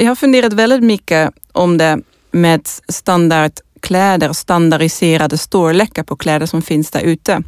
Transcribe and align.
Jag 0.00 0.08
har 0.08 0.14
funderat 0.14 0.52
väldigt 0.52 0.82
mycket 0.82 1.30
om 1.52 1.78
det 1.78 1.98
med 2.30 2.68
standardkläder, 2.88 4.32
standardiserade 4.32 5.38
storlekar 5.38 6.02
på 6.02 6.16
kläder 6.16 6.46
som 6.46 6.62
finns 6.62 6.90
där 6.90 7.00
ute. 7.00 7.42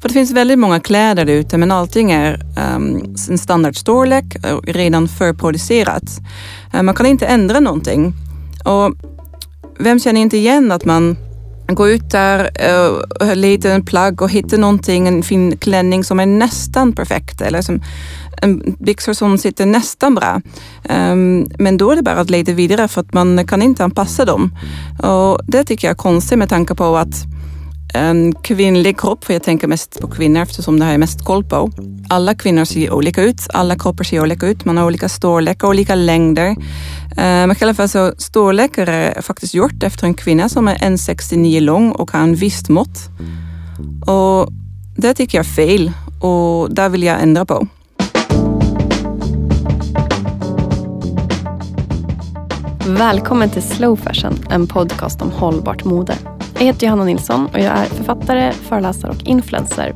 För 0.00 0.08
det 0.08 0.12
finns 0.12 0.30
väldigt 0.30 0.58
många 0.58 0.80
kläder 0.80 1.24
där 1.24 1.32
ute 1.32 1.58
men 1.58 1.70
allting 1.70 2.10
är 2.12 2.40
um, 2.74 3.14
en 3.30 3.38
standardstorlek, 3.38 4.24
eh, 4.44 4.58
redan 4.58 5.08
förproducerat. 5.08 6.20
Uh, 6.74 6.82
man 6.82 6.94
kan 6.94 7.06
inte 7.06 7.26
ändra 7.26 7.60
någonting. 7.60 8.12
Och 8.64 8.94
vem 9.78 10.00
känner 10.00 10.20
inte 10.20 10.36
igen 10.36 10.72
att 10.72 10.84
man 10.84 11.16
gå 11.66 11.88
ut 11.88 12.10
där, 12.10 12.50
eh, 12.54 13.26
uh, 13.28 13.36
leta 13.36 13.72
en 13.72 13.84
plagg 13.84 14.22
och 14.22 14.30
hitta 14.30 14.56
någonting, 14.56 15.08
en 15.08 15.22
fin 15.22 15.56
klänning 15.56 16.04
som 16.04 16.20
är 16.20 16.26
nästan 16.26 16.92
perfekt 16.92 17.40
eller 17.40 17.62
som 17.62 17.82
en 18.42 18.76
byxor 18.78 19.12
som 19.12 19.38
sitter 19.38 19.66
nästan 19.66 20.14
bra. 20.14 20.40
Um, 20.88 21.46
men 21.58 21.76
då 21.76 21.90
är 21.90 21.96
det 21.96 22.02
bara 22.02 22.20
att 22.20 22.30
leta 22.30 22.52
vidare 22.52 22.88
för 22.88 23.00
att 23.00 23.14
man 23.14 23.46
kan 23.46 23.62
inte 23.62 23.84
anpassa 23.84 24.24
dem. 24.24 24.56
Och 25.02 25.40
det 25.46 25.64
tycker 25.64 25.88
jag 25.88 25.92
är 25.92 25.98
konstigt 25.98 26.38
med 26.38 26.48
tanke 26.48 26.74
på 26.74 26.96
att 26.96 27.24
en 27.94 28.34
kvinnlig 28.34 29.00
kropp, 29.00 29.24
för 29.24 29.32
jag 29.32 29.42
tänker 29.42 29.66
mest 29.66 30.00
på 30.00 30.08
kvinnor 30.08 30.42
eftersom 30.42 30.78
det 30.78 30.84
här 30.84 30.94
är 30.94 30.98
mest 30.98 31.24
koll 31.24 31.44
på. 31.44 31.70
Alla 32.08 32.34
kvinnor 32.34 32.64
ser 32.64 32.92
olika 32.92 33.22
ut, 33.22 33.40
alla 33.52 33.78
kroppar 33.78 34.04
ser 34.04 34.20
olika 34.20 34.46
ut, 34.46 34.64
man 34.64 34.76
har 34.76 34.84
olika 34.84 35.08
storlekar, 35.08 35.68
olika 35.68 35.94
längder. 35.94 36.46
Eh, 36.46 36.56
men 37.16 37.50
i 37.50 37.56
alla 37.60 37.74
fall 37.74 37.88
så 37.88 38.12
storlekar 38.18 38.86
är 38.86 39.22
faktiskt 39.22 39.54
gjort 39.54 39.82
efter 39.82 40.06
en 40.06 40.14
kvinna 40.14 40.48
som 40.48 40.68
är 40.68 40.76
1,69 40.76 41.60
lång 41.60 41.92
och 41.92 42.10
har 42.10 42.20
en 42.20 42.34
visst 42.34 42.68
mått. 42.68 43.08
Och 44.06 44.52
det 44.96 45.14
tycker 45.14 45.38
jag 45.38 45.46
är 45.46 45.50
fel 45.50 45.92
och 46.20 46.74
det 46.74 46.88
vill 46.88 47.02
jag 47.02 47.22
ändra 47.22 47.44
på. 47.44 47.66
Välkommen 52.86 53.50
till 53.50 53.62
Slow 53.62 53.96
Fashion, 53.96 54.38
en 54.50 54.66
podcast 54.66 55.22
om 55.22 55.30
hållbart 55.30 55.84
mode. 55.84 56.33
Jag 56.54 56.64
heter 56.64 56.86
Johanna 56.86 57.04
Nilsson 57.04 57.46
och 57.46 57.58
jag 57.58 57.78
är 57.78 57.84
författare, 57.84 58.52
föreläsare 58.52 59.10
och 59.10 59.22
influencer. 59.28 59.94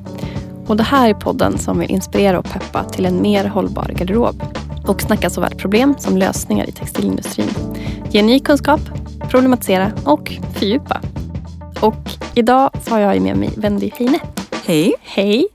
Och 0.66 0.76
det 0.76 0.82
här 0.82 1.08
är 1.08 1.14
podden 1.14 1.58
som 1.58 1.78
vill 1.78 1.90
inspirera 1.90 2.38
och 2.38 2.44
peppa 2.44 2.84
till 2.84 3.06
en 3.06 3.22
mer 3.22 3.44
hållbar 3.44 3.90
garderob 3.96 4.42
och 4.86 5.02
snacka 5.02 5.30
såväl 5.30 5.54
problem 5.54 5.94
som 5.98 6.16
lösningar 6.16 6.68
i 6.68 6.72
textilindustrin. 6.72 7.50
Ge 8.10 8.22
ny 8.22 8.40
kunskap, 8.40 8.80
problematisera 9.30 9.92
och 10.04 10.32
fördjupa. 10.54 11.00
Och 11.80 12.10
idag 12.34 12.70
så 12.82 12.90
har 12.90 12.98
jag 12.98 13.22
med 13.22 13.36
mig 13.36 13.50
Wendy 13.56 13.90
Heine. 13.94 14.18
Hej! 14.64 14.94
Hej! 15.02 15.48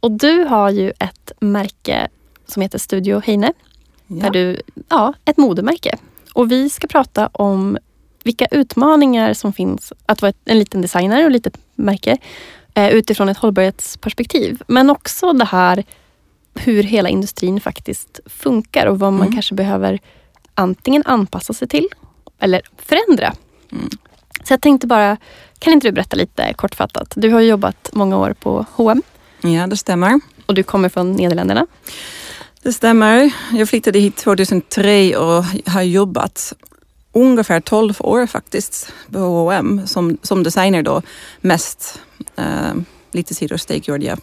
Och 0.00 0.10
du 0.10 0.44
har 0.44 0.70
ju 0.70 0.90
ett 0.90 1.32
märke 1.40 2.08
som 2.46 2.62
heter 2.62 2.78
Studio 2.78 3.20
Heine. 3.20 3.52
Ja. 4.06 4.16
Där 4.16 4.30
du, 4.30 4.60
ja, 4.88 5.14
ett 5.24 5.36
modemärke. 5.36 5.96
Och 6.34 6.50
vi 6.50 6.70
ska 6.70 6.86
prata 6.86 7.26
om 7.26 7.78
vilka 8.24 8.46
utmaningar 8.50 9.34
som 9.34 9.52
finns 9.52 9.92
att 10.06 10.22
vara 10.22 10.32
en 10.44 10.58
liten 10.58 10.82
designer 10.82 11.24
och 11.24 11.30
litet 11.30 11.58
märke 11.74 12.18
eh, 12.74 12.88
utifrån 12.88 13.28
ett 13.28 13.38
hållbarhetsperspektiv. 13.38 14.62
Men 14.66 14.90
också 14.90 15.32
det 15.32 15.44
här 15.44 15.84
hur 16.54 16.82
hela 16.82 17.08
industrin 17.08 17.60
faktiskt 17.60 18.20
funkar 18.26 18.86
och 18.86 18.98
vad 18.98 19.12
man 19.12 19.22
mm. 19.22 19.32
kanske 19.32 19.54
behöver 19.54 19.98
antingen 20.54 21.02
anpassa 21.06 21.52
sig 21.52 21.68
till 21.68 21.88
eller 22.38 22.60
förändra. 22.76 23.34
Mm. 23.72 23.88
Så 24.44 24.52
jag 24.52 24.60
tänkte 24.60 24.86
bara, 24.86 25.16
kan 25.58 25.72
inte 25.72 25.88
du 25.88 25.92
berätta 25.92 26.16
lite 26.16 26.54
kortfattat? 26.54 27.12
Du 27.16 27.30
har 27.30 27.40
jobbat 27.40 27.90
många 27.92 28.18
år 28.18 28.34
på 28.40 28.66
H&M. 28.72 29.02
Ja, 29.40 29.66
det 29.66 29.76
stämmer. 29.76 30.20
Och 30.46 30.54
du 30.54 30.62
kommer 30.62 30.88
från 30.88 31.12
Nederländerna. 31.12 31.66
Det 32.62 32.72
stämmer. 32.72 33.30
Jag 33.52 33.68
flyttade 33.68 33.98
hit 33.98 34.16
2003 34.16 35.16
och 35.16 35.44
har 35.66 35.82
jobbat 35.82 36.52
ungefär 37.12 37.60
12 37.60 37.94
år 37.98 38.26
faktiskt 38.26 38.92
på 39.12 39.18
H&M 39.18 39.86
som, 39.86 40.18
som 40.22 40.42
designer 40.42 40.82
då 40.82 41.02
mest. 41.40 42.00
Uh, 42.38 42.82
lite 43.12 43.34
sidosteg 43.34 43.88
gjorde 43.88 44.04
jag 44.04 44.18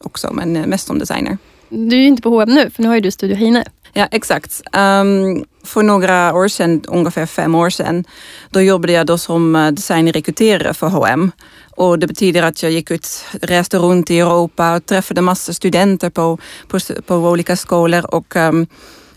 också 0.00 0.32
men 0.32 0.52
mest 0.52 0.86
som 0.86 0.98
designer. 0.98 1.38
Du 1.68 1.96
är 1.96 2.00
ju 2.00 2.06
inte 2.06 2.22
på 2.22 2.30
H&M 2.30 2.54
nu 2.54 2.70
för 2.70 2.82
nu 2.82 2.88
har 2.88 2.94
ju 2.94 3.00
du 3.00 3.10
Studio 3.10 3.36
Heine. 3.36 3.64
Ja 3.92 4.08
exakt. 4.10 4.62
Um, 4.72 5.44
för 5.64 5.82
några 5.82 6.34
år 6.34 6.48
sedan, 6.48 6.82
ungefär 6.88 7.26
fem 7.26 7.54
år 7.54 7.70
sedan, 7.70 8.04
då 8.50 8.60
jobbade 8.60 8.92
jag 8.92 9.06
då 9.06 9.18
som 9.18 9.56
eh, 9.56 9.70
designrekryterare 9.70 10.74
för 10.74 10.86
H&M. 10.86 11.32
Och 11.70 11.98
det 11.98 12.06
betyder 12.06 12.42
att 12.42 12.62
jag 12.62 12.72
gick 12.72 12.90
ut, 12.90 13.24
reste 13.42 13.78
runt 13.78 14.10
i 14.10 14.18
Europa 14.18 14.76
och 14.76 14.86
träffade 14.86 15.20
massa 15.20 15.52
studenter 15.52 16.10
på, 16.10 16.38
på, 16.68 16.78
på 17.06 17.14
olika 17.14 17.56
skolor 17.56 18.14
och 18.14 18.36
um, 18.36 18.66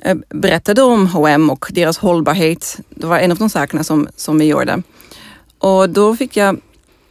Eh, 0.01 0.15
berättade 0.29 0.81
om 0.81 1.07
H&M 1.07 1.49
och 1.49 1.65
deras 1.69 1.97
hållbarhet. 1.97 2.79
Det 2.89 3.07
var 3.07 3.19
en 3.19 3.31
av 3.31 3.37
de 3.37 3.49
sakerna 3.49 3.83
som, 3.83 4.07
som 4.15 4.39
vi 4.39 4.45
gjorde. 4.45 4.83
Och 5.57 5.89
då 5.89 6.15
fick 6.15 6.37
jag 6.37 6.61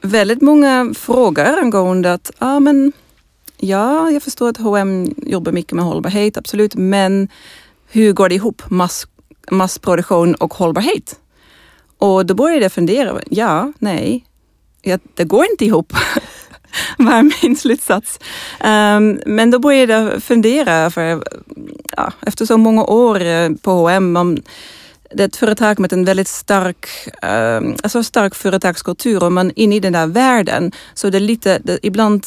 väldigt 0.03 0.43
många 0.43 0.95
frågor 0.97 1.59
angående 1.59 2.13
att, 2.13 2.31
ah, 2.39 2.61
men, 2.61 2.93
ja, 3.57 4.11
jag 4.11 4.23
förstår 4.23 4.49
att 4.49 4.57
H&M 4.57 5.15
jobbar 5.17 5.53
mycket 5.53 5.73
med 5.73 5.85
hållbarhet, 5.85 6.37
absolut, 6.37 6.75
men 6.75 7.29
hur 7.89 8.13
går 8.13 8.29
det 8.29 8.35
ihop, 8.35 8.63
mass, 8.71 9.07
massproduktion 9.51 10.35
och 10.35 10.55
hållbarhet? 10.55 11.19
Och 11.99 12.27
då 12.27 12.35
började 12.35 12.63
jag 12.63 12.73
fundera, 12.73 13.21
ja, 13.31 13.73
nej, 13.79 14.25
ja, 14.83 14.99
det 15.15 15.25
går 15.25 15.45
inte 15.51 15.65
ihop. 15.65 15.93
var 16.99 17.43
min 17.43 17.57
slutsats. 17.57 18.19
Um, 18.61 19.21
men 19.27 19.51
då 19.51 19.59
började 19.59 19.93
jag 19.93 20.23
fundera, 20.23 20.91
för 20.91 21.25
ja, 21.97 22.13
efter 22.27 22.47
så 22.47 22.57
många 22.57 22.85
år 22.85 23.23
eh, 23.23 23.51
på 23.63 23.71
H&M 23.71 24.39
det 25.15 25.23
är 25.23 25.29
ett 25.29 25.37
företag 25.37 25.79
med 25.79 25.93
en 25.93 26.05
väldigt 26.05 26.29
stark, 26.29 26.87
um, 27.23 27.77
alltså 27.83 28.03
stark 28.03 28.35
företagskultur 28.35 29.25
och 29.25 29.33
man 29.33 29.47
är 29.47 29.59
inne 29.59 29.77
i 29.77 29.81
den 29.81 29.93
där 29.93 30.07
världen 30.07 30.73
så 30.95 31.11
det 31.11 31.19
är 31.19 31.21
lite, 31.21 31.59
det, 31.59 31.79
ibland 31.83 32.27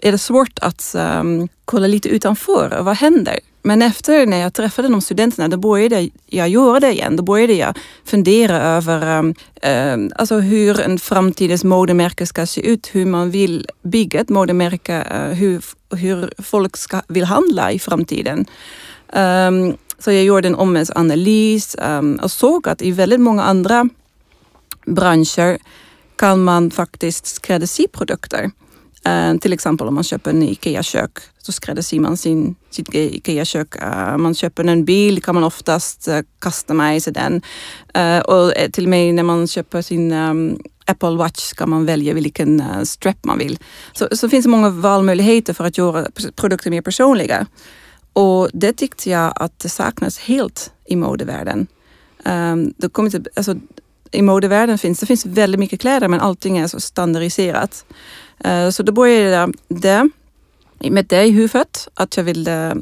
är 0.00 0.12
det 0.12 0.18
svårt 0.18 0.58
att 0.58 0.94
um, 0.98 1.48
kolla 1.64 1.86
lite 1.86 2.08
utanför. 2.08 2.78
Vad 2.82 2.96
händer? 2.96 3.38
Men 3.66 3.82
efter 3.82 4.26
när 4.26 4.36
jag 4.36 4.54
träffade 4.54 4.88
de 4.88 5.00
studenterna, 5.00 5.48
då 5.48 5.56
började 5.56 6.08
jag 6.26 6.48
göra 6.48 6.80
det 6.80 6.92
igen. 6.92 7.16
Då 7.16 7.22
började 7.22 7.52
jag 7.52 7.78
fundera 8.04 8.62
över 8.62 9.34
um, 9.62 10.12
alltså 10.16 10.38
hur 10.38 10.80
en 10.80 10.98
framtidens 10.98 11.64
modemärke 11.64 12.26
ska 12.26 12.46
se 12.46 12.60
ut, 12.60 12.90
hur 12.92 13.06
man 13.06 13.30
vill 13.30 13.66
bygga 13.82 14.20
ett 14.20 14.28
modemärke, 14.28 15.06
uh, 15.14 15.34
hur, 15.34 15.64
hur 15.96 16.30
folk 16.38 16.76
ska, 16.76 17.02
vill 17.08 17.24
handla 17.24 17.72
i 17.72 17.78
framtiden. 17.78 18.46
Um, 19.12 19.76
så 19.98 20.12
jag 20.12 20.24
gjorde 20.24 20.48
en 20.48 20.54
omvärldsanalys 20.54 21.76
um, 21.78 22.20
och 22.22 22.30
såg 22.30 22.68
att 22.68 22.82
i 22.82 22.90
väldigt 22.90 23.20
många 23.20 23.42
andra 23.42 23.88
branscher 24.84 25.58
kan 26.16 26.44
man 26.44 26.70
faktiskt 26.70 27.26
skräddarsy 27.26 27.88
produkter. 27.88 28.50
Uh, 29.06 29.38
till 29.38 29.52
exempel 29.52 29.88
om 29.88 29.94
man 29.94 30.04
köper 30.04 30.30
en 30.30 30.42
IKEA-kök 30.42 31.18
så 31.38 31.52
skräddarsyr 31.52 32.00
man 32.00 32.16
sin, 32.16 32.56
sitt 32.70 32.94
IKEA-kök. 32.94 33.82
Uh, 33.82 34.16
man 34.16 34.34
köper 34.34 34.64
en 34.64 34.84
bil 34.84 35.22
kan 35.22 35.34
man 35.34 35.44
oftast 35.44 36.08
uh, 36.08 36.20
customize 36.38 37.10
den. 37.10 37.42
Uh, 37.98 38.18
och 38.18 38.52
till 38.72 38.84
och 38.84 38.90
med 38.90 39.14
när 39.14 39.22
man 39.22 39.46
köper 39.46 39.82
sin 39.82 40.12
um, 40.12 40.58
Apple 40.86 41.16
Watch 41.16 41.52
kan 41.52 41.70
man 41.70 41.86
välja 41.86 42.14
vilken 42.14 42.60
uh, 42.60 42.82
strap 42.82 43.24
man 43.24 43.38
vill. 43.38 43.58
Så, 43.92 44.08
så 44.12 44.28
finns 44.28 44.44
det 44.44 44.50
många 44.50 44.70
valmöjligheter 44.70 45.54
för 45.54 45.64
att 45.64 45.78
göra 45.78 46.06
produkter 46.36 46.70
mer 46.70 46.82
personliga. 46.82 47.46
Och 48.12 48.50
det 48.52 48.72
tyckte 48.72 49.10
jag 49.10 49.32
att 49.36 49.58
det 49.58 49.68
saknas 49.68 50.18
helt 50.18 50.72
i 50.86 50.96
modevärlden. 50.96 51.66
Um, 52.24 52.74
det 52.76 52.88
kommer 52.88 53.22
alltså, 53.36 53.54
I 54.12 54.22
modevärlden 54.22 54.78
finns 54.78 55.00
det 55.00 55.06
finns 55.06 55.26
väldigt 55.26 55.58
mycket 55.58 55.80
kläder 55.80 56.08
men 56.08 56.20
allting 56.20 56.58
är 56.58 56.66
så 56.66 56.80
standardiserat. 56.80 57.84
Eh, 58.44 58.70
så 58.70 58.82
då 58.82 58.92
började 58.92 59.30
jag 59.30 59.54
det, 59.68 60.10
med 60.90 61.06
det 61.06 61.24
i 61.24 61.30
huvudet, 61.30 61.88
att 61.94 62.16
jag 62.16 62.24
ville 62.24 62.76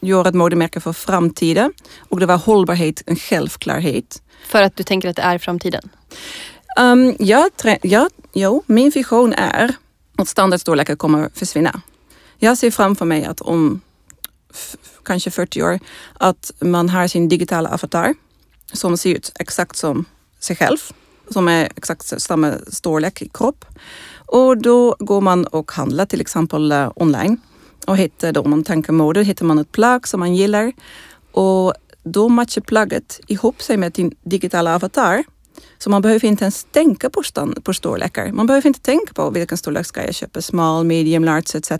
göra 0.00 0.28
ett 0.28 0.34
modemärke 0.34 0.80
för 0.80 0.92
framtiden. 0.92 1.72
Och 1.98 2.20
det 2.20 2.26
var 2.26 2.36
hållbarhet 2.36 3.02
en 3.06 3.16
självklarhet. 3.16 4.22
För 4.46 4.62
att 4.62 4.76
du 4.76 4.82
tänker 4.82 5.08
att 5.08 5.16
det 5.16 5.22
är 5.22 5.38
framtiden? 5.38 5.88
Um, 6.80 7.16
ja, 7.18 7.50
ja, 7.82 8.08
jo, 8.32 8.62
min 8.66 8.90
vision 8.90 9.32
är 9.32 9.74
att 10.16 10.28
standardstorlekar 10.28 10.96
kommer 10.96 11.30
försvinna. 11.34 11.80
Jag 12.38 12.58
ser 12.58 12.70
framför 12.70 13.04
mig 13.04 13.24
att 13.24 13.40
om 13.40 13.80
kanske 15.04 15.30
40 15.30 15.62
år, 15.62 15.78
att 16.14 16.52
man 16.60 16.88
har 16.88 17.08
sin 17.08 17.28
digitala 17.28 17.68
avatar 17.68 18.14
som 18.72 18.96
ser 18.96 19.10
ut 19.10 19.32
exakt 19.38 19.76
som 19.76 20.04
sig 20.40 20.56
själv, 20.56 20.78
som 21.30 21.48
är 21.48 21.68
exakt 21.76 22.22
samma 22.22 22.52
storlek 22.68 23.22
i 23.22 23.28
kropp. 23.28 23.64
Och 24.26 24.58
då 24.58 24.96
går 24.98 25.20
man 25.20 25.46
och 25.46 25.72
handlar 25.72 26.06
till 26.06 26.20
exempel 26.20 26.72
eh, 26.72 26.92
online 26.96 27.40
och 27.86 27.96
hittar 27.96 28.32
då, 28.32 28.40
om 28.40 28.50
man 28.50 28.64
tänker 28.64 28.92
mode, 28.92 29.22
hittar 29.22 29.44
man 29.44 29.58
ett 29.58 29.72
plagg 29.72 30.08
som 30.08 30.20
man 30.20 30.34
gillar 30.34 30.72
och 31.32 31.74
då 32.02 32.28
matchar 32.28 32.62
plagget 32.62 33.20
ihop 33.26 33.62
sig 33.62 33.76
med 33.76 33.92
din 33.92 34.14
digitala 34.22 34.74
avatar. 34.74 35.24
Så 35.78 35.90
man 35.90 36.02
behöver 36.02 36.24
inte 36.28 36.44
ens 36.44 36.64
tänka 36.64 37.10
på, 37.10 37.22
stand, 37.22 37.64
på 37.64 37.74
storlekar. 37.74 38.32
Man 38.32 38.46
behöver 38.46 38.66
inte 38.66 38.80
tänka 38.80 39.12
på 39.14 39.30
vilken 39.30 39.58
storlek 39.58 39.86
ska 39.86 40.04
jag 40.04 40.14
köpa, 40.14 40.42
small, 40.42 40.84
medium, 40.84 41.24
large 41.24 41.58
etc. 41.58 41.70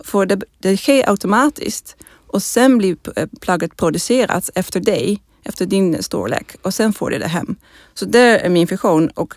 För 0.00 0.26
det, 0.26 0.40
det 0.58 0.76
sker 0.76 1.10
automatiskt 1.10 1.96
och 2.26 2.42
sen 2.42 2.78
blir 2.78 2.96
eh, 3.16 3.26
plagget 3.40 3.76
producerat 3.76 4.50
efter 4.54 4.80
dig 4.80 5.22
efter 5.42 5.66
din 5.66 6.02
storlek 6.02 6.56
och 6.62 6.74
sen 6.74 6.92
får 6.92 7.10
du 7.10 7.18
det 7.18 7.28
hem. 7.28 7.56
Så 7.94 8.04
det 8.04 8.38
är 8.38 8.48
min 8.48 8.66
vision 8.66 9.08
och 9.08 9.34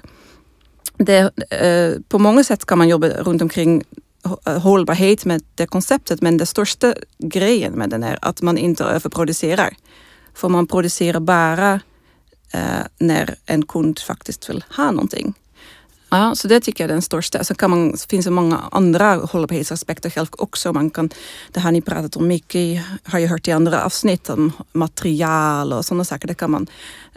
det, 0.98 1.32
eh, 1.50 2.02
på 2.08 2.20
många 2.20 2.44
sätt 2.44 2.66
kan 2.66 2.78
man 2.78 2.88
jobba 2.88 3.08
runt 3.08 3.42
omkring 3.42 3.84
eh, 4.46 4.58
hållbarhet 4.62 5.26
med 5.26 5.44
det 5.56 5.68
konceptet 5.68 6.22
men 6.22 6.38
den 6.38 6.48
största 6.48 6.94
grejen 7.18 7.74
med 7.74 7.90
den 7.90 8.04
är 8.04 8.20
att 8.22 8.42
man 8.42 8.58
inte 8.58 8.84
överproducerar. 8.84 9.76
För 10.34 10.50
man 10.50 10.68
producerar 10.68 11.20
bara 11.20 11.80
eh, 12.54 12.86
när 12.98 13.36
en 13.46 13.66
kund 13.66 14.00
faktiskt 14.00 14.50
vill 14.50 14.64
ha 14.78 14.92
någonting. 14.92 15.34
Ja, 16.16 16.36
så 16.36 16.48
det 16.48 16.60
tycker 16.60 16.84
jag 16.84 16.90
är 16.90 16.94
den 16.94 17.02
största. 17.02 17.44
Så 17.44 17.56
kan 17.56 17.70
man, 17.70 17.98
finns 18.10 18.26
det 18.26 18.32
många 18.32 18.60
andra 18.72 19.16
hållbarhetsaspekter 19.16 20.10
själv 20.10 20.28
också. 20.32 20.74
Man 20.74 20.90
kan, 20.90 21.10
det 21.52 21.60
har 21.60 21.72
ni 21.72 21.82
pratat 21.82 22.16
om 22.16 22.28
mycket, 22.28 22.86
har 23.04 23.20
jag 23.20 23.30
hört 23.30 23.48
i 23.48 23.52
andra 23.52 23.86
avsnitt 23.86 24.30
om 24.30 24.52
material 24.72 25.74
och 25.74 25.86
sådana 25.86 26.06
saker. 26.06 26.28
Det 26.28 26.34
kan 26.34 26.52
man 26.52 26.68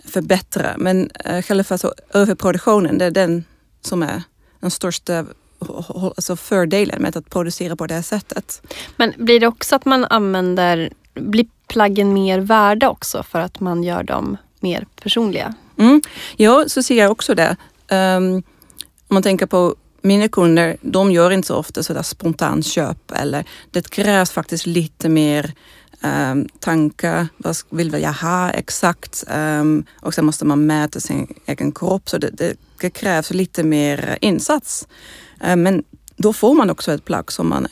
förbättra. 0.05 0.75
Men 0.79 1.11
eh, 1.25 1.43
själva 1.43 1.79
så 1.79 1.95
överproduktionen, 2.15 2.99
det 2.99 3.05
är 3.05 3.11
den 3.11 3.45
som 3.81 4.03
är 4.03 4.23
den 4.61 4.71
största 4.71 5.25
alltså 6.17 6.37
fördelen 6.37 7.03
med 7.03 7.17
att 7.17 7.31
producera 7.31 7.77
på 7.77 7.87
det 7.87 7.95
här 7.95 8.03
sättet. 8.03 8.63
Men 8.97 9.13
blir 9.17 9.41
det 9.41 9.47
också 9.47 9.77
att 9.77 9.85
man 9.85 10.05
använder, 10.05 10.91
blir 11.15 11.47
plaggen 11.69 12.13
mer 12.13 12.39
värda 12.39 12.89
också 12.89 13.23
för 13.23 13.41
att 13.41 13.61
man 13.61 13.85
gör 13.85 14.03
dem 14.03 14.37
mer 14.61 14.87
personliga? 15.03 15.55
Mm. 15.79 16.03
Ja, 16.37 16.65
så 16.67 16.83
ser 16.83 16.99
jag 16.99 17.11
också 17.11 17.35
det. 17.35 17.57
Um, 17.91 18.43
om 19.09 19.15
man 19.15 19.23
tänker 19.23 19.47
på 19.47 19.75
mina 20.03 20.29
kunder, 20.29 20.77
de 20.81 21.13
gör 21.13 21.31
inte 21.31 21.49
så 21.49 21.57
ofta 21.57 21.83
sådär 21.83 22.03
spontant 22.03 22.67
köp 22.67 23.11
eller 23.11 23.45
det 23.71 23.91
krävs 23.91 24.31
faktiskt 24.31 24.67
lite 24.67 25.09
mer 25.09 25.55
um, 26.03 26.49
tankar. 26.61 27.29
Vad 27.37 27.57
vill 27.71 27.93
jag 27.93 28.13
ha 28.13 28.51
exakt? 28.51 29.25
Um, 29.35 29.85
och 30.01 30.15
sen 30.15 30.25
måste 30.25 30.45
man 30.45 30.67
mäta 30.67 31.01
sin 31.01 31.35
egen 31.47 31.73
kropp 31.73 32.09
så 32.09 32.19
det, 32.19 32.31
det, 32.31 32.55
det 32.81 32.91
krävs 32.91 33.31
lite 33.31 33.63
mer 33.63 34.19
insats. 34.21 34.89
Um, 35.41 35.63
men 35.63 35.85
då 36.17 36.33
får 36.33 36.55
man 36.55 36.71
också 36.71 36.93
ett 36.93 37.05
plagg 37.05 37.33
som 37.33 37.49
man 37.49 37.67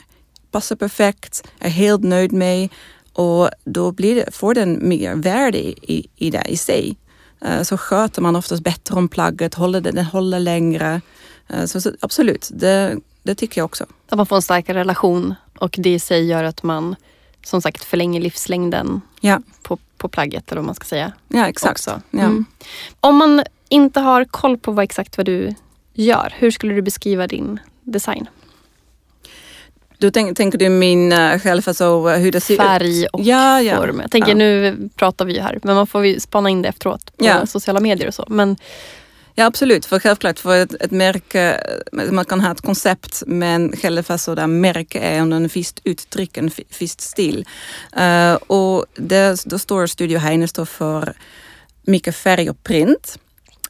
passar 0.51 0.77
perfekt, 0.77 1.47
är 1.59 1.71
helt 1.71 2.03
nöjd 2.03 2.33
med 2.33 2.69
och 3.13 3.51
då 3.65 3.93
blir 3.93 4.15
det, 4.15 4.35
får 4.35 4.55
den 4.55 4.89
mer 4.89 5.15
värde 5.15 5.59
i, 5.59 6.09
i 6.17 6.31
det 6.31 6.45
i 6.49 6.57
sig. 6.57 6.97
Uh, 7.45 7.63
så 7.63 7.79
sköter 7.79 8.23
man 8.23 8.37
oftast 8.37 8.63
bättre 8.63 8.95
om 8.95 9.09
plagget, 9.09 9.55
håller 9.55 9.81
det, 9.81 9.91
den 9.91 10.05
håller 10.05 10.41
längre. 10.41 11.01
Uh, 11.55 11.65
så, 11.65 11.81
så, 11.81 11.93
absolut, 12.01 12.49
det, 12.53 12.97
det 13.23 13.35
tycker 13.35 13.61
jag 13.61 13.65
också. 13.65 13.87
Att 14.09 14.17
man 14.17 14.27
får 14.27 14.37
en 14.37 14.43
starkare 14.43 14.79
relation 14.79 15.35
och 15.59 15.75
det 15.79 15.95
i 15.95 15.99
sig 15.99 16.27
gör 16.27 16.45
att 16.45 16.63
man 16.63 16.97
som 17.45 17.63
sagt 17.63 17.85
förlänger 17.85 18.21
livslängden 18.21 19.01
ja. 19.21 19.41
på, 19.63 19.79
på 19.97 20.09
plagget 20.09 20.53
eller 20.53 20.61
vad 20.61 20.67
man 20.67 20.75
ska 20.75 20.85
säga. 20.85 21.13
Ja 21.29 21.49
exakt. 21.49 21.87
Ja. 21.87 22.01
Mm. 22.11 22.45
Om 23.01 23.17
man 23.17 23.43
inte 23.69 24.01
har 24.01 24.25
koll 24.25 24.59
på 24.59 24.73
vad 24.73 24.83
exakt 24.83 25.17
vad 25.17 25.27
du 25.27 25.55
gör, 25.95 26.35
hur 26.39 26.51
skulle 26.51 26.75
du 26.75 26.83
beskriva 26.83 27.27
din 27.27 27.61
design? 27.83 28.29
Då 29.99 30.11
tänk, 30.11 30.37
tänker 30.37 30.59
du 30.59 30.69
min 30.69 31.13
uh, 31.13 31.39
själv, 31.39 31.63
alltså 31.67 32.09
hur 32.09 32.33
det 32.33 32.41
ser 32.41 32.57
Färg 32.57 32.89
ut? 32.89 32.95
Färg 32.95 33.07
och 33.07 33.23
ja, 33.23 33.63
ja. 33.63 33.77
form. 33.77 34.01
Jag 34.01 34.11
tänker 34.11 34.29
ja. 34.29 34.35
nu 34.35 34.77
pratar 34.95 35.25
vi 35.25 35.39
här 35.39 35.59
men 35.63 35.75
man 35.75 35.87
får 35.87 36.07
ju 36.07 36.21
spana 36.21 36.51
in 36.51 36.63
det 36.63 36.69
efteråt 36.69 37.17
på 37.17 37.47
sociala 37.47 37.81
medier 37.81 38.09
och 38.09 38.15
så. 38.15 38.25
Men 38.29 38.57
Ja 39.39 39.47
absolut, 39.47 39.87
för 39.87 39.99
självklart 39.99 40.39
för 40.39 40.57
ett, 40.57 40.91
märke, 40.91 41.61
man 41.93 42.25
kan 42.25 42.41
ha 42.41 42.53
ett 42.53 42.61
koncept 42.61 43.23
men 43.27 43.77
själva 43.77 44.19
sådär 44.19 44.47
märke 44.47 44.99
är 44.99 45.21
under 45.21 45.37
en 45.37 45.47
visst 45.47 45.81
uttryck, 45.85 46.37
en 46.37 46.51
visst 46.79 47.01
stil. 47.01 47.47
Uh, 48.01 48.35
och 48.35 48.87
det, 48.95 49.45
då 49.45 49.59
står 49.59 49.87
Studio 49.87 50.19
Heine 50.19 50.49
står 50.49 50.65
för 50.65 51.17
mycket 51.83 52.17
färg 52.17 52.51
och 52.51 52.63
print. 52.63 53.19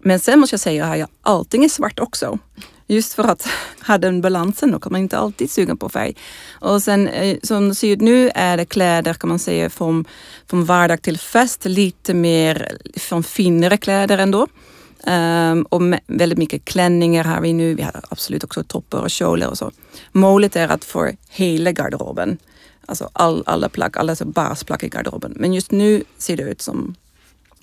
Men 0.01 0.21
sen 0.21 0.39
måste 0.39 0.55
jag 0.55 0.61
säga 0.61 0.87
att 0.87 1.11
allting 1.23 1.65
är 1.65 1.69
svart 1.69 2.01
också. 2.01 2.39
Just 2.87 3.15
för 3.15 3.25
att 3.25 3.49
ha 3.87 3.99
den 3.99 4.21
balansen 4.21 4.73
då 4.73 4.81
kan 4.81 4.93
man 4.93 5.01
inte 5.01 5.19
alltid 5.19 5.51
suga 5.51 5.77
på 5.77 5.89
färg. 5.89 6.17
Och 6.51 6.83
sen 6.83 7.09
eh, 7.09 7.37
som 7.43 7.75
ser 7.75 7.89
ut 7.89 8.01
nu 8.01 8.31
är 8.35 8.57
det 8.57 8.65
kläder 8.65 9.15
kan 9.15 9.29
man 9.29 9.39
säga 9.39 9.71
från, 9.71 10.05
från 10.47 10.65
vardag 10.65 11.03
till 11.03 11.19
fest, 11.19 11.65
lite 11.65 12.15
mer 12.15 12.79
från 12.97 13.23
finare 13.23 13.77
kläder 13.77 14.19
ändå. 14.19 14.47
Um, 15.07 15.63
och 15.63 15.83
väldigt 16.07 16.39
mycket 16.39 16.65
klänningar 16.65 17.25
har 17.25 17.41
vi 17.41 17.53
nu. 17.53 17.75
Vi 17.75 17.83
har 17.83 18.01
absolut 18.09 18.45
också 18.45 18.65
toppar 18.65 19.01
och 19.01 19.11
kjolar 19.11 19.49
och 19.49 19.59
så. 19.59 19.71
Målet 20.13 20.57
är 20.57 20.69
att 20.69 20.85
få 20.85 21.11
hela 21.29 21.73
garderoben, 21.73 22.39
alltså 22.87 23.11
all, 23.13 23.43
alla 23.47 23.69
plagg, 23.69 23.99
alla 23.99 24.17
basplagg 24.25 24.85
i 24.85 24.89
garderoben. 24.89 25.33
Men 25.37 25.55
just 25.55 25.71
nu 25.71 26.05
ser 26.19 26.37
det 26.37 26.43
ut 26.43 26.63
som 26.63 26.95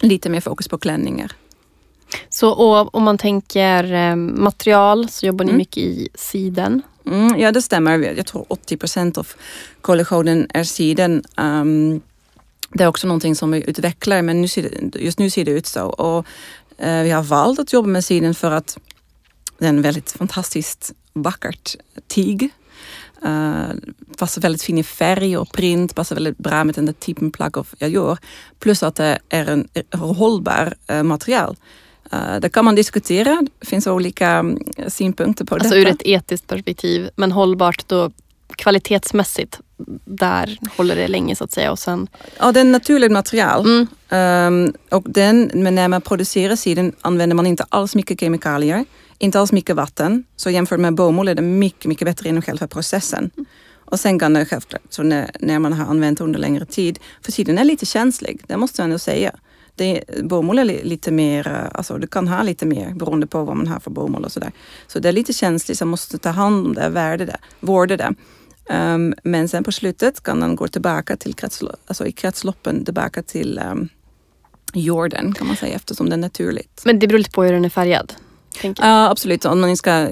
lite 0.01 0.29
mer 0.29 0.41
fokus 0.41 0.67
på 0.67 0.77
klänningar. 0.77 1.31
Så 2.29 2.53
om 2.93 3.03
man 3.03 3.17
tänker 3.17 3.93
eh, 3.93 4.15
material 4.15 5.09
så 5.09 5.25
jobbar 5.25 5.45
ni 5.45 5.51
mm. 5.51 5.57
mycket 5.57 5.83
i 5.83 6.09
siden? 6.15 6.81
Mm, 7.05 7.39
ja 7.39 7.51
det 7.51 7.61
stämmer. 7.61 7.99
Jag 7.99 8.25
tror 8.25 8.45
80 8.47 8.77
procent 8.77 9.17
av 9.17 9.27
kollektionen 9.81 10.47
är 10.53 10.63
siden. 10.63 11.23
Um, 11.37 12.01
det 12.73 12.83
är 12.83 12.87
också 12.87 13.07
någonting 13.07 13.35
som 13.35 13.51
vi 13.51 13.69
utvecklar 13.69 14.21
men 14.21 14.41
nu 14.41 14.47
ser 14.47 14.61
det, 14.61 14.99
just 14.99 15.19
nu 15.19 15.29
ser 15.29 15.45
det 15.45 15.51
ut 15.51 15.67
så. 15.67 15.85
Och 15.85 16.25
vi 16.77 17.11
har 17.11 17.23
valt 17.23 17.59
att 17.59 17.73
jobba 17.73 17.87
med 17.87 18.05
siden 18.05 18.35
för 18.35 18.51
att 18.51 18.77
det 19.57 19.65
är 19.65 19.69
en 19.69 19.81
väldigt 19.81 20.11
fantastiskt 20.11 20.93
vackert 21.13 21.75
tyg. 22.07 22.49
Uh, 23.25 23.69
passar 24.17 24.41
väldigt 24.41 24.63
fin 24.63 24.77
i 24.77 24.83
färg 24.83 25.37
och 25.37 25.51
print, 25.51 25.95
passar 25.95 26.15
väldigt 26.15 26.37
bra 26.37 26.63
med 26.63 26.75
den 26.75 26.85
där 26.85 26.93
typen 26.93 27.31
plagg 27.31 27.57
jag 27.77 27.89
gör. 27.89 28.17
Plus 28.59 28.83
att 28.83 28.95
det 28.95 29.19
är 29.29 29.45
en 29.45 29.67
hållbar 29.91 30.73
uh, 30.91 31.03
material. 31.03 31.55
Uh, 32.13 32.39
det 32.39 32.49
kan 32.49 32.65
man 32.65 32.75
diskutera, 32.75 33.47
det 33.59 33.67
finns 33.67 33.87
olika 33.87 34.39
um, 34.39 34.59
synpunkter 34.87 35.45
på 35.45 35.55
alltså 35.55 35.69
detta. 35.69 35.79
Ur 35.79 35.87
ett 35.87 36.01
etiskt 36.05 36.47
perspektiv, 36.47 37.09
men 37.15 37.31
hållbart 37.31 37.87
då 37.87 38.11
kvalitetsmässigt, 38.47 39.59
där 40.05 40.57
håller 40.77 40.95
det 40.95 41.07
länge 41.07 41.35
så 41.35 41.43
att 41.43 41.51
säga. 41.51 41.71
Och 41.71 41.79
sen... 41.79 42.07
Ja, 42.39 42.51
det 42.51 42.59
är 42.59 42.63
naturligt 42.63 43.11
material. 43.11 43.65
Mm. 43.65 44.67
Um, 44.67 44.73
och 44.89 45.03
den, 45.05 45.51
men 45.53 45.75
när 45.75 45.87
man 45.87 46.01
producerar 46.01 46.55
siden 46.55 46.93
använder 47.01 47.35
man 47.35 47.47
inte 47.47 47.65
alls 47.69 47.95
mycket 47.95 48.19
kemikalier, 48.19 48.85
inte 49.17 49.39
alls 49.39 49.51
mycket 49.51 49.75
vatten. 49.75 50.23
Så 50.35 50.49
jämfört 50.49 50.79
med 50.79 50.95
bomull 50.95 51.27
är 51.27 51.35
det 51.35 51.41
mycket, 51.41 51.85
mycket 51.85 52.05
bättre 52.05 52.29
inom 52.29 52.41
själva 52.41 52.67
processen. 52.67 53.31
Mm. 53.37 53.45
Och 53.85 53.99
sen 53.99 54.19
kan 54.19 54.33
det 54.33 54.45
självklart, 54.45 54.81
så 54.89 55.03
när, 55.03 55.31
när 55.39 55.59
man 55.59 55.73
har 55.73 55.85
använt 55.85 56.21
under 56.21 56.39
längre 56.39 56.65
tid, 56.65 56.99
för 57.21 57.31
tiden 57.31 57.57
är 57.57 57.63
lite 57.63 57.85
känslig, 57.85 58.41
det 58.47 58.57
måste 58.57 58.81
jag 58.81 58.83
ändå 58.83 58.99
säga. 58.99 59.31
Det, 59.75 60.03
bomull 60.23 60.59
är 60.59 60.83
lite 60.83 61.11
mer, 61.11 61.69
alltså 61.73 61.97
det 61.97 62.07
kan 62.07 62.27
ha 62.27 62.43
lite 62.43 62.65
mer 62.65 62.93
beroende 62.93 63.27
på 63.27 63.43
vad 63.43 63.57
man 63.57 63.67
har 63.67 63.79
för 63.79 63.91
bomull 63.91 64.23
och 64.23 64.31
sådär. 64.31 64.51
Så 64.87 64.99
det 64.99 65.09
är 65.09 65.13
lite 65.13 65.33
känsligt, 65.33 65.77
så 65.77 65.85
man 65.85 65.89
måste 65.89 66.17
ta 66.17 66.29
hand 66.29 66.67
om 66.67 66.73
det, 66.73 66.89
värde 66.89 67.25
det, 67.25 67.37
vårda 67.59 67.97
det. 67.97 68.13
Um, 68.69 69.13
men 69.23 69.47
sen 69.47 69.63
på 69.63 69.71
slutet 69.71 70.23
kan 70.23 70.39
den 70.39 70.55
gå 70.55 70.67
tillbaka 70.67 71.17
till 71.17 71.33
kretslopp, 71.33 71.79
alltså 71.87 72.05
i 72.05 72.11
kretsloppen 72.11 72.85
tillbaka 72.85 73.23
till 73.23 73.61
um, 73.71 73.89
jorden 74.73 75.33
kan 75.33 75.47
man 75.47 75.55
säga 75.55 75.75
eftersom 75.75 76.09
den 76.09 76.19
är 76.19 76.27
naturligt. 76.27 76.81
Men 76.85 76.99
det 76.99 77.07
beror 77.07 77.17
lite 77.17 77.31
på 77.31 77.43
hur 77.43 77.53
den 77.53 77.65
är 77.65 77.69
färgad? 77.69 78.13
Ja 78.61 79.09
absolut, 79.09 79.45
Om 79.45 79.61
man 79.61 79.77
ska, 79.77 80.07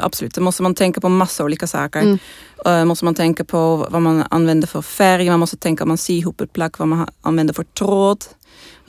absolut. 0.00 0.34
Då 0.34 0.40
måste 0.40 0.62
man 0.62 0.74
tänka 0.74 1.00
på 1.00 1.08
massa 1.08 1.44
olika 1.44 1.66
saker. 1.66 2.00
Mm. 2.00 2.18
Uh, 2.66 2.84
måste 2.84 3.04
man 3.04 3.14
tänka 3.14 3.44
på 3.44 3.86
vad 3.90 4.02
man 4.02 4.24
använder 4.30 4.68
för 4.68 4.82
färg, 4.82 5.30
man 5.30 5.40
måste 5.40 5.56
tänka 5.56 5.84
om 5.84 5.88
man 5.88 5.98
syr 5.98 6.18
ihop 6.18 6.40
ett 6.40 6.52
plagg, 6.52 6.74
vad 6.78 6.88
man 6.88 7.08
använder 7.20 7.54
för 7.54 7.64
tråd. 7.64 8.24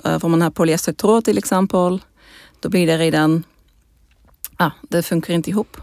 Uh, 0.05 0.25
om 0.25 0.31
man 0.31 0.41
har 0.41 0.49
polyestertråd 0.49 1.25
till 1.25 1.37
exempel, 1.37 2.01
då 2.59 2.69
blir 2.69 2.87
det 2.87 2.97
redan 2.97 3.43
ah, 4.57 4.71
det 4.81 5.03
funkar 5.03 5.33
inte 5.33 5.49
ihop 5.49 5.77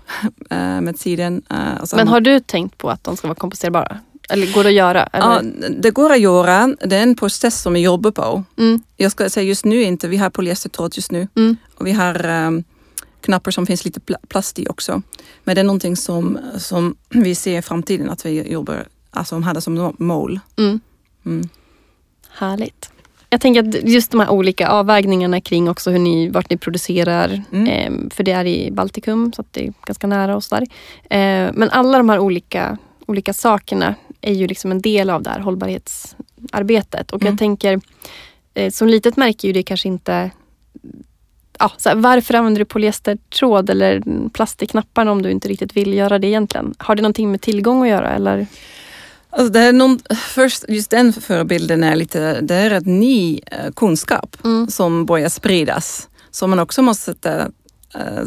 uh, 0.52 0.80
med 0.80 0.98
tiden. 0.98 1.42
Uh, 1.52 1.84
Men 1.96 2.08
har 2.08 2.20
du 2.20 2.40
tänkt 2.40 2.78
på 2.78 2.90
att 2.90 3.04
de 3.04 3.16
ska 3.16 3.28
vara 3.28 3.38
komposterbara? 3.38 4.00
Eller 4.28 4.54
går 4.54 4.62
det 4.62 4.68
att 4.68 4.74
göra? 4.74 5.02
Eller? 5.12 5.26
Ja, 5.26 5.68
det 5.70 5.90
går 5.90 6.12
att 6.12 6.20
göra. 6.20 6.74
Det 6.84 6.96
är 6.96 7.02
en 7.02 7.16
process 7.16 7.62
som 7.62 7.72
vi 7.72 7.80
jobbar 7.80 8.10
på. 8.10 8.44
Mm. 8.58 8.82
Jag 8.96 9.12
ska 9.12 9.30
säga 9.30 9.44
just 9.44 9.64
nu 9.64 9.82
inte, 9.82 10.08
vi 10.08 10.16
har 10.16 10.30
polyestertråd 10.30 10.92
just 10.96 11.10
nu. 11.10 11.28
Mm. 11.36 11.56
Och 11.74 11.86
vi 11.86 11.92
har 11.92 12.26
um, 12.26 12.64
knappar 13.20 13.50
som 13.50 13.66
finns 13.66 13.84
lite 13.84 14.00
plast 14.28 14.58
i 14.58 14.68
också. 14.68 15.02
Men 15.44 15.54
det 15.54 15.60
är 15.60 15.64
någonting 15.64 15.96
som, 15.96 16.38
som 16.58 16.96
vi 17.08 17.34
ser 17.34 17.58
i 17.58 17.62
framtiden 17.62 18.10
att 18.10 18.26
vi 18.26 18.52
jobbar, 18.52 18.88
alltså 19.10 19.38
har 19.38 19.54
det 19.54 19.60
som 19.60 19.94
mål. 19.98 20.40
Mm. 20.56 20.80
Mm. 21.26 21.48
Härligt. 22.28 22.90
Jag 23.34 23.40
tänker 23.40 23.68
att 23.68 23.88
just 23.88 24.10
de 24.10 24.20
här 24.20 24.30
olika 24.30 24.68
avvägningarna 24.68 25.40
kring 25.40 25.68
också 25.68 25.90
hur 25.90 25.98
ni, 25.98 26.28
vart 26.28 26.50
ni 26.50 26.56
producerar, 26.56 27.42
mm. 27.52 27.66
eh, 27.68 28.10
för 28.10 28.24
det 28.24 28.32
är 28.32 28.44
i 28.44 28.70
Baltikum 28.70 29.32
så 29.32 29.40
att 29.40 29.52
det 29.52 29.66
är 29.66 29.72
ganska 29.86 30.06
nära 30.06 30.36
oss 30.36 30.48
där. 30.48 30.62
Eh, 31.10 31.52
men 31.54 31.70
alla 31.70 31.98
de 31.98 32.08
här 32.08 32.18
olika, 32.18 32.78
olika 33.06 33.32
sakerna 33.32 33.94
är 34.20 34.32
ju 34.32 34.46
liksom 34.46 34.70
en 34.70 34.80
del 34.80 35.10
av 35.10 35.22
det 35.22 35.30
här 35.30 35.40
hållbarhetsarbetet. 35.40 37.10
Och 37.10 37.22
mm. 37.22 37.32
jag 37.32 37.38
tänker, 37.38 37.80
eh, 38.54 38.70
som 38.70 38.88
litet 38.88 39.16
märke 39.16 39.46
är 39.46 39.48
ju 39.48 39.52
det 39.52 39.62
kanske 39.62 39.88
inte 39.88 40.30
ja, 41.58 41.70
så 41.76 41.88
här, 41.88 41.96
varför 41.96 42.34
använder 42.34 42.58
du 42.58 42.64
polyestertråd 42.64 43.70
eller 43.70 44.02
plast 44.28 44.62
i 44.62 44.66
knapparna 44.66 45.12
om 45.12 45.22
du 45.22 45.30
inte 45.30 45.48
riktigt 45.48 45.76
vill 45.76 45.94
göra 45.94 46.18
det 46.18 46.26
egentligen? 46.26 46.74
Har 46.78 46.94
det 46.94 47.02
någonting 47.02 47.30
med 47.30 47.40
tillgång 47.40 47.82
att 47.82 47.88
göra 47.88 48.10
eller? 48.10 48.46
Alltså 49.36 49.52
det 49.52 49.60
är 49.60 49.72
någon, 49.72 50.00
först, 50.16 50.64
just 50.68 50.90
den 50.90 51.12
förebilden 51.12 51.84
är 51.84 51.96
lite, 51.96 52.40
det 52.40 52.54
är 52.54 52.70
ett 52.70 52.86
ny 52.86 53.40
eh, 53.46 53.72
kunskap 53.76 54.36
Mm. 54.44 54.66
som 54.70 55.06
börjar 55.06 55.28
spridas. 55.28 56.08
Som 56.30 56.50
man 56.50 56.58
också 56.58 56.82
måste 56.82 57.14
ta, 57.14 57.30
eh, 57.94 58.22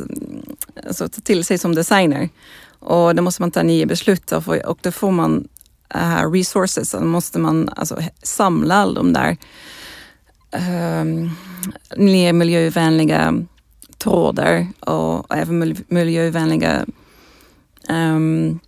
alltså, 0.87 1.07
ta 1.09 1.21
till 1.21 1.45
sig 1.45 1.57
som 1.57 1.75
designer. 1.75 2.29
Och 2.79 3.15
det 3.15 3.21
måste 3.21 3.41
man 3.41 3.51
ta 3.51 3.63
nya 3.63 3.85
beslut 3.85 4.31
och 4.31 4.47
och 4.47 4.79
då 4.81 4.91
får 4.91 5.11
man 5.11 5.47
uh, 5.95 6.31
resources. 6.31 6.91
Då 6.91 6.99
måste 6.99 7.39
man 7.39 7.69
alltså, 7.75 7.97
samla 8.23 8.75
alla 8.75 8.93
de 8.93 9.13
där 9.13 9.37
um, 11.01 11.31
mer 11.97 12.33
miljövänliga 12.33 13.33
trådar 13.97 14.67
och 14.79 15.35
även 15.37 15.59
mil- 15.59 15.83
miljövänliga 15.87 16.85
um, 17.89 18.59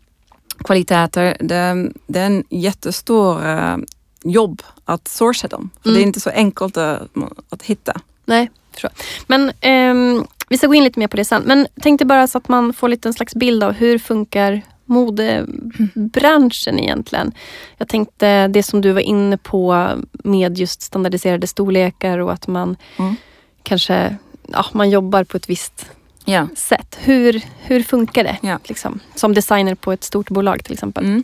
kvaliteter. 0.63 1.38
Det, 1.39 1.92
det 2.08 2.20
är 2.20 2.25
en 2.25 2.44
jättestor 2.50 3.48
eh, 3.48 3.78
jobb 4.24 4.62
att 4.86 5.08
sourca 5.08 5.48
dem. 5.48 5.70
För 5.82 5.89
Mm. 5.89 5.96
Det 6.00 6.04
är 6.04 6.08
inte 6.08 6.20
så 6.20 6.30
enkelt 6.30 6.78
att, 6.78 7.01
att 7.50 7.63
hitta. 7.63 8.01
Nej, 8.25 8.51
förstår. 8.72 8.92
Men 9.28 9.51
ehm, 9.62 10.25
vi 10.50 10.58
ska 10.58 10.68
gå 10.68 10.74
in 10.74 10.84
lite 10.84 11.00
mer 11.00 11.08
på 11.08 11.18
det 11.18 11.25
sen. 11.25 11.44
Men 11.46 11.68
tänkte 11.82 12.06
bara 12.06 12.28
så 12.28 12.38
att 12.38 12.48
man 12.48 12.74
får 12.74 12.88
lite 12.89 13.10
en 13.10 13.13
slags 13.13 13.36
bild 13.36 13.63
av 13.63 13.74
hur 13.74 13.98
funkar 14.00 14.62
modebranschen 14.86 16.80
egentligen. 16.80 17.32
Jag 17.78 17.88
tänkte 17.88 18.48
det 18.48 18.63
som 18.63 18.82
du 18.82 18.92
var 18.92 19.01
inne 19.01 19.38
på 19.38 19.89
med 20.12 20.58
just 20.58 20.82
standardiserade 20.82 21.48
storlekar 21.48 22.18
och 22.18 22.34
att 22.34 22.48
man 22.48 22.78
Mm. 22.98 23.16
kanske 23.63 24.16
ja, 24.48 24.66
man 24.74 24.89
jobbar 24.89 25.24
på 25.24 25.38
ett 25.38 25.50
visst 25.50 25.86
Ja. 26.26 26.48
sätt. 26.56 26.98
Hur, 27.00 27.44
hur 27.60 27.84
funkar 27.84 28.24
det? 28.24 28.38
Ja. 28.42 28.60
Liksom? 28.64 29.00
Som 29.16 29.34
designer 29.34 29.76
på 29.76 29.92
ett 29.92 30.04
stort 30.04 30.30
bolag 30.30 30.64
till 30.64 30.74
exempel. 30.74 31.06
Mm. 31.06 31.24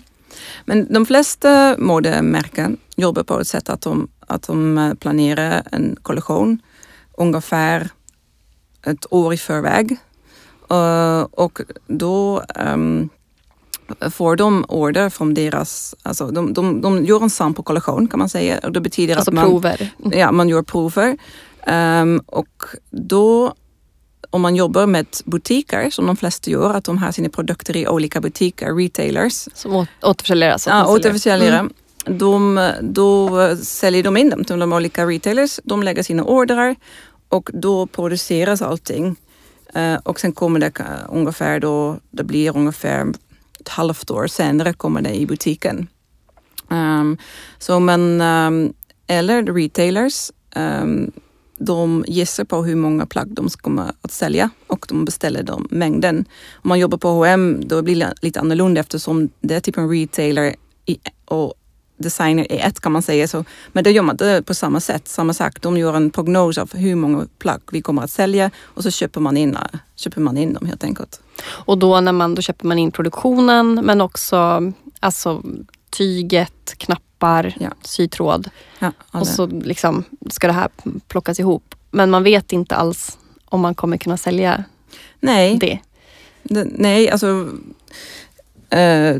Men 0.65 0.93
de 0.93 1.05
flesta 1.05 1.75
modemärken 1.77 2.77
jobbar 2.95 3.23
på 3.23 3.39
ett 3.39 3.47
sätt 3.47 3.69
att 3.69 3.81
de, 3.81 4.07
att 4.19 4.47
de 4.47 4.77
eh, 4.77 4.93
planerar 4.93 5.63
en 5.71 5.95
kollektion 6.01 6.59
ungefär 7.17 7.89
ett 8.85 9.13
år 9.13 9.33
i 9.33 9.37
förväg. 9.37 9.97
Eh, 10.69 11.21
och 11.21 11.61
då 11.87 12.43
ehm, 12.55 13.09
får 14.11 14.35
de 14.35 14.65
order 14.67 15.09
från 15.09 15.33
deras, 15.33 15.95
alltså 16.03 16.27
de, 16.27 16.53
de, 16.53 16.81
de 16.81 17.05
gör 17.05 17.23
en 17.23 17.29
sample-kollektion 17.29 18.07
kan 18.07 18.19
man 18.19 18.29
säga. 18.29 18.59
Och 18.63 18.71
det 18.71 18.81
betyder 18.81 19.15
Alltså 19.15 19.31
att 19.31 19.35
man, 19.35 19.45
prover. 19.45 19.89
ja, 20.11 20.31
man 20.31 20.49
gör 20.49 20.61
prover. 20.61 21.17
Ehm, 21.67 22.21
och 22.25 22.63
då 22.91 23.53
om 24.35 24.41
man 24.41 24.55
jobbar 24.55 24.85
med 24.85 25.05
butiker, 25.25 25.89
som 25.89 26.07
de 26.07 26.17
flesta 26.17 26.51
gör, 26.51 26.73
att 26.73 26.83
de 26.83 26.97
har 26.97 27.11
sina 27.11 27.29
produkter 27.29 27.77
i 27.77 27.87
olika 27.87 28.21
butiker, 28.21 28.75
retailers, 28.75 29.47
Som 29.53 29.87
återförsäljare. 30.01 30.53
Alltså, 30.53 30.69
ja, 30.69 30.87
återförsäljare. 30.87 31.57
Mm. 31.57 31.73
De, 32.17 32.71
då 32.81 33.29
säljer 33.57 34.03
de 34.03 34.17
in 34.17 34.29
dem 34.29 34.43
till 34.43 34.59
de 34.59 34.73
olika 34.73 35.05
retailers. 35.05 35.59
De 35.63 35.83
lägger 35.83 36.03
sina 36.03 36.23
ordrar 36.23 36.75
och 37.29 37.49
då 37.53 37.87
produceras 37.87 38.61
allting. 38.61 39.15
Eh, 39.73 39.95
och 40.03 40.19
sen 40.19 40.31
kommer 40.31 40.59
det 40.59 40.71
ungefär 41.09 41.59
då, 41.59 41.99
det 42.11 42.23
blir 42.23 42.57
ungefär 42.57 43.13
ett 43.59 43.69
halvt 43.69 44.11
år 44.11 44.27
senare 44.27 44.73
kommer 44.73 45.01
det 45.01 45.15
i 45.15 45.25
butiken. 45.25 45.87
Ehm, 46.71 47.17
så 47.59 47.79
men, 47.79 48.21
ehm, 48.21 48.73
eller 49.07 49.43
retailers, 49.43 50.31
ehm, 50.55 51.11
de 51.57 52.05
gissar 52.07 52.43
på 52.43 52.63
hur 52.63 52.75
många 52.75 53.05
plagg 53.05 53.27
de 53.27 53.49
kommer 53.49 53.91
att 54.01 54.11
sälja 54.11 54.49
och 54.67 54.85
de 54.89 55.05
beställer 55.05 55.43
de 55.43 55.67
mängden. 55.71 56.25
Om 56.53 56.69
man 56.69 56.79
jobbar 56.79 56.97
på 56.97 57.09
H&M 57.09 57.61
då 57.65 57.81
blir 57.81 57.95
det 57.95 58.13
lite 58.21 58.39
annorlunda 58.39 58.81
eftersom 58.81 59.29
det 59.41 59.55
är 59.55 59.59
typ 59.59 59.77
en 59.77 59.89
retailer 59.89 60.55
och 61.25 61.53
designer 61.97 62.51
i 62.51 62.57
ett 62.57 62.79
kan 62.79 62.91
man 62.91 63.01
säga. 63.01 63.27
Så, 63.27 63.45
men 63.71 63.83
då 63.83 63.89
gör 63.89 64.03
man 64.03 64.15
det 64.15 64.41
på 64.45 64.53
samma 64.53 64.79
sätt, 64.79 65.07
samma 65.07 65.33
sak. 65.33 65.61
De 65.61 65.77
gör 65.77 65.93
en 65.93 66.09
prognos 66.09 66.57
av 66.57 66.73
hur 66.73 66.95
många 66.95 67.27
plagg 67.39 67.61
vi 67.71 67.81
kommer 67.81 68.03
att 68.03 68.11
sälja 68.11 68.51
och 68.63 68.83
så 68.83 68.91
köper 68.91 69.21
man 69.21 69.37
in, 69.37 69.57
köper 69.95 70.21
man 70.21 70.37
in 70.37 70.53
dem 70.53 70.65
helt 70.65 70.83
enkelt. 70.83 71.21
Och 71.45 71.77
då 71.77 72.01
när 72.01 72.11
man, 72.11 72.35
då 72.35 72.41
köper 72.41 72.67
man 72.67 72.79
in 72.79 72.91
produktionen 72.91 73.81
men 73.83 74.01
också 74.01 74.71
alltså, 74.99 75.43
tyget, 75.89 76.73
knappar, 76.77 77.05
Ja. 77.59 77.69
sytråd. 77.81 78.49
Ja, 78.79 78.91
alla. 79.11 79.21
Och 79.21 79.27
så 79.27 79.45
liksom 79.47 80.03
ska 80.29 80.47
det 80.47 80.53
här 80.53 80.69
plockas 81.07 81.39
ihop. 81.39 81.75
Men 81.91 82.09
man 82.09 82.23
vet 82.23 82.51
inte 82.51 82.75
alls 82.75 83.17
om 83.45 83.61
man 83.61 83.75
kommer 83.75 83.97
kunna 83.97 84.17
sälja 84.17 84.63
nej, 85.19 85.57
det. 85.59 85.79
det, 86.43 86.67
nej, 86.71 87.09
alltså 87.09 87.49
eh, 88.69 89.15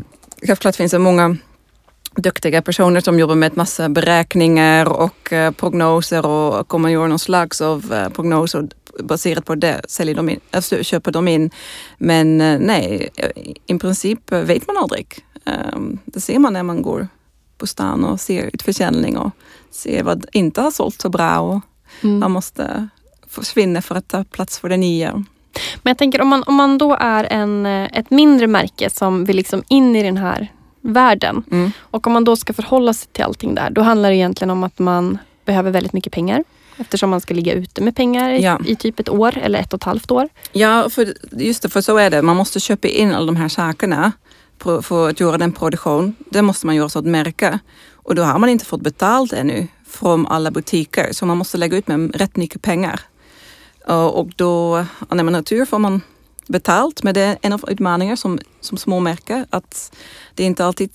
självklart 0.46 0.76
finns 0.76 0.92
det 0.92 0.98
många 0.98 1.36
duktiga 2.16 2.62
personer 2.62 3.00
som 3.00 3.18
jobbar 3.18 3.34
med 3.34 3.56
massa 3.56 3.88
beräkningar 3.88 4.88
och 4.88 5.32
eh, 5.32 5.50
prognoser 5.50 6.26
och 6.26 6.68
kommer 6.68 6.88
göra 6.88 7.06
någon 7.06 7.18
slags 7.18 7.60
av 7.60 7.92
eh, 7.92 8.08
prognoser 8.08 8.68
baserat 9.02 9.44
på 9.44 9.54
det 9.54 9.80
säljer 9.88 10.14
de 10.14 10.28
in, 10.28 10.40
alltså, 10.50 10.82
köper 10.82 11.12
de 11.12 11.28
in. 11.28 11.50
Men 11.98 12.40
eh, 12.40 12.58
nej, 12.60 13.08
i- 13.66 13.78
princip 13.78 14.32
vet 14.32 14.66
man 14.66 14.76
aldrig. 14.76 15.06
Eh, 15.46 15.78
det 16.04 16.20
ser 16.20 16.38
man 16.38 16.52
när 16.52 16.62
man 16.62 16.82
går 16.82 17.08
på 17.58 17.66
stan 17.66 18.04
och 18.04 18.20
ser 18.20 18.50
utförsäljning 18.54 19.18
och 19.18 19.30
ser 19.70 20.02
vad 20.02 20.26
inte 20.32 20.60
har 20.60 20.70
sålt 20.70 21.00
så 21.00 21.08
bra 21.08 21.38
och 21.38 21.60
Mm. 22.02 22.18
man 22.18 22.30
måste 22.30 22.88
försvinna 23.28 23.82
för 23.82 23.94
att 23.94 24.08
ta 24.08 24.24
plats 24.24 24.58
för 24.58 24.68
det 24.68 24.76
nya. 24.76 25.12
Men 25.82 25.90
jag 25.90 25.98
tänker 25.98 26.20
om 26.20 26.28
man, 26.28 26.42
om 26.42 26.54
man 26.54 26.78
då 26.78 26.96
är 27.00 27.24
en, 27.24 27.66
eh, 27.66 27.88
ett 27.92 28.10
mindre 28.10 28.46
märke 28.46 28.90
som 28.90 29.24
vill 29.24 29.36
liksom 29.36 29.62
in 29.68 29.96
i 29.96 30.02
den 30.02 30.16
här 30.16 30.52
världen. 30.80 31.42
Mm. 31.50 31.72
Och 31.80 32.06
om 32.06 32.12
man 32.12 32.24
då 32.24 32.36
ska 32.36 32.52
förhålla 32.52 32.92
sig 32.94 33.08
till 33.12 33.24
allting 33.24 33.54
där. 33.54 33.70
Då 33.70 33.80
handlar 33.82 34.10
det 34.10 34.16
egentligen 34.16 34.50
om 34.50 34.64
att 34.64 34.78
man 34.78 35.18
behöver 35.44 35.70
väldigt 35.70 35.92
mycket 35.92 36.12
pengar. 36.12 36.44
Eftersom 36.76 37.10
man 37.10 37.20
ska 37.20 37.34
ligga 37.34 37.52
ute 37.52 37.82
med 37.82 37.96
pengar 37.96 38.30
i- 38.30 38.42
Ja. 38.42 38.60
i 38.66 38.76
typ 38.76 39.00
ett 39.00 39.08
år 39.08 39.38
eller 39.38 39.58
ett 39.58 39.72
och 39.72 39.78
ett 39.78 39.84
halvt 39.84 40.10
år. 40.10 40.28
Ja, 40.52 40.90
för, 40.90 41.14
just 41.32 41.62
det, 41.62 41.68
för 41.68 41.80
så 41.80 41.96
är 41.96 42.10
det. 42.10 42.22
Man 42.22 42.36
måste 42.36 42.60
köpa 42.60 42.88
in 42.88 43.14
alla 43.14 43.26
de 43.26 43.36
här 43.36 43.48
sakerna 43.48 44.12
för, 44.58 45.08
att 45.08 45.20
göra 45.20 45.38
den 45.38 45.52
produktion. 45.52 46.14
Det 46.30 46.42
måste 46.42 46.66
man 46.66 46.74
göra 46.76 46.88
så 46.88 46.98
att 46.98 47.04
märka. 47.04 47.58
Och 47.92 48.14
då 48.14 48.22
har 48.22 48.38
man 48.38 48.48
inte 48.48 48.64
fått 48.64 48.80
betalt 48.80 49.32
ännu 49.32 49.68
från 49.86 50.26
alla 50.26 50.50
butiker. 50.50 51.12
Så 51.12 51.26
man 51.26 51.36
måste 51.38 51.58
lägga 51.58 51.76
ut 51.76 51.88
med 51.88 52.16
rätt 52.16 52.36
mycket 52.36 52.62
pengar. 52.62 53.00
Och 54.12 54.30
då, 54.36 54.84
när 55.10 55.22
man 55.24 55.34
har 55.34 55.42
tur 55.42 55.64
får 55.64 55.78
man 55.78 56.00
betalt. 56.46 57.02
Men 57.02 57.14
det 57.14 57.20
är 57.20 57.38
en 57.42 57.52
av 57.52 57.64
utmaningarna 57.68 58.16
som, 58.16 58.38
som 58.60 58.78
småmärke. 58.78 59.44
Att 59.50 59.92
det 60.34 60.42
är 60.42 60.46
inte 60.46 60.64
alltid 60.66 60.90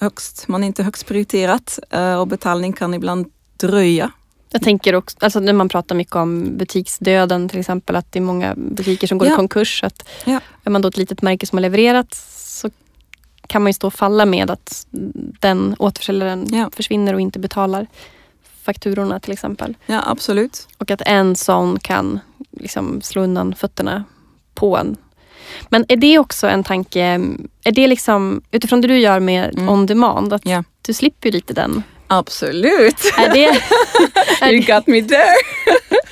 högst, 0.00 0.48
man 0.48 0.62
är 0.62 0.66
inte 0.66 0.82
högst 0.82 1.06
prioriterat. 1.06 1.78
eh, 1.90 2.14
Och 2.14 2.28
betalning 2.28 2.72
kan 2.72 2.94
ibland 2.94 3.26
dröja. 3.56 4.10
Jag 4.50 4.62
tänker 4.62 4.94
också, 4.94 5.16
alltså 5.20 5.40
när 5.40 5.52
man 5.52 5.68
pratar 5.68 5.94
mycket 5.94 6.16
om 6.16 6.56
butiksdöden 6.58 7.48
till 7.48 7.60
exempel, 7.60 7.96
att 7.96 8.12
det 8.12 8.18
är 8.18 8.22
många 8.22 8.54
butiker 8.56 9.06
som 9.06 9.18
går 9.18 9.28
i 9.28 9.30
Ja. 9.30 9.36
konkurs. 9.36 9.84
Att 9.84 10.08
Ja. 10.24 10.40
Är 10.64 10.70
man 10.70 10.82
då 10.82 10.88
ett 10.88 10.96
litet 10.96 11.22
märke 11.22 11.46
som 11.46 11.56
har 11.56 11.60
levererat 11.62 12.14
kan 13.54 13.62
man 13.62 13.68
ju 13.68 13.72
stå 13.74 13.86
och 13.86 13.94
falla 13.94 14.26
med 14.26 14.50
att 14.50 14.86
den 15.40 15.76
återförsäljaren 15.78 16.46
Ja. 16.52 16.70
försvinner 16.76 17.14
och 17.14 17.20
inte 17.20 17.38
betalar 17.38 17.86
fakturorna 18.64 19.20
till 19.20 19.32
exempel. 19.32 19.74
Ja, 19.86 20.02
absolut. 20.06 20.68
Och 20.78 20.90
att 20.90 21.00
en 21.06 21.36
sån 21.36 21.78
kan 21.78 22.20
liksom 22.50 23.00
slå 23.02 23.22
undan 23.22 23.54
fötterna 23.54 24.04
på 24.54 24.76
en. 24.78 24.96
Men 25.68 25.84
är 25.88 25.96
det 25.96 26.18
också 26.18 26.46
en 26.48 26.64
tanke, 26.64 27.02
är 27.64 27.72
det 27.72 27.86
liksom 27.86 28.42
utifrån 28.50 28.80
det 28.80 28.88
du 28.88 28.98
gör 28.98 29.20
med 29.20 29.54
Mm. 29.58 29.68
on 29.68 29.86
demand, 29.86 30.32
att 30.32 30.46
Ja. 30.46 30.64
du 30.82 30.92
slipper 30.92 31.32
lite 31.32 31.54
den. 31.54 31.82
Absolut. 32.06 32.96
Är 33.18 33.32
det, 33.32 33.46
är 34.46 34.52
You 34.52 34.60
got 34.64 34.86
me 34.86 35.02
there. 35.02 35.24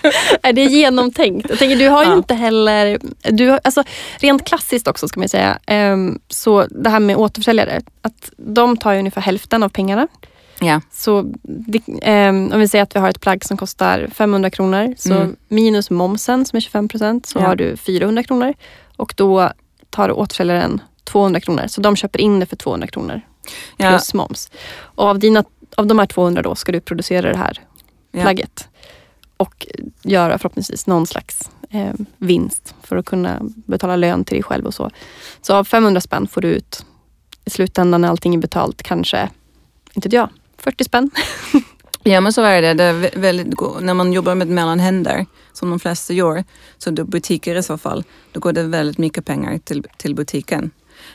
Är 0.42 0.52
det 0.52 0.64
genomtänkt? 0.64 1.46
Jag 1.50 1.58
tänker, 1.58 1.76
du 1.76 1.88
har 1.88 2.04
ju 2.04 2.11
Ja. 2.11 2.16
inte 2.16 2.34
heller... 2.34 2.99
Du 3.22 3.49
har, 3.49 3.61
alltså, 3.64 3.84
rent 4.18 4.44
klassiskt 4.46 4.88
också 4.88 5.08
ska 5.08 5.20
man 5.20 5.28
säga. 5.28 5.58
ehm, 5.66 6.18
så 6.28 6.66
det 6.70 6.90
här 6.90 7.00
med 7.00 7.16
återförsäljare. 7.16 7.80
Att 8.02 8.30
de 8.37 8.76
tar 8.76 8.92
ju 8.92 8.99
ungefär 8.99 9.20
hälften 9.20 9.62
av 9.62 9.68
pengarna. 9.68 10.08
Ja. 10.61 10.80
Så 10.92 11.25
det, 11.42 11.80
ehm, 12.02 12.50
om 12.54 12.61
vi 12.61 12.68
säger 12.68 12.82
att 12.82 12.96
vi 12.96 13.00
har 13.00 13.08
ett 13.08 13.20
plagg 13.20 13.44
som 13.44 13.56
kostar 13.56 14.08
500 14.14 14.50
kronor. 14.50 14.94
Så 14.99 15.14
Mm. 15.14 15.37
minus 15.49 15.90
momsen 15.90 16.44
som 16.44 16.56
är 16.56 16.61
25 16.61 16.88
procent 16.88 17.26
så 17.26 17.38
Ja. 17.38 17.42
har 17.46 17.56
du 17.56 17.76
400 17.76 18.22
kronor. 18.22 18.54
Och 18.96 19.14
då 19.16 19.50
tar 19.90 20.12
återförsäljaren 20.18 20.80
200 21.04 21.40
kronor. 21.40 21.64
Så 21.68 21.80
de 21.80 21.96
köper 21.96 22.20
in 22.20 22.40
det 22.40 22.46
för 22.46 22.56
200 22.56 22.87
kronor 22.87 23.20
Ja. 23.76 23.88
plus 23.90 24.14
moms. 24.14 24.50
Och 24.80 25.04
av, 25.08 25.18
dina, 25.18 25.44
av 25.76 25.86
de 25.86 25.98
här 25.98 26.06
200 26.06 26.42
då 26.42 26.54
ska 26.54 26.72
du 26.72 26.80
producera 26.80 27.32
det 27.32 27.38
här 27.38 27.58
Ja. 28.12 28.22
plagget. 28.22 28.68
Och 29.36 29.66
göra 30.02 30.38
förhoppningsvis 30.38 30.86
någon 30.86 31.06
slags 31.06 31.50
eh, 31.70 31.92
vinst 32.18 32.74
för 32.82 32.96
att 32.96 33.04
kunna 33.06 33.38
betala 33.42 33.96
lön 33.96 34.24
till 34.24 34.34
dig 34.34 34.42
själv 34.42 34.66
och 34.66 34.74
så. 34.74 34.90
Så 35.42 35.54
av 35.54 35.64
500 35.64 36.00
spänn 36.00 36.26
får 36.26 36.40
du 36.40 36.48
ut 36.48 36.86
i 37.44 37.50
slutändan 37.50 38.00
när 38.00 38.08
allting 38.08 38.34
är 38.34 38.38
betalt 38.38 38.82
kanske, 38.82 39.28
inte 39.94 40.08
jag, 40.12 40.28
40 40.56 40.84
spänn. 40.84 41.10
Ja 42.04 42.20
men 42.20 42.32
så 42.32 42.42
är 42.42 42.62
det. 42.62 42.74
det 42.74 42.84
är 42.84 42.92
vä- 42.94 43.18
väldigt, 43.20 43.60
när 43.80 43.94
man 43.94 44.12
jobbar 44.12 44.34
med 44.34 44.48
mellanhänder, 44.48 45.26
som 45.52 45.70
de 45.70 45.80
flesta 45.80 46.12
gör, 46.12 46.44
så 46.78 46.90
då 46.90 47.04
butiker 47.04 47.54
i 47.56 47.62
så 47.62 47.78
fall, 47.78 48.04
då 48.32 48.40
går 48.40 48.52
det 48.52 48.62
väldigt 48.62 48.98
mycket 48.98 49.24
pengar 49.24 49.58
till, 49.58 49.86
till 49.96 50.14
butiken. 50.14 50.70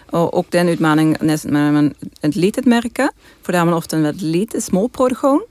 Och, 0.10 0.48
det 0.50 0.58
är 0.58 0.62
en 0.62 0.70
utmaning 0.70 1.18
när 1.20 1.72
man 1.72 1.94
ett 2.22 2.36
litet 2.36 2.66
märke, 2.66 3.10
för 3.44 3.52
där 3.54 3.60
har 3.60 3.66
man 3.66 3.74
ofta 3.74 3.96
en 3.96 4.04
väldigt 4.04 4.24
liten 4.24 4.62
småproduktion. 4.62 5.42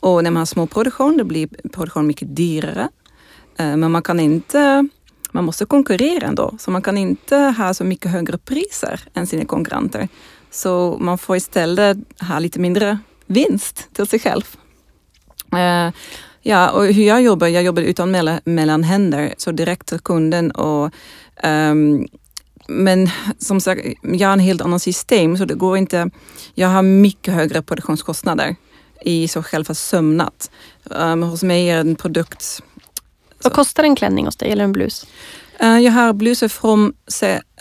Och 0.00 0.24
när 0.24 0.30
man 0.30 0.40
har 0.40 0.46
småproduktion 0.46 1.16
då 1.16 1.24
blir 1.24 1.46
produktionen 1.72 2.06
mycket 2.06 2.36
dyrare. 2.36 2.88
Eh, 3.58 3.76
men 3.76 3.90
man 3.90 4.02
kan 4.02 4.20
inte 4.20 4.88
man 5.32 5.44
måste 5.44 5.64
konkurrera 5.64 6.26
ändå, 6.26 6.54
så 6.58 6.70
man 6.70 6.82
kan 6.82 6.98
inte 6.98 7.36
ha 7.36 7.74
så 7.74 7.84
mycket 7.84 8.10
högre 8.10 8.38
priser 8.38 9.00
än 9.14 9.26
sina 9.26 9.44
konkurrenter. 9.44 10.08
Så 10.50 10.96
man 11.00 11.18
får 11.18 11.36
istället 11.36 11.98
ha 12.20 12.38
lite 12.38 12.60
mindre 12.60 12.98
vinst 13.26 13.88
till 13.92 14.06
sig 14.06 14.18
själv. 14.18 14.56
Uh, 15.54 15.92
ja, 16.42 16.70
och 16.70 16.86
hur 16.86 17.04
jag 17.04 17.22
jobbar, 17.22 17.46
jag 17.46 17.62
jobbar 17.62 17.82
utan 17.82 18.10
mellanhänder, 18.44 19.34
så 19.36 19.52
direkt 19.52 19.86
till 19.86 20.00
kunden. 20.00 20.50
Och, 20.50 20.94
um, 21.44 22.08
men 22.70 23.10
som 23.38 23.60
sagt, 23.60 23.80
jag 24.02 24.28
har 24.28 24.32
en 24.32 24.40
helt 24.40 24.60
annan 24.60 24.80
system 24.80 25.36
så 25.36 25.44
det 25.44 25.54
går 25.54 25.76
inte. 25.76 26.10
Jag 26.54 26.68
har 26.68 26.82
mycket 26.82 27.34
högre 27.34 27.62
produktionskostnader 27.62 28.56
i 29.04 29.28
så 29.28 29.42
själva 29.42 29.74
sömnat. 29.74 30.50
Um, 30.84 31.22
hos 31.22 31.42
mig 31.42 31.70
är 31.70 31.80
en 31.80 31.96
produkt 31.96 32.62
vad 33.42 33.52
kostar 33.52 33.82
en 33.82 33.96
klänning 33.96 34.24
hos 34.24 34.36
dig 34.36 34.52
eller 34.52 34.64
en 34.64 34.72
blus? 34.72 35.06
Uh, 35.62 35.80
jag 35.80 35.92
har 35.92 36.12
blusar 36.12 36.48
från 36.48 36.92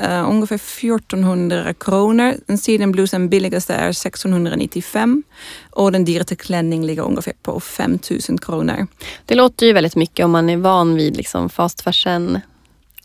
uh, 0.01 0.29
ungefär 0.29 0.55
1400 0.55 1.73
kronor. 1.73 2.35
Den 2.45 2.57
sidenblusen 2.57 3.29
billigaste 3.29 3.73
är 3.73 3.91
695 3.91 5.23
och 5.69 5.91
den 5.91 6.05
dyraste 6.05 6.35
klänning 6.35 6.85
ligger 6.85 7.03
ungefär 7.03 7.33
på 7.43 7.59
5000 7.59 8.37
kronor. 8.37 8.87
Det 9.25 9.35
låter 9.35 9.65
ju 9.65 9.73
väldigt 9.73 9.95
mycket 9.95 10.25
om 10.25 10.31
man 10.31 10.49
är 10.49 10.57
van 10.57 10.95
vid 10.95 11.17
liksom 11.17 11.49
fast 11.49 11.81
fashion 11.81 12.39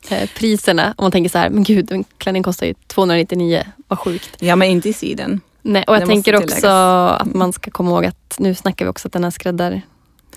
eh, 0.09 0.29
priserna. 0.35 0.95
Om 0.97 1.05
man 1.05 1.13
tänker 1.13 1.31
så 1.31 1.39
här, 1.39 1.51
men 1.51 1.65
gud 1.65 1.93
en 1.93 2.05
klänning 2.19 2.43
kostar 2.43 2.67
ju 2.67 2.75
299, 2.87 3.63
vad 3.89 3.99
sjukt. 3.99 4.31
Ja 4.39 4.57
men 4.57 4.69
inte 4.69 4.89
i 4.89 4.93
siden. 4.93 5.41
Nej, 5.63 5.85
och 5.87 5.95
jag 5.95 6.03
det 6.03 6.07
tänker 6.07 6.37
också 6.37 6.67
att 6.67 7.35
man 7.35 7.53
ska 7.53 7.71
komma 7.71 7.91
ihåg 7.91 8.05
att 8.05 8.37
nu 8.39 8.55
snackar 8.55 8.85
vi 8.85 8.91
också 8.91 9.09
att 9.09 9.13
den 9.13 9.25
här 9.25 9.31
skräddar 9.31 9.83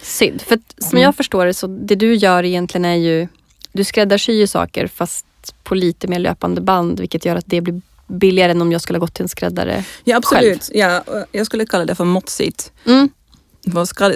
synd. 0.01 0.41
För 0.41 0.59
som 0.77 0.91
mm. 0.91 1.03
jag 1.03 1.15
förstår 1.15 1.45
det 1.45 1.53
så 1.53 1.67
det 1.67 1.95
du 1.95 2.15
gör 2.15 2.43
egentligen 2.43 2.85
är 2.85 2.95
ju, 2.95 3.27
du 3.71 3.83
skräddarsyr 3.83 4.45
saker 4.45 4.87
fast 4.87 5.25
på 5.63 5.75
lite 5.75 6.07
mer 6.07 6.19
löpande 6.19 6.61
band 6.61 6.99
vilket 6.99 7.25
gör 7.25 7.35
att 7.35 7.45
det 7.47 7.61
blir 7.61 7.81
billigare 8.07 8.51
än 8.51 8.61
om 8.61 8.71
jag 8.71 8.81
skulle 8.81 8.97
ha 8.97 8.99
gått 8.99 9.13
till 9.13 9.23
en 9.23 9.29
skräddare 9.29 9.83
Ja 10.03 10.17
absolut, 10.17 10.63
själv. 10.63 11.03
ja, 11.07 11.25
jag 11.31 11.45
skulle 11.45 11.65
kalla 11.65 11.85
det 11.85 11.95
för 11.95 12.05
måttsytt. 12.05 12.71
Mm. 12.85 13.09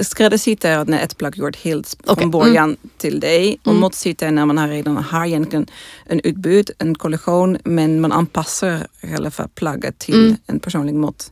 Skräddarsytt 0.03 0.65
är 0.65 0.85
när 0.85 1.03
ett 1.03 1.17
plagg 1.17 1.37
gjort 1.37 1.55
helt 1.55 1.97
från 2.05 2.13
okay. 2.13 2.27
början 2.27 2.63
mm. 2.63 2.77
till 2.97 3.19
dig 3.19 3.59
och 3.63 3.71
mm. 3.71 3.83
är 4.21 4.31
när 4.31 4.45
man 4.45 4.69
redan 4.69 4.97
har 4.97 5.25
egentligen 5.25 5.67
en 6.05 6.21
utbud, 6.23 6.71
en 6.77 6.95
kollektion 6.95 7.57
men 7.63 8.01
man 8.01 8.11
anpassar 8.11 8.87
hela 9.01 9.31
plagget 9.31 9.99
till 9.99 10.25
mm. 10.25 10.37
en 10.47 10.59
personlig 10.59 10.95
mått. 10.95 11.31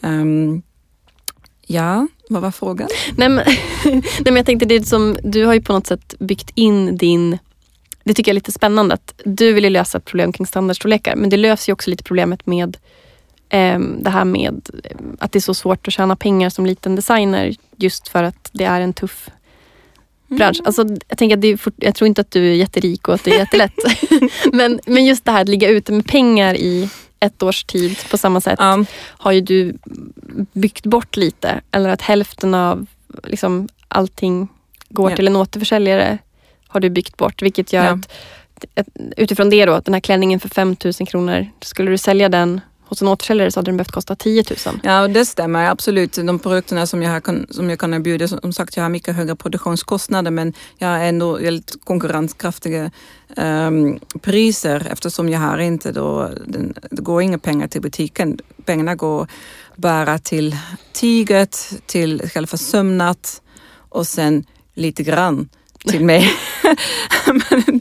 Um, 0.00 0.62
Ja, 1.66 2.06
vad 2.28 2.42
var 2.42 2.50
frågan? 2.50 2.88
Nej 3.16 3.28
men, 3.28 3.44
nej, 3.84 4.02
men 4.24 4.36
jag 4.36 4.46
tänkte 4.46 4.66
det 4.66 4.86
som, 4.86 5.16
du 5.22 5.44
har 5.44 5.54
ju 5.54 5.62
på 5.62 5.72
något 5.72 5.86
sätt 5.86 6.14
byggt 6.18 6.50
in 6.54 6.96
din 6.96 7.38
det 8.04 8.14
tycker 8.14 8.30
jag 8.30 8.32
är 8.32 8.40
lite 8.40 8.52
spännande 8.52 8.94
att 8.94 9.14
du 9.24 9.52
vill 9.52 9.72
lösa 9.72 9.98
ett 9.98 10.04
problem 10.04 10.32
kring 10.32 10.46
standardstorlekar 10.46 11.16
men 11.16 11.30
det 11.30 11.36
löser 11.36 11.70
ju 11.70 11.72
också 11.72 11.90
lite 11.90 12.04
problemet 12.04 12.46
med 12.46 12.76
det 13.98 14.10
här 14.10 14.24
med 14.24 14.68
att 15.18 15.32
det 15.32 15.38
är 15.38 15.40
så 15.40 15.54
svårt 15.54 15.88
att 15.88 15.94
tjäna 15.94 16.16
pengar 16.16 16.50
som 16.50 16.66
liten 16.66 16.96
designer 16.96 17.54
just 17.76 18.08
för 18.08 18.22
att 18.22 18.50
det 18.52 18.64
är 18.64 18.80
en 18.80 18.92
tuff 18.92 19.30
bransch. 20.28 20.60
Mm. 20.60 20.66
Alltså, 20.66 20.86
jag, 21.08 21.18
tänker 21.18 21.36
att 21.36 21.40
det 21.40 21.48
är, 21.48 21.58
jag 21.76 21.94
tror 21.94 22.08
inte 22.08 22.20
att 22.20 22.30
du 22.30 22.50
är 22.50 22.54
jätterik 22.54 23.08
och 23.08 23.14
att 23.14 23.24
det 23.24 23.30
är 23.30 23.38
jättelätt. 23.38 23.74
men, 24.52 24.80
men 24.86 25.04
just 25.04 25.24
det 25.24 25.30
här 25.30 25.42
att 25.42 25.48
ligga 25.48 25.68
ute 25.68 25.92
med 25.92 26.06
pengar 26.06 26.54
i 26.54 26.88
ett 27.20 27.42
års 27.42 27.64
tid 27.64 27.96
på 28.10 28.18
samma 28.18 28.40
sätt 28.40 28.60
um. 28.60 28.86
har 28.94 29.32
ju 29.32 29.40
du 29.40 29.74
byggt 30.52 30.86
bort 30.86 31.16
lite. 31.16 31.60
Eller 31.70 31.88
att 31.88 32.02
hälften 32.02 32.54
av 32.54 32.86
liksom, 33.24 33.68
allting 33.88 34.48
går 34.88 35.10
yeah. 35.10 35.16
till 35.16 35.26
en 35.26 35.36
återförsäljare 35.36 36.18
har 36.68 36.80
du 36.80 36.90
byggt 36.90 37.16
bort. 37.16 37.42
Vilket 37.42 37.72
gör 37.72 37.82
yeah. 37.82 37.94
att 37.94 38.08
utifrån 39.16 39.50
det 39.50 39.66
då, 39.66 39.80
den 39.80 39.94
här 39.94 40.00
klänningen 40.00 40.40
för 40.40 40.48
5000 40.48 41.06
kronor, 41.06 41.46
skulle 41.60 41.90
du 41.90 41.98
sälja 41.98 42.28
den 42.28 42.60
hos 42.92 43.02
en 43.02 43.08
återförsäljare 43.08 43.50
så 43.50 43.60
hade 43.60 43.68
den 43.68 43.76
behövt 43.76 43.90
kosta 43.90 44.16
10 44.16 44.44
000. 44.66 44.80
Ja, 44.82 45.08
det 45.08 45.24
stämmer 45.24 45.70
absolut. 45.70 46.12
De 46.12 46.38
produkterna 46.38 46.86
som 46.86 47.02
jag, 47.02 47.10
har, 47.10 47.52
som 47.52 47.70
jag 47.70 47.78
kan 47.78 47.94
erbjuda, 47.94 48.28
som 48.28 48.52
sagt 48.52 48.76
jag 48.76 48.84
har 48.84 48.90
mycket 48.90 49.16
högre 49.16 49.36
produktionskostnader 49.36 50.30
men 50.30 50.52
jag 50.78 50.88
har 50.88 50.98
ändå 50.98 51.38
väldigt 51.38 51.84
konkurrenskraftiga 51.84 52.90
um, 53.36 53.98
priser 54.20 54.88
eftersom 54.90 55.28
jag 55.28 55.40
har 55.40 55.58
inte 55.58 55.92
då, 55.92 56.30
den, 56.46 56.74
det 56.90 57.02
går 57.02 57.22
inga 57.22 57.38
pengar 57.38 57.68
till 57.68 57.80
butiken. 57.80 58.38
Pengarna 58.64 58.94
går 58.94 59.26
bara 59.76 60.18
till 60.18 60.56
tyget, 60.92 61.72
till 61.86 62.22
själva 62.34 62.56
sömnat 62.56 63.42
och 63.88 64.06
sen 64.06 64.44
lite 64.74 65.02
grann 65.02 65.48
till 65.84 66.04
mig. 66.04 66.32
men, 67.26 67.80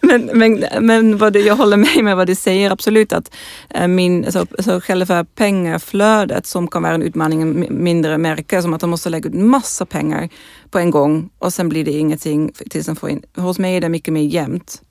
men, 0.00 0.30
men, 0.38 0.64
men 0.80 1.18
vad 1.18 1.32
du, 1.32 1.40
jag 1.40 1.56
håller 1.56 1.76
med 1.76 2.04
med 2.04 2.16
vad 2.16 2.26
du 2.26 2.34
säger, 2.34 2.70
absolut 2.70 3.12
att 3.12 3.34
eh, 3.70 3.88
min, 3.88 4.32
så, 4.32 4.46
så 4.58 4.80
själva 4.80 5.24
pengaflödet 5.24 6.46
som 6.46 6.68
kan 6.68 6.82
vara 6.82 6.94
en 6.94 7.02
utmaning 7.02 7.42
i 7.42 7.70
mindre 7.70 8.18
märke, 8.18 8.62
som 8.62 8.74
att 8.74 8.80
de 8.80 8.90
måste 8.90 9.10
lägga 9.10 9.28
ut 9.28 9.34
massa 9.34 9.86
pengar 9.86 10.28
på 10.70 10.78
en 10.78 10.90
gång 10.90 11.30
och 11.38 11.52
sen 11.52 11.68
blir 11.68 11.84
det 11.84 11.92
ingenting 11.92 12.52
tills 12.70 12.86
de 12.86 12.96
får 12.96 13.10
in. 13.10 13.22
Hos 13.36 13.58
mig 13.58 13.76
är 13.76 13.80
det 13.80 13.88
mycket 13.88 14.14
mer 14.14 14.22
jämnt. 14.22 14.82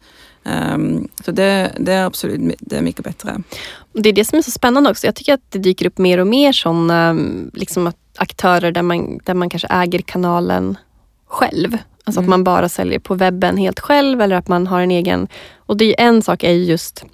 Um, 0.43 1.07
så 1.25 1.31
det, 1.31 1.71
det, 1.79 1.93
är 1.93 2.05
absolut 2.05 2.55
det 2.59 2.77
är 2.77 2.81
mycket 2.81 3.03
bättre. 3.03 3.43
Det 3.93 4.09
är 4.09 4.13
det 4.13 4.25
som 4.25 4.37
är 4.37 4.41
så 4.41 4.51
spännande 4.51 4.89
också. 4.89 5.07
Jag 5.07 5.15
tycker 5.15 5.33
att 5.33 5.51
det 5.51 5.59
dyker 5.59 5.85
upp 5.85 5.97
mer 5.97 6.17
och 6.17 6.27
mer 6.27 6.51
sådana 6.51 7.17
liksom 7.53 7.91
aktörer 8.17 8.71
där 8.71 8.81
man, 8.81 9.19
där 9.23 9.33
man 9.33 9.49
kanske 9.49 9.67
äger 9.67 9.99
kanalen 9.99 10.77
själv. 11.27 11.77
Alltså 12.09 12.19
mm. 12.19 12.27
att 12.27 12.29
man 12.29 12.43
bara 12.43 12.69
säljer 12.69 12.99
på 12.99 13.15
webben 13.15 13.57
helt 13.57 13.79
själv 13.79 14.21
eller 14.21 14.35
att 14.35 14.47
man 14.47 14.67
har 14.67 14.81
en 14.81 14.91
egen... 14.91 15.27
Och 15.55 15.77
det 15.77 16.01
är 16.01 16.07
en 16.07 16.21
sak 16.21 16.43
är 16.43 16.51
just 16.51 17.05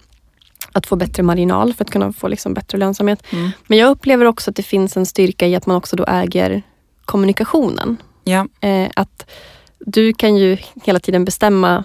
att 0.71 0.87
få 0.87 0.95
bättre 0.95 1.23
marginal 1.23 1.73
för 1.73 1.83
att 1.83 1.91
kunna 1.91 2.13
få 2.13 2.27
liksom 2.27 2.53
bättre 2.53 2.77
lönsamhet. 2.77 3.23
Mm. 3.29 3.51
Men 3.67 3.77
jag 3.77 3.91
upplever 3.91 4.25
också 4.25 4.49
att 4.49 4.55
det 4.55 4.63
finns 4.63 4.97
en 4.97 5.05
styrka 5.05 5.47
i 5.47 5.55
att 5.55 5.65
man 5.65 5.77
också 5.77 5.95
då 5.95 6.05
äger 6.07 6.63
kommunikationen. 7.05 7.97
Ja. 8.23 8.47
Eh, 8.61 8.89
att 8.95 9.31
du 9.79 10.13
kan 10.13 10.35
ju 10.35 10.57
hela 10.83 10.99
tiden 10.99 11.25
bestämma 11.25 11.83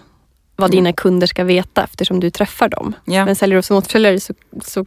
vad 0.56 0.70
dina 0.70 0.92
kunder 0.92 1.26
ska 1.26 1.44
veta 1.44 1.84
eftersom 1.84 2.20
du 2.20 2.30
träffar 2.30 2.68
dem. 2.68 2.92
Ja. 3.04 3.24
Men 3.24 3.36
säljer 3.36 3.56
du 3.56 3.62
som 3.62 3.76
återförsäljare 3.76 4.20
så, 4.20 4.34
så 4.64 4.86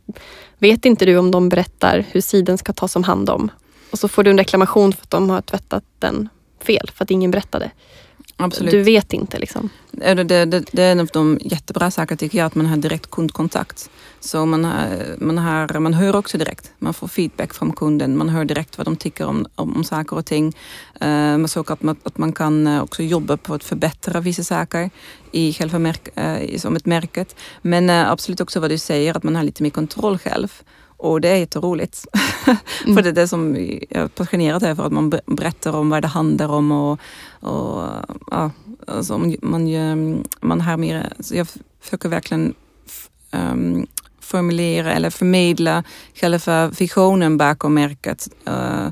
vet 0.57 0.85
inte 0.85 1.05
du 1.05 1.17
om 1.17 1.31
de 1.31 1.49
berättar 1.49 2.05
hur 2.11 2.21
sidan 2.21 2.57
ska 2.57 2.73
tas 2.73 2.95
om 2.95 3.03
hand 3.03 3.29
om. 3.29 3.51
Och 3.91 3.99
så 3.99 4.07
får 4.07 4.23
du 4.23 4.31
en 4.31 4.37
reklamation 4.37 4.93
för 4.93 5.03
att 5.03 5.09
de 5.09 5.29
har 5.29 5.41
tvättat 5.41 5.83
den 5.99 6.29
fel 6.63 6.91
för 6.95 7.03
att 7.03 7.11
ingen 7.11 7.31
berättade. 7.31 7.71
Absolut. 8.37 8.71
Du 8.71 8.81
vet 8.81 9.13
inte 9.13 9.39
liksom. 9.39 9.69
Det, 9.91 10.13
det, 10.13 10.45
det, 10.45 10.83
är 10.83 10.91
en 10.91 10.99
av 10.99 11.07
de 11.13 11.39
jättebra 11.41 11.91
sakerna 11.91 12.17
tycker 12.17 12.37
jag, 12.37 12.45
att 12.45 12.55
man 12.55 12.65
har 12.65 12.77
direkt 12.77 13.11
kundkontakt. 13.11 13.89
Så 14.19 14.45
man, 14.45 14.65
har, 14.65 15.15
man, 15.17 15.37
har, 15.37 15.79
man 15.79 15.93
hör 15.93 16.15
också 16.15 16.37
direkt. 16.37 16.71
Man 16.79 16.93
får 16.93 17.07
feedback 17.07 17.53
från 17.53 17.73
kunden. 17.73 18.17
Man 18.17 18.29
hör 18.29 18.45
direkt 18.45 18.77
vad 18.77 18.87
de 18.87 18.95
tycker 18.95 19.25
om, 19.25 19.45
om, 19.55 19.75
om 19.75 19.83
saker 19.83 20.17
och 20.17 20.25
ting. 20.25 20.53
Uh, 21.05 21.45
så 21.45 21.59
att 21.59 21.83
man, 21.83 21.95
att 22.03 22.17
man 22.17 22.33
kan 22.33 22.67
eh, 22.67 22.83
också 22.83 23.03
jobba 23.03 23.37
på 23.37 23.53
att 23.53 23.63
förbättra 23.63 24.19
vissa 24.19 24.43
saker 24.43 24.89
i 25.31 25.53
själva 25.53 25.79
märk, 25.79 26.09
uh, 26.17 26.57
som 26.57 26.75
ett 26.75 26.85
märket. 26.85 27.35
Men 27.61 27.89
uh, 27.89 28.11
absolut 28.11 28.41
också 28.41 28.59
vad 28.59 28.69
du 28.69 28.77
säger, 28.77 29.17
att 29.17 29.23
man 29.23 29.35
har 29.35 29.43
lite 29.43 29.63
mer 29.63 29.69
kontroll 29.69 30.17
själv. 30.17 30.61
Och 31.03 31.21
det 31.21 31.29
är 31.29 31.35
jätteroligt. 31.35 32.05
Mm. 32.83 32.95
för 32.95 33.03
det 33.03 33.09
är 33.09 33.13
det 33.13 33.27
som 33.27 33.55
jag 33.55 34.01
är 34.01 34.07
passionerad 34.07 34.63
över, 34.63 34.83
att 34.83 34.91
man 34.91 35.09
berättar 35.09 35.75
om 35.75 35.89
vad 35.89 36.01
det 36.01 36.07
handlar 36.07 36.49
om 36.49 36.71
och, 36.71 36.99
och 37.39 37.87
ja, 38.31 38.51
alltså 38.87 39.17
man, 39.41 40.23
man 40.41 40.61
har 40.61 40.77
mer, 40.77 41.13
alltså 41.17 41.35
jag 41.35 41.47
försöker 41.81 42.09
verkligen 42.09 42.53
um, 43.31 43.87
formulera 44.19 44.93
eller 44.93 45.09
förmedla 45.09 45.83
själva 46.13 46.67
visionen 46.67 47.37
bakom 47.37 47.73
märket. 47.73 48.29
Uh, 48.47 48.89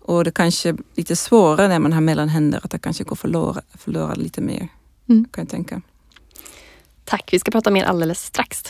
och 0.00 0.24
det 0.24 0.30
kanske 0.30 0.68
är 0.68 0.76
lite 0.94 1.16
svårare 1.16 1.68
när 1.68 1.78
man 1.78 1.92
har 1.92 2.00
mellanhänder, 2.00 2.60
att 2.64 2.70
det 2.70 2.78
kanske 2.78 3.04
går 3.04 3.16
förlora, 3.16 3.62
förlora 3.74 4.14
lite 4.14 4.40
mer. 4.40 4.68
Mm. 5.08 5.24
Kan 5.30 5.42
jag 5.42 5.48
tänka. 5.48 5.82
Tack, 7.04 7.28
vi 7.32 7.38
ska 7.38 7.50
prata 7.50 7.70
mer 7.70 7.84
alldeles 7.84 8.22
strax. 8.22 8.64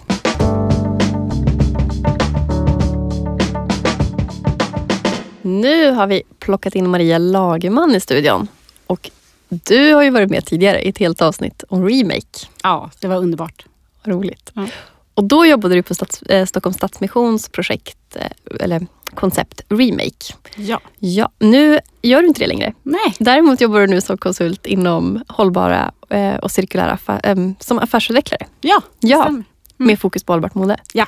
Nu 5.46 5.90
har 5.90 6.06
vi 6.06 6.22
plockat 6.38 6.74
in 6.74 6.90
Maria 6.90 7.18
Lagerman 7.18 7.94
i 7.94 8.00
studion. 8.00 8.48
Och 8.87 9.11
du 9.48 9.94
har 9.94 10.02
ju 10.02 10.11
varit 10.11 10.30
med 10.30 10.46
tidigare 10.46 10.82
i 10.82 10.88
ett 10.88 10.98
helt 10.98 11.22
avsnitt 11.22 11.64
om 11.68 11.88
remake. 11.88 12.46
Ja, 12.62 12.90
det 13.00 13.09
var 13.09 13.16
underbart. 13.16 13.66
Roligt. 14.04 14.50
Ja. 14.54 14.66
Och 15.14 15.24
då 15.24 15.46
jobbade 15.46 15.74
du 15.74 15.82
på 15.82 15.94
Stats, 15.94 16.22
eh, 16.22 16.46
Stockholms 16.46 16.76
Stadsmissions 16.76 17.48
projekt, 17.48 18.16
eh, 18.16 18.26
eller 18.61 18.87
koncept 19.14 19.61
Remake. 19.68 20.35
Ja. 20.56 20.80
ja. 20.98 21.30
Nu 21.38 21.80
gör 22.02 22.22
du 22.22 22.28
inte 22.28 22.40
det 22.40 22.46
längre. 22.46 22.72
Nej. 22.82 23.14
Däremot 23.18 23.61
jobbar 23.61 23.80
du 23.80 23.87
nu 23.87 24.00
som 24.00 24.18
konsult 24.18 24.66
inom 24.66 25.24
hållbara 25.28 25.92
eh, 26.09 26.35
och 26.35 26.50
cirkulära 26.50 26.90
affär, 26.90 27.20
eh, 27.22 27.37
som 27.61 27.78
affärsutvecklare. 27.78 28.46
Ja, 28.61 28.80
ja. 29.00 29.22
Stämmer. 29.22 29.28
Mm. 29.28 29.44
Med 29.76 30.00
fokus 30.00 30.24
på 30.24 30.32
hållbart 30.32 30.54
mode. 30.54 30.76
Ja. 30.92 31.06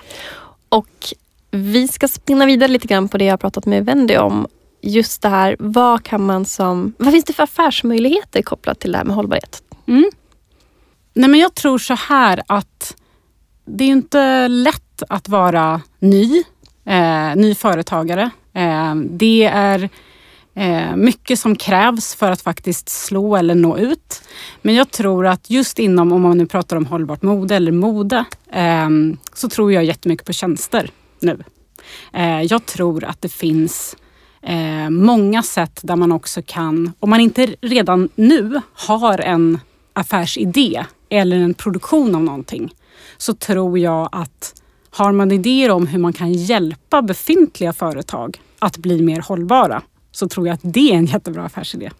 Och 0.69 1.15
vi 1.51 1.89
ska 1.89 2.09
spinna 2.09 2.47
vidare 2.47 2.69
lite 2.69 2.87
grann 2.87 3.09
på 3.09 3.19
det 3.19 3.25
jag 3.25 3.33
har 3.33 3.39
pratat 3.39 3.67
med 3.67 3.85
Wendy 3.85 4.17
om. 4.17 4.47
Just 4.81 5.23
det 5.23 5.29
här, 5.29 5.57
vad 5.59 6.03
kan 6.03 6.27
man 6.27 6.45
som... 6.45 6.95
Vad 6.99 7.13
finns 7.13 7.25
det 7.25 7.33
för 7.33 7.43
affärsmöjligheter 7.43 8.43
kopplat 8.43 8.81
till 8.81 8.93
det 8.93 8.99
här 8.99 9.05
med 9.05 9.17
hållbarhet? 9.17 9.63
Mm. 9.87 10.11
Nej, 11.15 11.31
men 11.31 11.41
jag 11.41 11.55
tror 11.55 11.79
så 11.79 11.95
här 11.95 12.43
att 12.47 12.97
det 13.65 13.85
är 13.85 13.89
inte 13.89 14.49
lätt 14.49 15.03
att 15.09 15.29
vara 15.29 15.81
ny, 15.99 16.43
eh, 16.85 17.37
ny 17.37 17.55
företagare. 17.55 18.31
Eh, 18.53 18.95
det 18.95 19.45
är 19.45 19.89
eh, 20.55 20.97
mycket 20.97 21.39
som 21.39 21.57
krävs 21.57 22.15
för 22.15 22.31
att 22.31 22.43
faktiskt 22.43 22.89
slå 22.89 23.37
eller 23.37 23.55
nå 23.55 23.79
ut. 23.79 24.23
Men 24.63 24.75
jag 24.75 24.91
tror 24.91 25.27
att 25.27 25.51
just 25.51 25.79
inom, 25.79 26.13
om 26.13 26.23
man 26.23 26.39
nu 26.39 26.47
pratar 26.47 26.77
om 26.77 26.87
hållbart 26.87 27.23
mode 27.23 27.57
eller 27.57 27.73
mode, 27.73 28.25
eh, 28.53 28.89
så 29.35 29.49
tror 29.49 29.73
jag 29.73 29.85
jättemycket 29.85 30.27
på 30.27 30.33
tjänster 30.33 30.91
nu. 31.23 31.45
Eh, 32.13 32.43
jag 32.43 32.67
tror 32.67 33.05
att 33.05 33.23
det 33.23 33.29
finns 33.29 33.97
eh, 34.43 34.91
många 34.91 35.43
sätt 35.43 35.81
där 35.83 35.97
man 35.97 36.13
också 36.13 36.43
kan, 36.47 36.93
om 37.01 37.11
man 37.11 37.21
inte 37.21 37.47
redan 37.61 38.09
nu 38.15 38.61
har 38.73 39.19
en 39.19 39.61
affärsidé 39.93 40.85
eller 41.09 41.37
en 41.37 41.55
produktion 41.55 42.15
av 42.15 42.23
någonting, 42.23 42.75
så 43.17 43.35
tror 43.35 43.79
jag 43.79 44.09
att 44.13 44.63
har 44.91 45.13
man 45.13 45.33
idéer 45.33 45.71
om 45.71 45.87
hur 45.87 45.99
man 45.99 46.13
kan 46.13 46.33
hjälpa 46.33 47.03
befintliga 47.03 47.73
företag 47.73 48.41
att 48.59 48.77
bli 48.77 49.03
mer 49.03 49.21
hållbara 49.21 49.83
så 50.13 50.29
tror 50.29 50.47
jag 50.47 50.55
att 50.55 50.61
det 50.63 50.93
är 50.93 50.97
en 50.97 51.07
jättebra 51.07 51.45
affärsidé. 51.45 51.91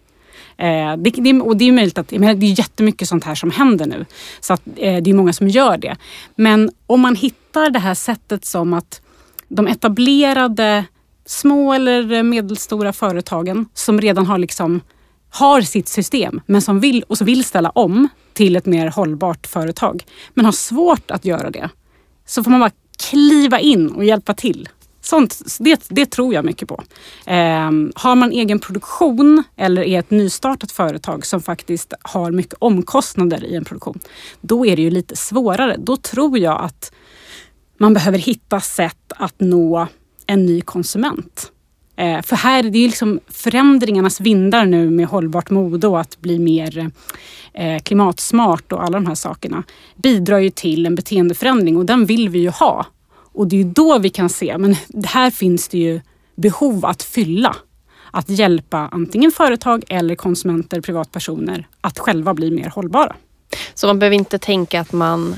Eh, 0.57 0.97
det, 0.97 1.09
det, 1.09 1.41
och 1.41 1.57
det 1.57 1.67
är 1.67 1.71
möjligt 1.71 1.97
att, 1.97 2.11
men 2.11 2.39
det 2.39 2.45
är 2.45 2.59
jättemycket 2.59 3.07
sånt 3.07 3.23
här 3.23 3.35
som 3.35 3.51
händer 3.51 3.85
nu. 3.85 4.05
Så 4.39 4.53
att, 4.53 4.61
eh, 4.75 5.03
det 5.03 5.09
är 5.09 5.13
många 5.13 5.33
som 5.33 5.47
gör 5.47 5.77
det. 5.77 5.97
Men 6.35 6.71
om 6.87 7.01
man 7.01 7.15
hittar 7.15 7.69
det 7.69 7.79
här 7.79 7.93
sättet 7.93 8.45
som 8.45 8.73
att 8.73 9.01
de 9.49 9.67
etablerade 9.67 10.85
små 11.25 11.73
eller 11.73 12.23
medelstora 12.23 12.93
företagen 12.93 13.65
som 13.73 14.01
redan 14.01 14.25
har 14.25 14.37
liksom 14.37 14.81
har 15.29 15.61
sitt 15.61 15.87
system 15.87 16.41
men 16.45 16.61
som 16.61 16.79
vill, 16.79 17.03
och 17.03 17.17
som 17.17 17.25
vill 17.25 17.43
ställa 17.43 17.69
om 17.69 18.07
till 18.33 18.55
ett 18.55 18.65
mer 18.65 18.87
hållbart 18.87 19.47
företag 19.47 20.03
men 20.33 20.45
har 20.45 20.51
svårt 20.51 21.11
att 21.11 21.25
göra 21.25 21.49
det. 21.49 21.69
Så 22.25 22.43
får 22.43 22.51
man 22.51 22.59
bara 22.59 22.71
kliva 23.09 23.59
in 23.59 23.91
och 23.91 24.05
hjälpa 24.05 24.33
till. 24.33 24.69
Sånt, 25.01 25.41
det, 25.59 25.85
det 25.89 26.05
tror 26.05 26.33
jag 26.33 26.45
mycket 26.45 26.67
på. 26.67 26.83
Eh, 27.25 27.71
har 27.95 28.15
man 28.15 28.31
egen 28.31 28.59
produktion 28.59 29.43
eller 29.55 29.81
är 29.81 29.99
ett 29.99 30.11
nystartat 30.11 30.71
företag 30.71 31.25
som 31.25 31.41
faktiskt 31.41 31.93
har 32.01 32.31
mycket 32.31 32.55
omkostnader 32.59 33.45
i 33.45 33.55
en 33.55 33.65
produktion, 33.65 33.99
då 34.41 34.65
är 34.65 34.75
det 34.75 34.81
ju 34.81 34.89
lite 34.89 35.15
svårare. 35.15 35.75
Då 35.79 35.97
tror 35.97 36.37
jag 36.37 36.61
att 36.61 36.91
man 37.79 37.93
behöver 37.93 38.17
hitta 38.17 38.59
sätt 38.59 39.11
att 39.15 39.35
nå 39.37 39.87
en 40.27 40.45
ny 40.45 40.61
konsument. 40.61 41.51
Eh, 41.95 42.21
för 42.21 42.35
här 42.35 42.63
det 42.63 42.79
är 42.79 42.87
liksom 42.87 43.19
förändringarnas 43.27 44.21
vindar 44.21 44.65
nu 44.65 44.89
med 44.89 45.07
hållbart 45.07 45.49
mode 45.49 45.87
och 45.87 45.99
att 45.99 46.21
bli 46.21 46.39
mer 46.39 46.91
eh, 47.53 47.79
klimatsmart 47.79 48.71
och 48.71 48.83
alla 48.83 48.99
de 48.99 49.05
här 49.05 49.15
sakerna 49.15 49.63
bidrar 49.95 50.39
ju 50.39 50.49
till 50.49 50.85
en 50.85 50.95
beteendeförändring 50.95 51.77
och 51.77 51.85
den 51.85 52.05
vill 52.05 52.29
vi 52.29 52.39
ju 52.39 52.49
ha. 52.49 52.85
Och 53.11 53.47
det 53.47 53.59
är 53.59 53.63
då 53.63 53.99
vi 53.99 54.09
kan 54.09 54.29
se, 54.29 54.57
men 54.57 54.75
här 55.05 55.31
finns 55.31 55.67
det 55.67 55.77
ju 55.77 56.01
behov 56.35 56.85
att 56.85 57.03
fylla. 57.03 57.55
Att 58.11 58.29
hjälpa 58.29 58.89
antingen 58.91 59.31
företag 59.31 59.83
eller 59.89 60.15
konsumenter, 60.15 60.81
privatpersoner 60.81 61.67
att 61.81 61.99
själva 61.99 62.33
bli 62.33 62.51
mer 62.51 62.69
hållbara. 62.69 63.15
Så 63.73 63.87
man 63.87 63.99
behöver 63.99 64.15
inte 64.15 64.37
tänka 64.37 64.81
att 64.81 64.91
man... 64.91 65.35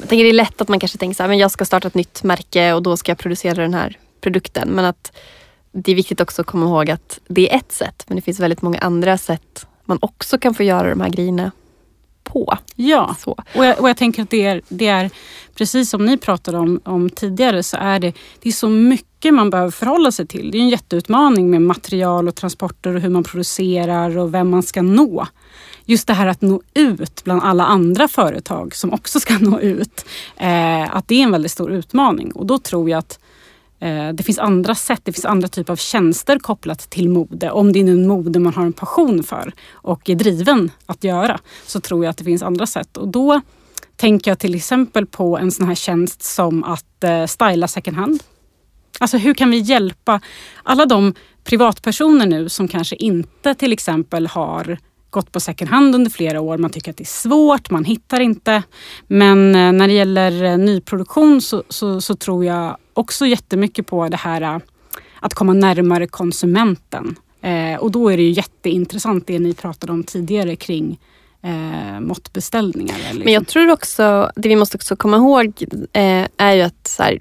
Jag 0.00 0.08
tänker 0.08 0.24
det 0.24 0.30
är 0.30 0.34
lätt 0.34 0.60
att 0.60 0.68
man 0.68 0.80
kanske 0.80 0.98
tänker 0.98 1.16
så 1.16 1.22
här, 1.22 1.28
men 1.28 1.38
jag 1.38 1.50
ska 1.50 1.64
starta 1.64 1.88
ett 1.88 1.94
nytt 1.94 2.22
märke 2.22 2.72
och 2.72 2.82
då 2.82 2.96
ska 2.96 3.10
jag 3.10 3.18
producera 3.18 3.54
den 3.54 3.74
här 3.74 3.98
produkten. 4.20 4.68
Men 4.68 4.84
att 4.84 5.12
det 5.72 5.92
är 5.92 5.96
viktigt 5.96 6.20
också 6.20 6.42
att 6.42 6.46
komma 6.46 6.66
ihåg 6.66 6.90
att 6.90 7.20
det 7.28 7.52
är 7.52 7.56
ett 7.56 7.72
sätt 7.72 8.04
men 8.06 8.16
det 8.16 8.22
finns 8.22 8.40
väldigt 8.40 8.62
många 8.62 8.78
andra 8.78 9.18
sätt 9.18 9.66
man 9.84 9.98
också 10.02 10.38
kan 10.38 10.54
få 10.54 10.62
göra 10.62 10.90
de 10.90 11.00
här 11.00 11.08
grejerna 11.08 11.50
på. 12.24 12.58
Ja, 12.76 13.16
så. 13.18 13.30
Och, 13.54 13.64
jag, 13.64 13.80
och 13.80 13.88
jag 13.88 13.96
tänker 13.96 14.22
att 14.22 14.30
det 14.30 14.44
är, 14.44 14.62
det 14.68 14.86
är 14.86 15.10
precis 15.54 15.90
som 15.90 16.04
ni 16.04 16.16
pratade 16.16 16.58
om, 16.58 16.80
om 16.84 17.10
tidigare 17.10 17.62
så 17.62 17.76
är 17.76 18.00
det, 18.00 18.12
det 18.40 18.48
är 18.48 18.52
så 18.52 18.68
mycket 18.68 19.34
man 19.34 19.50
behöver 19.50 19.70
förhålla 19.70 20.12
sig 20.12 20.26
till. 20.26 20.50
Det 20.50 20.58
är 20.58 20.60
en 20.60 20.68
jätteutmaning 20.68 21.50
med 21.50 21.62
material 21.62 22.28
och 22.28 22.34
transporter 22.34 22.94
och 22.94 23.00
hur 23.00 23.08
man 23.08 23.24
producerar 23.24 24.18
och 24.18 24.34
vem 24.34 24.50
man 24.50 24.62
ska 24.62 24.82
nå. 24.82 25.26
Just 25.84 26.06
det 26.06 26.14
här 26.14 26.26
att 26.26 26.40
nå 26.40 26.62
ut 26.74 27.24
bland 27.24 27.42
alla 27.42 27.64
andra 27.66 28.08
företag 28.08 28.74
som 28.74 28.92
också 28.92 29.20
ska 29.20 29.38
nå 29.38 29.60
ut. 29.60 30.04
Eh, 30.36 30.96
att 30.96 31.08
det 31.08 31.14
är 31.14 31.22
en 31.22 31.32
väldigt 31.32 31.52
stor 31.52 31.72
utmaning 31.72 32.32
och 32.32 32.46
då 32.46 32.58
tror 32.58 32.90
jag 32.90 32.98
att 32.98 33.18
Eh, 33.80 34.08
det 34.08 34.22
finns 34.22 34.38
andra 34.38 34.74
sätt, 34.74 35.00
det 35.04 35.12
finns 35.12 35.24
andra 35.24 35.48
typer 35.48 35.72
av 35.72 35.76
tjänster 35.76 36.38
kopplat 36.38 36.90
till 36.90 37.08
mode. 37.08 37.50
Om 37.50 37.72
det 37.72 37.78
är 37.78 37.88
en 37.88 38.08
mode 38.08 38.38
man 38.38 38.54
har 38.54 38.64
en 38.64 38.72
passion 38.72 39.22
för 39.22 39.52
och 39.72 40.10
är 40.10 40.14
driven 40.14 40.70
att 40.86 41.04
göra 41.04 41.40
så 41.66 41.80
tror 41.80 42.04
jag 42.04 42.10
att 42.10 42.16
det 42.16 42.24
finns 42.24 42.42
andra 42.42 42.66
sätt. 42.66 42.96
Och 42.96 43.08
då 43.08 43.40
tänker 43.96 44.30
jag 44.30 44.38
till 44.38 44.54
exempel 44.54 45.06
på 45.06 45.38
en 45.38 45.50
sån 45.50 45.66
här 45.66 45.74
tjänst 45.74 46.22
som 46.22 46.64
att 46.64 47.04
eh, 47.04 47.26
styla 47.26 47.68
second 47.68 47.96
hand. 47.96 48.22
Alltså 49.00 49.16
hur 49.16 49.34
kan 49.34 49.50
vi 49.50 49.58
hjälpa 49.58 50.20
alla 50.62 50.86
de 50.86 51.14
privatpersoner 51.44 52.26
nu 52.26 52.48
som 52.48 52.68
kanske 52.68 52.96
inte 52.96 53.54
till 53.54 53.72
exempel 53.72 54.26
har 54.26 54.78
gått 55.10 55.32
på 55.32 55.40
second 55.40 55.70
hand 55.70 55.94
under 55.94 56.10
flera 56.10 56.40
år. 56.40 56.58
Man 56.58 56.70
tycker 56.70 56.90
att 56.90 56.96
det 56.96 57.02
är 57.02 57.28
svårt, 57.28 57.70
man 57.70 57.84
hittar 57.84 58.20
inte. 58.20 58.62
Men 59.06 59.54
eh, 59.54 59.72
när 59.72 59.88
det 59.88 59.94
gäller 59.94 60.44
eh, 60.44 60.58
nyproduktion 60.58 61.40
så, 61.40 61.62
så, 61.68 62.00
så 62.00 62.14
tror 62.14 62.44
jag 62.44 62.76
också 62.94 63.26
jättemycket 63.26 63.86
på 63.86 64.08
det 64.08 64.16
här 64.16 64.42
äh, 64.42 64.58
att 65.20 65.34
komma 65.34 65.52
närmare 65.52 66.06
konsumenten. 66.06 67.16
Eh, 67.42 67.80
och 67.80 67.90
då 67.90 68.08
är 68.08 68.16
det 68.16 68.22
ju 68.22 68.30
jätteintressant 68.30 69.26
det 69.26 69.38
ni 69.38 69.54
pratade 69.54 69.92
om 69.92 70.04
tidigare 70.04 70.56
kring 70.56 70.98
eh, 71.42 72.00
måttbeställningar. 72.00 72.96
Liksom. 72.98 73.18
Men 73.18 73.32
jag 73.32 73.46
tror 73.46 73.70
också, 73.70 74.30
det 74.36 74.48
vi 74.48 74.56
måste 74.56 74.76
också 74.76 74.96
komma 74.96 75.16
ihåg 75.16 75.64
eh, 75.92 76.26
är 76.36 76.54
ju 76.54 76.62
att 76.62 76.96
här, 76.98 77.20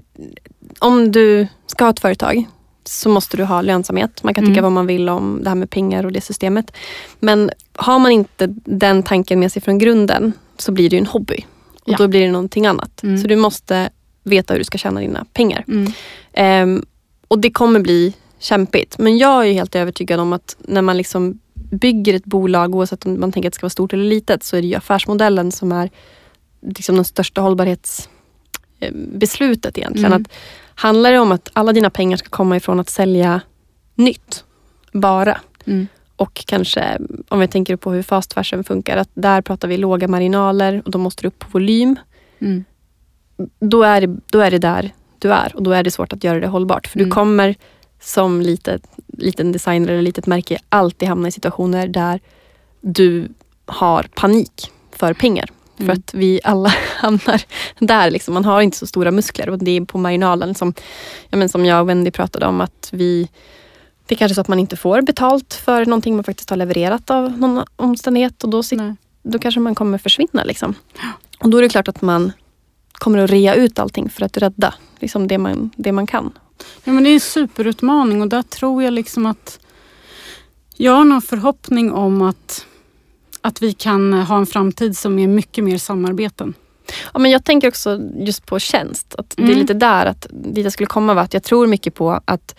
om 0.79 1.11
du 1.11 1.47
ska 1.67 1.83
ha 1.83 1.91
ett 1.91 1.99
företag 1.99 2.45
så 2.89 3.09
måste 3.09 3.37
du 3.37 3.43
ha 3.43 3.61
lönsamhet. 3.61 4.23
Man 4.23 4.33
kan 4.33 4.43
tycka 4.43 4.59
mm. 4.59 4.63
vad 4.63 4.71
man 4.71 4.87
vill 4.87 5.09
om 5.09 5.39
det 5.43 5.49
här 5.49 5.55
med 5.55 5.69
pengar 5.69 6.05
och 6.05 6.11
det 6.11 6.21
systemet. 6.21 6.71
Men 7.19 7.51
har 7.73 7.99
man 7.99 8.11
inte 8.11 8.47
den 8.65 9.03
tanken 9.03 9.39
med 9.39 9.51
sig 9.51 9.61
från 9.61 9.77
grunden 9.77 10.33
så 10.57 10.71
blir 10.71 10.89
det 10.89 10.97
en 10.97 11.05
hobby. 11.05 11.45
Och 11.81 11.93
ja. 11.93 11.97
då 11.97 12.07
blir 12.07 12.21
det 12.21 12.31
någonting 12.31 12.65
annat. 12.65 13.03
Mm. 13.03 13.17
Så 13.17 13.27
du 13.27 13.35
måste 13.35 13.89
veta 14.23 14.53
hur 14.53 14.59
du 14.59 14.63
ska 14.63 14.77
tjäna 14.77 14.99
dina 14.99 15.25
pengar. 15.33 15.65
Mm. 15.67 15.93
Um, 16.63 16.85
och 17.27 17.39
det 17.39 17.51
kommer 17.51 17.79
bli 17.79 18.13
kämpigt. 18.39 18.97
Men 18.97 19.17
jag 19.17 19.47
är 19.47 19.53
helt 19.53 19.75
övertygad 19.75 20.19
om 20.19 20.33
att 20.33 20.55
när 20.59 20.81
man 20.81 20.97
liksom 20.97 21.39
bygger 21.71 22.13
ett 22.13 22.25
bolag, 22.25 22.75
oavsett 22.75 23.05
om 23.05 23.19
man 23.19 23.31
tänker 23.31 23.49
att 23.49 23.53
det 23.53 23.55
ska 23.55 23.65
vara 23.65 23.69
stort 23.69 23.93
eller 23.93 24.03
litet, 24.03 24.43
så 24.43 24.57
är 24.57 24.61
det 24.61 24.67
ju 24.67 24.75
affärsmodellen 24.75 25.51
som 25.51 25.71
är 25.71 25.89
liksom 26.61 26.95
den 26.95 27.05
största 27.05 27.41
hållbarhetsbeslutet 27.41 29.77
egentligen. 29.77 30.13
Mm. 30.13 30.21
Att 30.21 30.27
handlar 30.79 31.11
det 31.11 31.19
om 31.19 31.31
att 31.31 31.49
alla 31.53 31.73
dina 31.73 31.89
pengar 31.89 32.17
ska 32.17 32.29
komma 32.29 32.57
ifrån 32.57 32.79
att 32.79 32.89
sälja 32.89 33.41
nytt, 33.95 34.43
bara. 34.91 35.37
Mm. 35.65 35.87
Och 36.15 36.43
kanske, 36.47 36.97
om 37.29 37.39
vi 37.39 37.47
tänker 37.47 37.75
på 37.75 37.91
hur 37.91 38.03
fast 38.03 38.33
fashion 38.33 38.63
funkar, 38.63 38.97
att 38.97 39.09
där 39.13 39.41
pratar 39.41 39.67
vi 39.67 39.77
låga 39.77 40.07
marginaler 40.07 40.81
och 40.85 40.91
då 40.91 40.97
måste 40.97 41.21
du 41.21 41.27
upp 41.27 41.39
på 41.39 41.47
volym. 41.51 41.95
Mm 42.39 42.65
då 43.59 43.83
är, 43.83 44.01
det, 44.01 44.17
då 44.31 44.39
är 44.39 44.51
det 44.51 44.57
där 44.57 44.93
du 45.19 45.33
är 45.33 45.55
och 45.55 45.63
då 45.63 45.71
är 45.71 45.83
det 45.83 45.91
svårt 45.91 46.13
att 46.13 46.23
göra 46.23 46.39
det 46.39 46.47
hållbart. 46.47 46.87
För 46.87 46.99
mm. 46.99 47.09
du 47.09 47.13
kommer 47.13 47.55
som 48.01 48.41
litet, 48.41 48.81
liten 49.07 49.51
designer 49.51 49.89
eller 49.89 50.01
litet 50.01 50.27
märke 50.27 50.59
alltid 50.69 51.09
hamna 51.09 51.27
i 51.27 51.31
situationer 51.31 51.87
där 51.87 52.19
du 52.81 53.27
har 53.65 54.05
panik 54.15 54.71
för 54.91 55.13
pengar. 55.13 55.49
Mm. 55.79 55.85
För 55.85 55.93
att 55.93 56.13
vi 56.13 56.39
alla 56.43 56.69
hamnar 56.97 57.41
där. 57.79 58.11
Liksom. 58.11 58.33
Man 58.33 58.45
har 58.45 58.61
inte 58.61 58.77
så 58.77 58.87
stora 58.87 59.11
muskler 59.11 59.49
och 59.49 59.57
det 59.57 59.71
är 59.71 59.85
på 59.85 59.97
marginalen 59.97 60.55
som, 60.55 60.73
ja, 61.29 61.37
men 61.37 61.49
som 61.49 61.65
jag 61.65 61.81
och 61.81 61.89
Wendy 61.89 62.11
pratade 62.11 62.45
om 62.45 62.61
att 62.61 62.89
vi 62.91 63.29
det 64.05 64.15
är 64.15 64.17
kanske 64.17 64.35
så 64.35 64.41
att 64.41 64.47
man 64.47 64.59
inte 64.59 64.77
får 64.77 65.01
betalt 65.01 65.53
för 65.53 65.85
någonting 65.85 66.15
man 66.15 66.23
faktiskt 66.23 66.49
har 66.49 66.57
levererat 66.57 67.09
av 67.09 67.39
någon 67.39 67.65
omständighet 67.75 68.43
och 68.43 68.49
då, 68.49 68.63
då 69.23 69.39
kanske 69.39 69.59
man 69.59 69.75
kommer 69.75 69.97
försvinna. 69.97 70.43
Liksom. 70.43 70.75
Och 71.39 71.49
då 71.49 71.57
är 71.57 71.61
det 71.61 71.69
klart 71.69 71.87
att 71.87 72.01
man 72.01 72.31
kommer 72.91 73.17
att 73.17 73.29
rea 73.29 73.55
ut 73.55 73.79
allting 73.79 74.09
för 74.09 74.25
att 74.25 74.37
rädda 74.37 74.73
liksom 74.99 75.27
det, 75.27 75.37
man, 75.37 75.69
det 75.75 75.91
man 75.91 76.07
kan. 76.07 76.31
Ja, 76.83 76.93
men 76.93 77.03
det 77.03 77.09
är 77.09 77.13
en 77.13 77.19
superutmaning 77.19 78.21
och 78.21 78.27
där 78.27 78.41
tror 78.41 78.83
jag 78.83 78.93
liksom 78.93 79.25
att 79.25 79.59
jag 80.75 80.91
har 80.91 81.05
någon 81.05 81.21
förhoppning 81.21 81.91
om 81.91 82.21
att, 82.21 82.65
att 83.41 83.61
vi 83.61 83.73
kan 83.73 84.13
ha 84.13 84.37
en 84.37 84.45
framtid 84.45 84.97
som 84.97 85.19
är 85.19 85.27
mycket 85.27 85.63
mer 85.63 85.77
samarbeten. 85.77 86.53
Ja, 87.13 87.19
men 87.19 87.31
jag 87.31 87.43
tänker 87.43 87.67
också 87.67 87.99
just 88.15 88.45
på 88.45 88.59
tjänst. 88.59 89.15
Att 89.17 89.37
mm. 89.37 89.47
Det 89.47 89.51
är 89.51 89.55
mm. 89.55 89.61
lite 89.61 89.73
där 89.73 90.05
att 90.05 90.27
dit 90.31 90.63
jag 90.63 90.73
skulle 90.73 90.87
komma 90.87 91.13
var 91.13 91.21
att 91.21 91.33
jag 91.33 91.43
tror 91.43 91.67
mycket 91.67 91.95
på 91.95 92.21
att, 92.25 92.55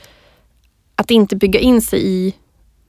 att 0.95 1.11
inte 1.11 1.37
bygga 1.37 1.61
in 1.61 1.83
sig 1.83 2.07
i 2.07 2.35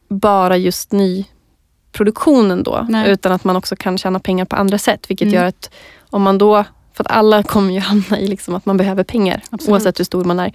bara 0.09 0.57
just 0.57 0.91
nyproduktionen 0.91 2.63
då. 2.63 2.85
Nej. 2.89 3.11
Utan 3.11 3.31
att 3.31 3.43
man 3.43 3.55
också 3.55 3.75
kan 3.75 3.97
tjäna 3.97 4.19
pengar 4.19 4.45
på 4.45 4.55
andra 4.55 4.77
sätt. 4.77 5.09
Vilket 5.09 5.25
mm. 5.25 5.35
gör 5.35 5.45
att 5.45 5.71
om 6.09 6.21
man 6.21 6.37
då 6.37 6.65
För 6.93 7.03
att 7.03 7.11
alla 7.11 7.43
kommer 7.43 7.73
ju 7.73 7.79
hamna 7.89 8.19
i 8.19 8.27
liksom 8.27 8.55
att 8.55 8.65
man 8.65 8.77
behöver 8.77 9.03
pengar 9.03 9.41
Absolut. 9.49 9.71
oavsett 9.71 9.99
hur 9.99 10.05
stor 10.05 10.23
man 10.23 10.39
är. 10.39 10.53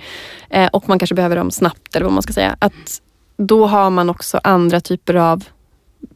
Eh, 0.50 0.68
och 0.72 0.88
man 0.88 0.98
kanske 0.98 1.14
behöver 1.14 1.36
dem 1.36 1.50
snabbt 1.50 1.96
eller 1.96 2.04
vad 2.04 2.12
man 2.12 2.22
ska 2.22 2.32
säga. 2.32 2.56
Att 2.58 3.02
då 3.36 3.66
har 3.66 3.90
man 3.90 4.10
också 4.10 4.40
andra 4.44 4.80
typer 4.80 5.14
av 5.14 5.44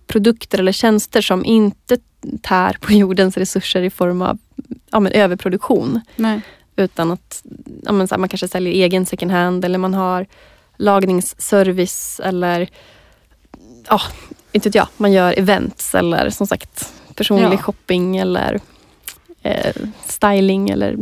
produkter 0.06 0.58
eller 0.58 0.72
tjänster 0.72 1.20
som 1.20 1.44
inte 1.44 1.98
tär 2.42 2.76
på 2.80 2.92
jordens 2.92 3.36
resurser 3.36 3.82
i 3.82 3.90
form 3.90 4.22
av 4.22 4.38
ja, 4.90 5.00
men 5.00 5.12
överproduktion. 5.12 6.00
Nej. 6.16 6.40
Utan 6.76 7.10
att 7.10 7.42
ja, 7.82 7.92
men 7.92 8.08
här, 8.10 8.18
man 8.18 8.28
kanske 8.28 8.48
säljer 8.48 8.72
egen 8.72 9.06
second 9.06 9.30
hand 9.30 9.64
eller 9.64 9.78
man 9.78 9.94
har 9.94 10.26
lagningsservice 10.76 12.20
eller 12.24 12.68
ja, 13.88 14.00
inte 14.52 14.68
vet 14.68 14.74
jag, 14.74 14.88
man 14.96 15.12
gör 15.12 15.38
events 15.38 15.94
eller 15.94 16.30
som 16.30 16.46
sagt 16.46 16.92
personlig 17.14 17.58
Ja. 17.58 17.62
shopping 17.62 18.16
eller 18.16 18.60
eh, 19.42 19.74
styling 20.06 20.70
eller 20.70 20.96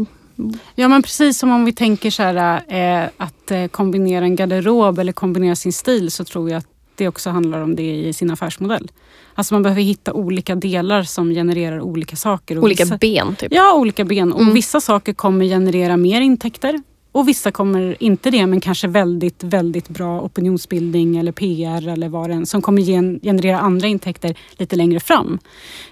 Ja 0.75 0.89
men 0.89 1.03
precis 1.03 1.39
som 1.39 1.53
om 1.53 1.65
vi 1.65 1.73
tänker 1.73 2.11
så 2.11 2.23
här, 2.23 2.63
eh, 2.69 3.09
att 3.17 3.51
eh, 3.51 3.67
kombinera 3.67 4.25
en 4.25 4.37
garderob 4.37 4.99
eller 4.99 5.13
kombinera 5.13 5.57
sin 5.57 5.73
stil 5.73 6.11
så 6.11 6.25
tror 6.25 6.51
jag 6.51 6.59
att 6.59 6.67
det 6.99 7.09
också 7.09 7.31
handlar 7.31 7.61
om 7.61 7.77
det 7.77 7.95
i 7.95 8.13
sin 8.13 8.31
affärsmodell. 8.31 8.89
Alltså 9.35 9.55
man 9.55 9.63
behöver 9.63 9.83
hitta 9.83 10.13
olika 10.13 10.55
delar 10.55 11.03
som 11.03 11.31
genererar 11.31 11.81
olika 11.81 12.17
saker. 12.17 12.59
olika 12.59 12.85
vissa, 12.85 12.97
ben. 12.99 13.37
Typ. 13.37 13.53
Ja, 13.55 13.75
olika 13.75 14.05
ben. 14.05 14.33
Och 14.33 14.41
Mm. 14.41 14.55
vissa 14.55 14.81
saker 14.81 15.13
kommer 15.13 15.45
generera 15.45 15.97
mer 15.97 16.21
intäkter 16.21 16.83
och 17.13 17.29
vissa 17.29 17.51
kommer 17.51 17.97
inte 18.03 18.31
det 18.31 18.47
men 18.47 18.61
kanske 18.61 18.89
väldigt, 18.89 19.43
väldigt 19.43 19.89
bra 19.89 20.21
opinionsbildning 20.21 21.17
eller 21.17 21.33
PR 21.33 21.89
eller 21.89 22.09
vad 22.09 22.31
det 22.31 22.35
än 22.35 22.47
som 22.47 22.63
kommer 22.63 22.83
gen- 22.83 23.21
generera 23.23 23.59
andra 23.61 23.89
intäkter 23.89 24.35
lite 24.57 24.77
längre 24.77 25.01
fram. 25.01 25.39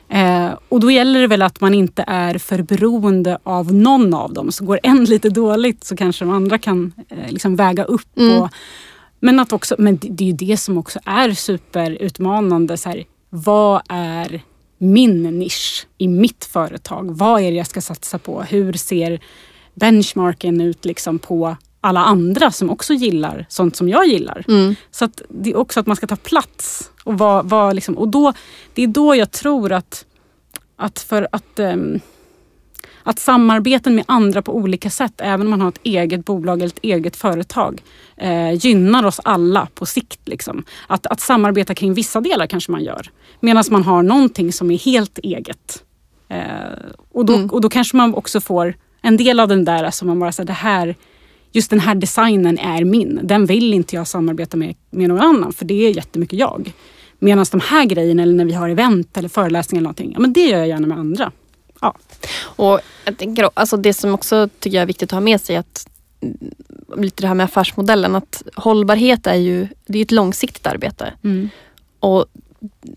Eh, 0.09 0.49
och 0.69 0.81
då 0.81 0.91
gäller 0.91 1.21
det 1.21 1.27
väl 1.27 1.43
att 1.43 1.61
man 1.61 1.75
inte 1.75 2.05
är 2.07 2.39
för 2.39 2.63
beroende 2.63 3.39
av 3.43 3.75
någon 3.75 4.15
av 4.15 4.33
dem. 4.33 4.53
Så 4.53 4.65
går 4.65 4.81
en 4.83 5.05
lite 5.15 5.29
dåligt 5.31 5.85
så 5.85 5.97
kanske 5.97 6.25
de 6.25 6.35
andra 6.35 6.59
kan 6.59 6.93
eh, 7.09 7.31
liksom 7.33 7.57
väga 7.57 7.85
upp. 7.85 8.19
Mm. 8.19 8.43
Och, 8.43 8.49
men, 9.21 9.41
att 9.41 9.53
också, 9.53 9.75
men 9.79 9.97
det, 9.97 10.09
det 10.09 10.25
är 10.25 10.27
ju 10.27 10.33
det 10.33 10.57
som 10.57 10.79
också 10.79 10.99
är 11.05 11.31
superutmanande. 11.31 12.77
Så 12.77 12.89
här, 12.89 13.05
vad 13.31 13.83
är 13.89 14.43
min 14.79 15.39
nisch 15.39 15.87
i 15.99 16.09
mitt 16.09 16.45
företag? 16.45 17.11
Vad 17.11 17.41
är 17.43 17.51
det 17.51 17.57
jag 17.57 17.67
ska 17.67 17.81
satsa 17.81 18.19
på? 18.19 18.43
Hur 18.43 18.73
ser 18.73 19.21
benchmarken 19.75 20.61
ut 20.61 20.85
liksom 20.85 21.19
på 21.19 21.57
alla 21.81 22.01
andra 22.01 22.51
som 22.51 22.71
också 22.71 22.95
gillar 22.95 23.47
sånt 23.49 23.77
som 23.77 23.89
jag 23.89 24.07
gillar? 24.07 24.45
Mm. 24.49 24.75
Så 24.91 25.05
att 25.05 25.23
det 25.29 25.51
är 25.51 25.57
också 25.57 25.81
att 25.81 25.87
man 25.87 25.97
ska 25.97 26.07
ta 26.07 26.17
plats. 26.17 26.91
Och, 27.05 27.19
vara, 27.19 27.43
vara 27.43 27.73
liksom, 27.73 27.99
och 27.99 28.09
då, 28.09 28.33
det 28.75 28.83
är 28.83 28.87
då 28.87 29.17
jag 29.17 29.31
tror 29.31 29.73
att, 29.73 30.05
att 30.77 30.99
för 30.99 31.29
att, 31.33 31.59
ehm, 31.59 32.01
att 33.07 33.19
samarbeten 33.19 33.95
med 33.95 34.05
andra 34.09 34.43
på 34.43 34.57
olika 34.57 34.91
sätt, 34.91 35.13
även 35.19 35.47
om 35.47 35.51
man 35.51 35.61
har 35.61 35.69
ett 35.69 35.81
eget 35.83 36.25
bolag 36.25 36.59
eller 36.59 36.67
ett 36.67 36.79
eget 36.83 37.17
företag, 37.17 37.83
eh, 38.17 38.53
gynnar 38.53 39.05
oss 39.07 39.21
alla 39.25 39.69
på 39.75 39.87
sikt. 39.87 40.21
Liksom. 40.25 40.65
Att, 40.87 41.07
att 41.07 41.21
samarbeta 41.21 41.75
kring 41.75 41.95
vissa 41.95 42.21
delar 42.21 42.47
kanske 42.47 42.73
man 42.73 42.85
gör. 42.85 43.11
Medan 43.41 43.65
man 43.71 43.83
har 43.83 44.03
någonting 44.03 44.53
som 44.53 44.71
är 44.71 44.79
helt 44.79 45.19
eget. 45.19 45.85
Eh, 46.29 46.39
och, 47.13 47.27
då, 47.27 47.35
Mm. 47.35 47.51
och 47.51 47.61
då 47.61 47.69
kanske 47.69 47.97
man 47.97 48.15
också 48.15 48.41
får 48.41 48.75
en 49.03 49.17
del 49.17 49.41
av 49.41 49.49
den 49.49 49.65
där 49.65 49.91
som 49.91 50.09
man 50.09 50.19
bara 50.19 50.33
säger, 50.33 50.47
det 50.47 50.53
här 50.53 50.95
just 51.53 51.71
den 51.71 51.81
här 51.81 51.95
designen 51.95 52.59
är 52.59 52.85
min. 52.85 53.21
Den 53.23 53.47
vill 53.47 53.75
inte 53.75 53.97
jag 53.97 54.07
samarbeta 54.07 54.57
med, 54.57 54.75
med 54.91 55.09
någon 55.09 55.21
annan 55.21 55.53
för 55.53 55.65
det 55.65 55.87
är 55.87 55.97
jättemycket 55.97 56.39
jag. 56.39 56.73
Medan 57.19 57.47
de 57.51 57.61
här 57.61 57.85
grejerna 57.85 58.23
eller 58.23 58.35
när 58.35 58.45
vi 58.45 58.53
har 58.53 58.69
event 58.69 59.17
eller 59.17 59.29
föreläsningar 59.29 59.81
eller 59.81 59.85
någonting, 59.85 60.13
ja 60.15 60.21
men 60.21 60.33
det 60.33 60.47
gör 60.47 60.59
jag 60.59 60.69
gärna 60.69 60.87
med 60.87 60.99
andra. 60.99 61.33
Ja. 61.81 61.95
Och 62.39 62.81
jag 63.05 63.19
tänker, 63.19 63.51
alltså 63.55 63.77
det 63.77 63.95
som 63.95 64.15
också 64.15 64.49
tycker 64.59 64.77
jag 64.77 64.83
är 64.83 64.87
viktigt 64.87 65.09
att 65.09 65.17
ha 65.17 65.21
med 65.21 65.41
sig 65.41 65.57
att 65.57 65.89
mm, 66.21 66.53
lite 66.97 67.23
det 67.23 67.29
här 67.29 67.35
med 67.35 67.45
affärsmodellen 67.45 68.17
att 68.17 68.43
hållbarhet 68.55 69.27
är 69.27 69.35
ju 69.35 69.69
det 69.87 69.99
är 69.99 70.03
ett 70.03 70.11
långsiktigt 70.11 70.67
arbete. 70.67 71.13
Mm. 71.25 71.49
Och 72.01 72.27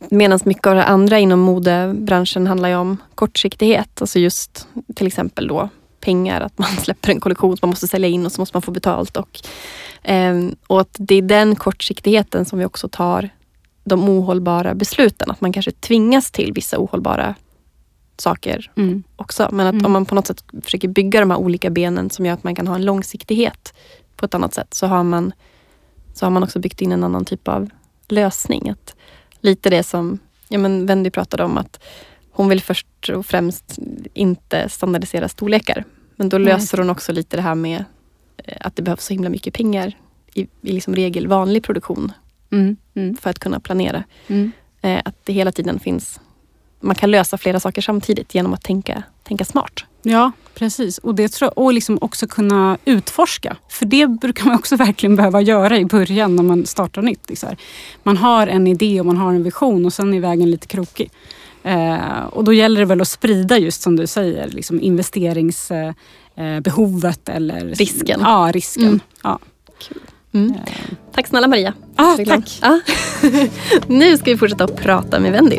Medan 0.10 0.40
mycket 0.44 0.68
av 0.68 0.76
det 0.76 0.84
andra 0.84 1.20
inom 1.20 1.40
modebranschen 1.40 2.48
handlar 2.48 2.70
ju 2.70 2.76
om 2.76 2.98
kortsiktighet. 3.16 4.02
Alltså 4.02 4.20
just 4.20 4.68
till 4.96 5.08
exempel 5.08 5.48
då 5.48 5.70
pengar, 6.00 6.42
att 6.42 6.58
man 6.58 6.70
släpper 6.78 7.12
en 7.12 7.20
kollektion 7.20 7.58
som 7.58 7.68
man 7.68 7.70
måste 7.70 7.88
sälja 7.88 8.10
in 8.10 8.26
och 8.26 8.32
så 8.32 8.42
måste 8.42 8.56
man 8.56 8.62
få 8.62 8.72
betalt. 8.72 9.18
Och, 9.18 9.40
ehm, 10.04 10.56
och 10.68 10.82
att 10.82 10.96
det 11.00 11.16
är 11.16 11.22
den 11.22 11.56
kortsiktigheten 11.56 12.46
som 12.46 12.60
vi 12.60 12.66
också 12.66 12.90
tar 12.90 13.30
de 13.84 14.10
ohållbara 14.10 14.76
besluten. 14.76 15.32
Att 15.32 15.42
man 15.42 15.54
kanske 15.54 15.72
tvingas 15.72 16.32
till 16.32 16.54
vissa 16.54 16.80
ohållbara 16.80 17.36
saker 18.22 18.72
Mm. 18.76 19.04
också. 19.16 19.50
Men 19.52 19.68
att 19.68 19.74
Mm. 19.74 19.86
om 19.86 19.92
man 19.92 20.06
på 20.06 20.16
något 20.16 20.28
sätt 20.28 20.44
försöker 20.64 20.88
bygga 20.88 21.20
de 21.20 21.32
här 21.32 21.38
olika 21.38 21.70
benen 21.70 22.10
som 22.10 22.26
gör 22.26 22.34
att 22.34 22.44
man 22.44 22.56
kan 22.56 22.68
ha 22.68 22.76
en 22.76 22.86
långsiktighet 22.86 23.74
på 24.16 24.26
ett 24.26 24.34
annat 24.34 24.54
sätt 24.54 24.74
så 24.74 24.88
har 24.88 25.04
man, 25.04 25.32
så 26.14 26.26
har 26.26 26.32
man 26.32 26.44
också 26.44 26.60
byggt 26.60 26.82
in 26.82 26.92
en 26.92 27.04
annan 27.04 27.26
typ 27.26 27.48
av 27.48 27.70
lösning. 28.08 28.70
Att 28.70 28.96
lite 29.42 29.70
det 29.70 29.84
som 29.84 30.20
ja, 30.48 30.58
men 30.60 30.86
Wendy 30.86 31.10
pratade 31.10 31.44
om 31.44 31.58
att 31.58 31.80
hon 32.32 32.50
vill 32.50 32.62
först 32.62 33.10
och 33.16 33.26
främst 33.26 33.80
inte 34.14 34.70
standardisera 34.70 35.28
storlekar. 35.30 35.84
Men 36.16 36.30
då 36.30 36.38
Nej. 36.38 36.46
löser 36.54 36.78
hon 36.78 36.90
också 36.90 37.12
lite 37.12 37.38
det 37.38 37.42
här 37.42 37.56
med 37.56 37.86
eh, 38.38 38.58
att 38.62 38.76
det 38.76 38.82
behövs 38.82 39.06
så 39.06 39.14
himla 39.14 39.30
mycket 39.30 39.54
pengar 39.54 39.98
i, 40.34 40.42
i 40.42 40.72
liksom 40.72 40.96
regel 40.96 41.28
vanlig 41.28 41.64
produktion 41.64 42.12
Mm. 42.52 42.78
Mm. 42.94 43.18
för 43.18 43.30
att 43.30 43.40
kunna 43.40 43.60
planera. 43.60 44.04
Mm. 44.28 44.52
Eh, 44.82 45.02
att 45.06 45.16
det 45.26 45.34
hela 45.34 45.52
tiden 45.52 45.80
finns 45.80 46.20
man 46.80 46.96
kan 46.96 47.12
lösa 47.12 47.38
flera 47.38 47.60
saker 47.60 47.82
samtidigt 47.82 48.36
genom 48.36 48.54
att 48.54 48.64
tänka, 48.64 49.04
tänka 49.24 49.46
smart. 49.46 49.84
Ja, 50.02 50.32
precis. 50.56 50.98
Och, 50.98 51.16
det 51.16 51.30
tror 51.30 51.52
jag, 51.56 51.66
och 51.66 51.74
liksom 51.74 51.98
också 52.02 52.28
kunna 52.28 52.78
utforska. 52.86 53.56
För 53.70 53.86
det 53.86 54.08
brukar 54.08 54.46
man 54.46 54.56
också 54.56 54.76
verkligen 54.86 55.16
behöva 55.16 55.42
göra 55.42 55.78
i 55.78 55.86
början 55.86 56.36
när 56.36 56.44
man 56.44 56.66
startar 56.66 57.02
nytt. 57.02 57.44
Här. 57.44 57.58
Man 58.04 58.18
har 58.18 58.48
en 58.48 58.68
idé 58.68 59.00
och 59.00 59.06
man 59.06 59.18
har 59.18 59.34
en 59.34 59.44
vision 59.44 59.86
och 59.86 59.94
sen 59.94 60.14
är 60.14 60.20
vägen 60.20 60.52
lite 60.52 60.68
krokig. 60.68 61.12
Eh, 61.64 62.24
och 62.24 62.44
då 62.44 62.54
gäller 62.54 62.80
det 62.80 62.86
väl 62.86 63.02
att 63.02 63.08
sprida 63.08 63.58
just 63.58 63.82
som 63.82 63.96
du 63.96 64.08
säger, 64.08 64.50
liksom 64.50 64.82
investeringsbehovet 64.82 65.96
eh, 66.36 66.60
behovet 66.60 67.30
eller 67.30 67.66
Risken. 67.66 68.20
Ja, 68.24 68.52
risken. 68.54 68.84
Mm. 68.84 69.00
Ja. 69.24 69.40
Mm. 70.32 70.54
Eh, 70.54 70.62
Tack 71.14 71.28
snälla 71.28 71.48
Maria. 71.48 71.74
Ah, 71.96 72.18
tack. 72.26 72.60
Ja. 72.62 72.80
nu 73.88 74.18
ska 74.18 74.32
vi 74.32 74.38
fortsätta 74.38 74.64
att 74.64 74.76
prata 74.76 75.20
med 75.20 75.32
Wendy. 75.32 75.58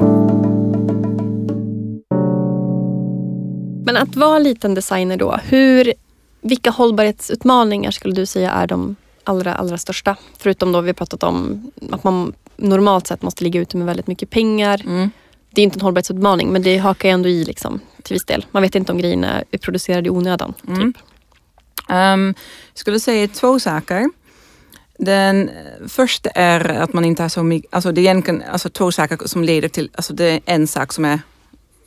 Men 3.92 4.02
att 4.02 4.16
vara 4.16 4.38
liten 4.38 4.74
designer 4.74 5.16
då, 5.16 5.38
hur, 5.44 5.92
vilka 6.40 6.70
hållbarhetsutmaningar 6.70 7.90
skulle 7.90 8.14
du 8.14 8.26
säga 8.26 8.50
är 8.50 8.66
de 8.66 8.96
allra, 9.24 9.54
allra 9.54 9.78
största? 9.78 10.16
Förutom 10.38 10.72
då 10.72 10.80
vi 10.80 10.92
pratat 10.92 11.22
om 11.22 11.70
att 11.90 12.04
man 12.04 12.32
normalt 12.56 13.06
sett 13.06 13.22
måste 13.22 13.44
ligga 13.44 13.60
ute 13.60 13.76
med 13.76 13.86
väldigt 13.86 14.06
mycket 14.06 14.30
pengar. 14.30 14.82
Mm. 14.84 15.10
Det 15.50 15.60
är 15.60 15.64
inte 15.64 15.76
en 15.76 15.80
hållbarhetsutmaning 15.80 16.48
men 16.52 16.62
det 16.62 16.78
hakar 16.78 17.08
ju 17.08 17.12
ändå 17.12 17.28
i 17.28 17.44
liksom, 17.44 17.80
till 18.02 18.14
viss 18.14 18.24
del. 18.24 18.46
Man 18.50 18.62
vet 18.62 18.74
inte 18.74 18.92
om 18.92 18.98
grejerna 18.98 19.44
är 19.50 19.58
producerade 19.58 20.06
i 20.06 20.10
onödan. 20.10 20.54
Mm. 20.68 20.92
Typ. 20.92 21.02
Jag 21.88 22.34
skulle 22.74 23.00
säga 23.00 23.28
två 23.28 23.60
saker. 23.60 24.10
Den 24.98 25.50
första 25.88 26.30
är 26.30 26.68
att 26.68 26.92
man 26.92 27.04
inte 27.04 27.22
har 27.22 27.28
så 27.28 27.42
mycket, 27.42 27.74
alltså 27.74 27.92
det 27.92 28.00
är 28.00 28.02
egentligen 28.02 28.42
alltså 28.52 28.68
två 28.68 28.92
saker 28.92 29.18
som 29.26 29.44
leder 29.44 29.68
till, 29.68 29.90
alltså 29.94 30.12
det 30.12 30.24
är 30.24 30.40
en 30.44 30.66
sak 30.66 30.92
som 30.92 31.04
är 31.04 31.20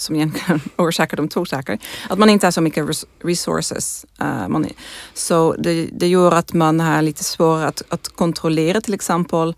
som 0.03 0.15
egentligen 0.15 0.61
orsakar 0.77 1.17
de 1.17 1.27
två 1.27 1.45
saker. 1.45 1.79
Att 2.09 2.19
man 2.19 2.29
inte 2.29 2.45
har 2.47 2.51
så 2.51 2.61
mycket 2.61 2.85
res- 2.89 3.05
resources. 3.23 4.05
Eh, 4.21 4.27
uh, 4.27 4.47
man, 4.47 4.67
så 5.13 5.55
det, 5.59 5.89
det 5.91 6.07
gör 6.07 6.31
att 6.31 6.53
man 6.53 6.79
har 6.79 7.01
lite 7.01 7.23
svårare 7.23 7.67
att, 7.67 7.81
att 7.89 8.07
kontrollera 8.15 8.81
till 8.81 8.93
exempel 8.93 9.55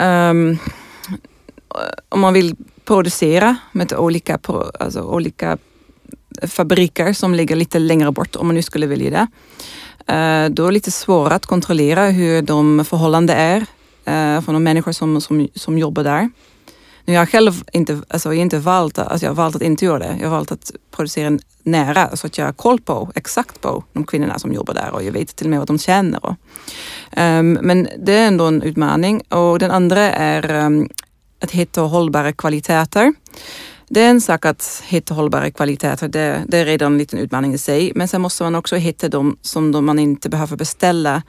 um, 0.00 0.58
om 2.08 2.20
man 2.20 2.32
vill 2.34 2.56
producera 2.84 3.56
med 3.72 3.92
olika, 3.92 4.38
pro- 4.38 4.70
alltså 4.80 5.00
olika 5.02 5.58
fabriker 6.42 7.12
som 7.12 7.34
ligger 7.34 7.56
lite 7.56 7.78
längre 7.78 8.12
bort 8.12 8.36
om 8.36 8.46
man 8.46 8.54
nu 8.54 8.62
skulle 8.62 8.86
vilja 8.86 9.10
det. 9.10 9.26
Uh, 10.12 10.50
Då 10.54 10.62
är 10.62 10.66
det 10.66 10.72
lite 10.74 10.90
svårare 10.90 11.34
att 11.34 11.46
kontrollera 11.46 12.06
hur 12.10 12.42
de 12.42 12.84
förhållanden 12.84 13.36
är 13.36 13.60
uh, 13.60 14.42
för 14.42 14.52
de 14.52 14.62
människor 14.62 14.92
som, 14.92 15.20
som, 15.20 15.48
som 15.54 15.78
jobbar 15.78 16.04
där. 16.04 16.30
Jag 17.12 17.20
har 17.20 17.26
själv 17.26 17.52
inte, 17.72 18.02
alltså 18.08 18.28
jag 18.28 18.42
inte 18.42 18.58
valt, 18.58 18.98
alltså 18.98 19.26
jag 19.26 19.30
har 19.30 19.36
valt 19.36 19.56
att 19.56 19.62
inte 19.62 19.84
göra 19.84 19.98
det. 19.98 20.16
Jag 20.20 20.28
har 20.28 20.36
valt 20.36 20.52
att 20.52 20.72
producera 20.90 21.38
nära 21.62 22.16
så 22.16 22.26
att 22.26 22.38
jag 22.38 22.44
har 22.44 22.52
koll 22.52 22.80
på, 22.80 23.12
exakt 23.14 23.60
på 23.60 23.84
de 23.92 24.04
kvinnorna 24.04 24.38
som 24.38 24.52
jobbar 24.52 24.74
där 24.74 24.90
och 24.90 25.02
jag 25.02 25.12
vet 25.12 25.36
till 25.36 25.46
och 25.46 25.50
med 25.50 25.58
vad 25.58 25.68
de 25.68 25.78
känner. 25.78 26.26
Och, 26.26 26.34
ehm, 27.12 27.58
men 27.62 27.88
det 27.98 28.12
är 28.12 28.26
ändå 28.26 28.44
en 28.44 28.62
utmaning 28.62 29.20
och 29.28 29.58
den 29.58 29.70
andra 29.70 30.00
är 30.00 30.66
um, 30.66 30.88
att 31.42 31.50
hitta 31.50 31.80
hållbara 31.80 32.32
kvaliteter. 32.32 33.12
Det 33.88 34.00
är 34.00 34.10
en 34.10 34.20
sak 34.20 34.46
att 34.46 34.82
hitta 34.86 35.14
hållbara 35.14 35.50
kvaliteter, 35.50 36.08
det, 36.08 36.44
det 36.48 36.58
är 36.58 36.64
redan 36.64 36.92
en 36.92 36.98
liten 36.98 37.18
utmaning 37.18 37.54
i 37.54 37.58
sig. 37.58 37.92
Men 37.94 38.08
sen 38.08 38.20
måste 38.20 38.42
man 38.42 38.54
också 38.54 38.76
hitta 38.76 39.08
de 39.08 39.36
som 39.42 39.72
de 39.72 39.86
man 39.86 39.98
inte 39.98 40.28
behöver 40.28 40.56
beställa 40.56 41.22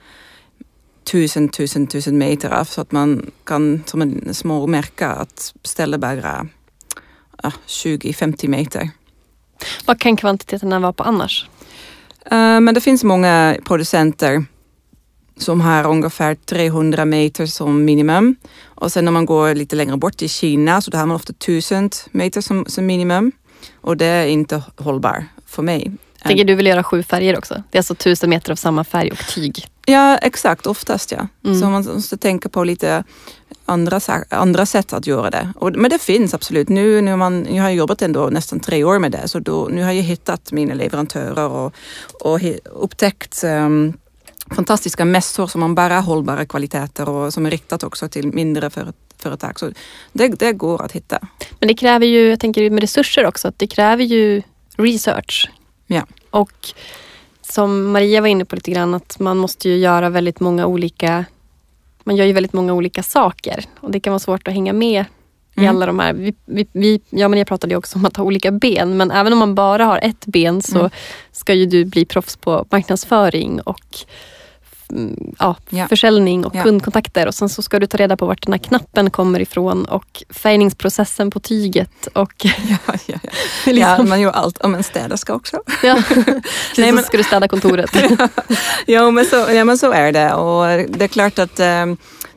tusen, 1.04 1.48
tusen, 1.48 1.86
tusen 1.86 2.18
meter 2.18 2.50
av. 2.50 2.64
Så 2.64 2.80
att 2.80 2.92
man 2.92 3.30
kan 3.44 3.82
som 3.86 4.02
en 4.02 4.34
små 4.34 4.66
märke 4.66 5.06
att 5.06 5.54
beställa 5.62 5.98
bara 5.98 6.46
ja, 7.42 7.52
20-50 7.66 8.48
meter. 8.48 8.90
Vad 9.86 10.00
kan 10.00 10.16
kvantiteterna 10.16 10.78
vara 10.78 10.92
på 10.92 11.02
annars? 11.02 11.46
Eh, 12.24 12.60
men 12.60 12.74
det 12.74 12.80
finns 12.80 13.04
många 13.04 13.56
producenter 13.64 14.44
som 15.36 15.60
har 15.60 15.86
ungefär 15.86 16.34
300 16.34 17.04
meter 17.04 17.46
som 17.46 17.84
minimum. 17.84 18.36
Och 18.64 18.92
sen 18.92 19.04
när 19.04 19.12
man 19.12 19.26
går 19.26 19.54
lite 19.54 19.76
längre 19.76 19.96
bort 19.96 20.16
till 20.16 20.30
Kina 20.30 20.80
så 20.80 20.90
då 20.90 20.98
har 20.98 21.06
man 21.06 21.16
ofta 21.16 21.32
1000 21.32 21.90
meter 22.10 22.40
som, 22.40 22.64
som 22.66 22.86
minimum. 22.86 23.32
Och 23.80 23.96
det 23.96 24.06
är 24.06 24.26
inte 24.26 24.62
hållbart 24.76 25.22
för 25.46 25.62
mig. 25.62 25.92
Tänker 26.22 26.44
du 26.44 26.54
vill 26.54 26.66
göra 26.66 26.84
sju 26.84 27.02
färger 27.02 27.38
också? 27.38 27.62
Det 27.70 27.78
är 27.78 27.80
alltså 27.80 27.94
tusen 27.94 28.30
meter 28.30 28.52
av 28.52 28.56
samma 28.56 28.84
färg 28.84 29.10
och 29.10 29.26
tyg. 29.28 29.66
Ja, 29.86 30.18
exakt. 30.18 30.66
Oftast 30.66 31.12
ja. 31.12 31.28
Mm. 31.44 31.60
Så 31.60 31.70
man 31.70 31.84
måste 31.84 32.16
tänka 32.16 32.48
på 32.48 32.64
lite 32.64 33.04
andra, 33.64 34.00
andra 34.28 34.66
sätt 34.66 34.92
att 34.92 35.06
göra 35.06 35.30
det. 35.30 35.52
Och, 35.56 35.72
men 35.76 35.90
det 35.90 35.98
finns 35.98 36.34
absolut. 36.34 36.68
Nu, 36.68 37.00
nu, 37.00 37.16
man, 37.16 37.46
jag 37.54 37.62
har 37.62 37.70
jobbat 37.70 38.02
ändå 38.02 38.26
nästan 38.26 38.60
tre 38.60 38.84
år 38.84 38.98
med 38.98 39.12
det, 39.12 39.28
så 39.28 39.38
då, 39.38 39.68
nu 39.72 39.82
har 39.82 39.92
jag 39.92 40.02
hittat 40.02 40.52
mina 40.52 40.74
leverantörer 40.74 41.48
och, 41.48 41.74
och 42.20 42.40
upptäckt 42.64 43.44
ehm, 43.44 43.92
fantastiska 44.54 45.04
mässor 45.04 45.46
som 45.46 45.62
har 45.62 45.68
bara 45.68 46.00
hållbara 46.00 46.46
kvaliteter 46.46 47.08
och 47.08 47.32
som 47.32 47.46
är 47.46 47.50
riktat 47.50 47.82
också 47.82 48.08
till 48.08 48.26
mindre 48.26 48.70
för, 48.70 48.92
företag. 49.18 49.58
Så 49.58 49.72
det, 50.12 50.28
det 50.28 50.52
går 50.52 50.82
att 50.82 50.92
hitta. 50.92 51.18
Men 51.58 51.68
det 51.68 51.74
kräver 51.74 52.06
ju, 52.06 52.30
jag 52.30 52.40
tänker 52.40 52.70
med 52.70 52.80
resurser 52.80 53.26
också, 53.26 53.48
att 53.48 53.58
det 53.58 53.66
kräver 53.66 54.04
ju 54.04 54.42
research. 54.76 55.50
Ja. 55.86 56.06
Och 56.30 56.74
som 57.52 57.90
Maria 57.92 58.20
var 58.20 58.28
inne 58.28 58.44
på 58.44 58.56
lite 58.56 58.70
grann, 58.70 58.94
att 58.94 59.18
man 59.18 59.36
måste 59.38 59.68
ju 59.68 59.76
göra 59.76 60.10
väldigt 60.10 60.40
många 60.40 60.66
olika 60.66 61.24
man 62.04 62.16
gör 62.16 62.26
ju 62.26 62.32
väldigt 62.32 62.52
många 62.52 62.72
olika 62.72 63.02
saker 63.02 63.64
och 63.80 63.90
det 63.90 64.00
kan 64.00 64.10
vara 64.12 64.18
svårt 64.18 64.48
att 64.48 64.54
hänga 64.54 64.72
med 64.72 65.04
i 65.54 65.60
Mm. 65.60 65.76
alla 65.76 65.86
de 65.86 65.98
här. 65.98 66.12
Vi, 66.12 66.34
vi, 66.44 66.66
vi, 66.72 67.00
jag 67.10 67.24
och 67.26 67.30
Maria 67.30 67.44
pratade 67.44 67.72
ju 67.74 67.78
också 67.78 67.98
om 67.98 68.04
att 68.04 68.16
ha 68.16 68.24
olika 68.24 68.50
ben 68.52 68.96
men 68.96 69.10
även 69.10 69.32
om 69.32 69.38
man 69.38 69.54
bara 69.54 69.84
har 69.84 69.98
ett 70.02 70.26
ben 70.26 70.62
så 70.62 70.78
Mm. 70.78 70.90
ska 71.32 71.54
ju 71.54 71.66
du 71.66 71.84
bli 71.84 72.04
proffs 72.04 72.36
på 72.36 72.66
marknadsföring 72.70 73.60
och 73.60 73.96
ja, 75.38 75.56
Ja. 75.68 75.88
försäljning 75.88 76.44
och 76.44 76.54
Ja. 76.54 76.62
kundkontakter 76.62 77.26
och 77.26 77.34
sen 77.34 77.48
så 77.48 77.62
ska 77.62 77.78
du 77.80 77.86
ta 77.86 77.96
reda 77.98 78.16
på 78.16 78.26
vart 78.26 78.42
den 78.42 78.52
här 78.52 78.58
knappen 78.58 79.10
kommer 79.10 79.40
ifrån 79.40 79.84
och 79.84 80.22
färgningsprocessen 80.30 81.30
på 81.30 81.40
tyget 81.40 82.06
och 82.12 82.32
Ja, 82.44 82.52
ja, 82.86 82.94
ja. 83.06 83.18
liksom, 83.72 84.08
man 84.08 84.20
gör 84.20 84.30
allt. 84.30 84.58
Om 84.58 84.74
en 84.74 84.82
städerska 84.82 85.34
också. 85.34 85.62
ja. 85.82 86.02
Precis, 86.08 86.24
Nej, 86.78 86.92
men- 86.92 87.02
så 87.02 87.06
ska 87.06 87.16
du 87.16 87.22
städa 87.24 87.48
kontoret. 87.48 87.90
ja, 88.86 89.10
men 89.10 89.24
så, 89.24 89.36
ja, 89.36 89.64
men 89.64 89.78
så 89.78 89.92
är 89.92 90.12
det. 90.12 90.32
Och 90.34 90.64
det 90.98 91.04
är 91.04 91.08
klart 91.08 91.38
att 91.38 91.60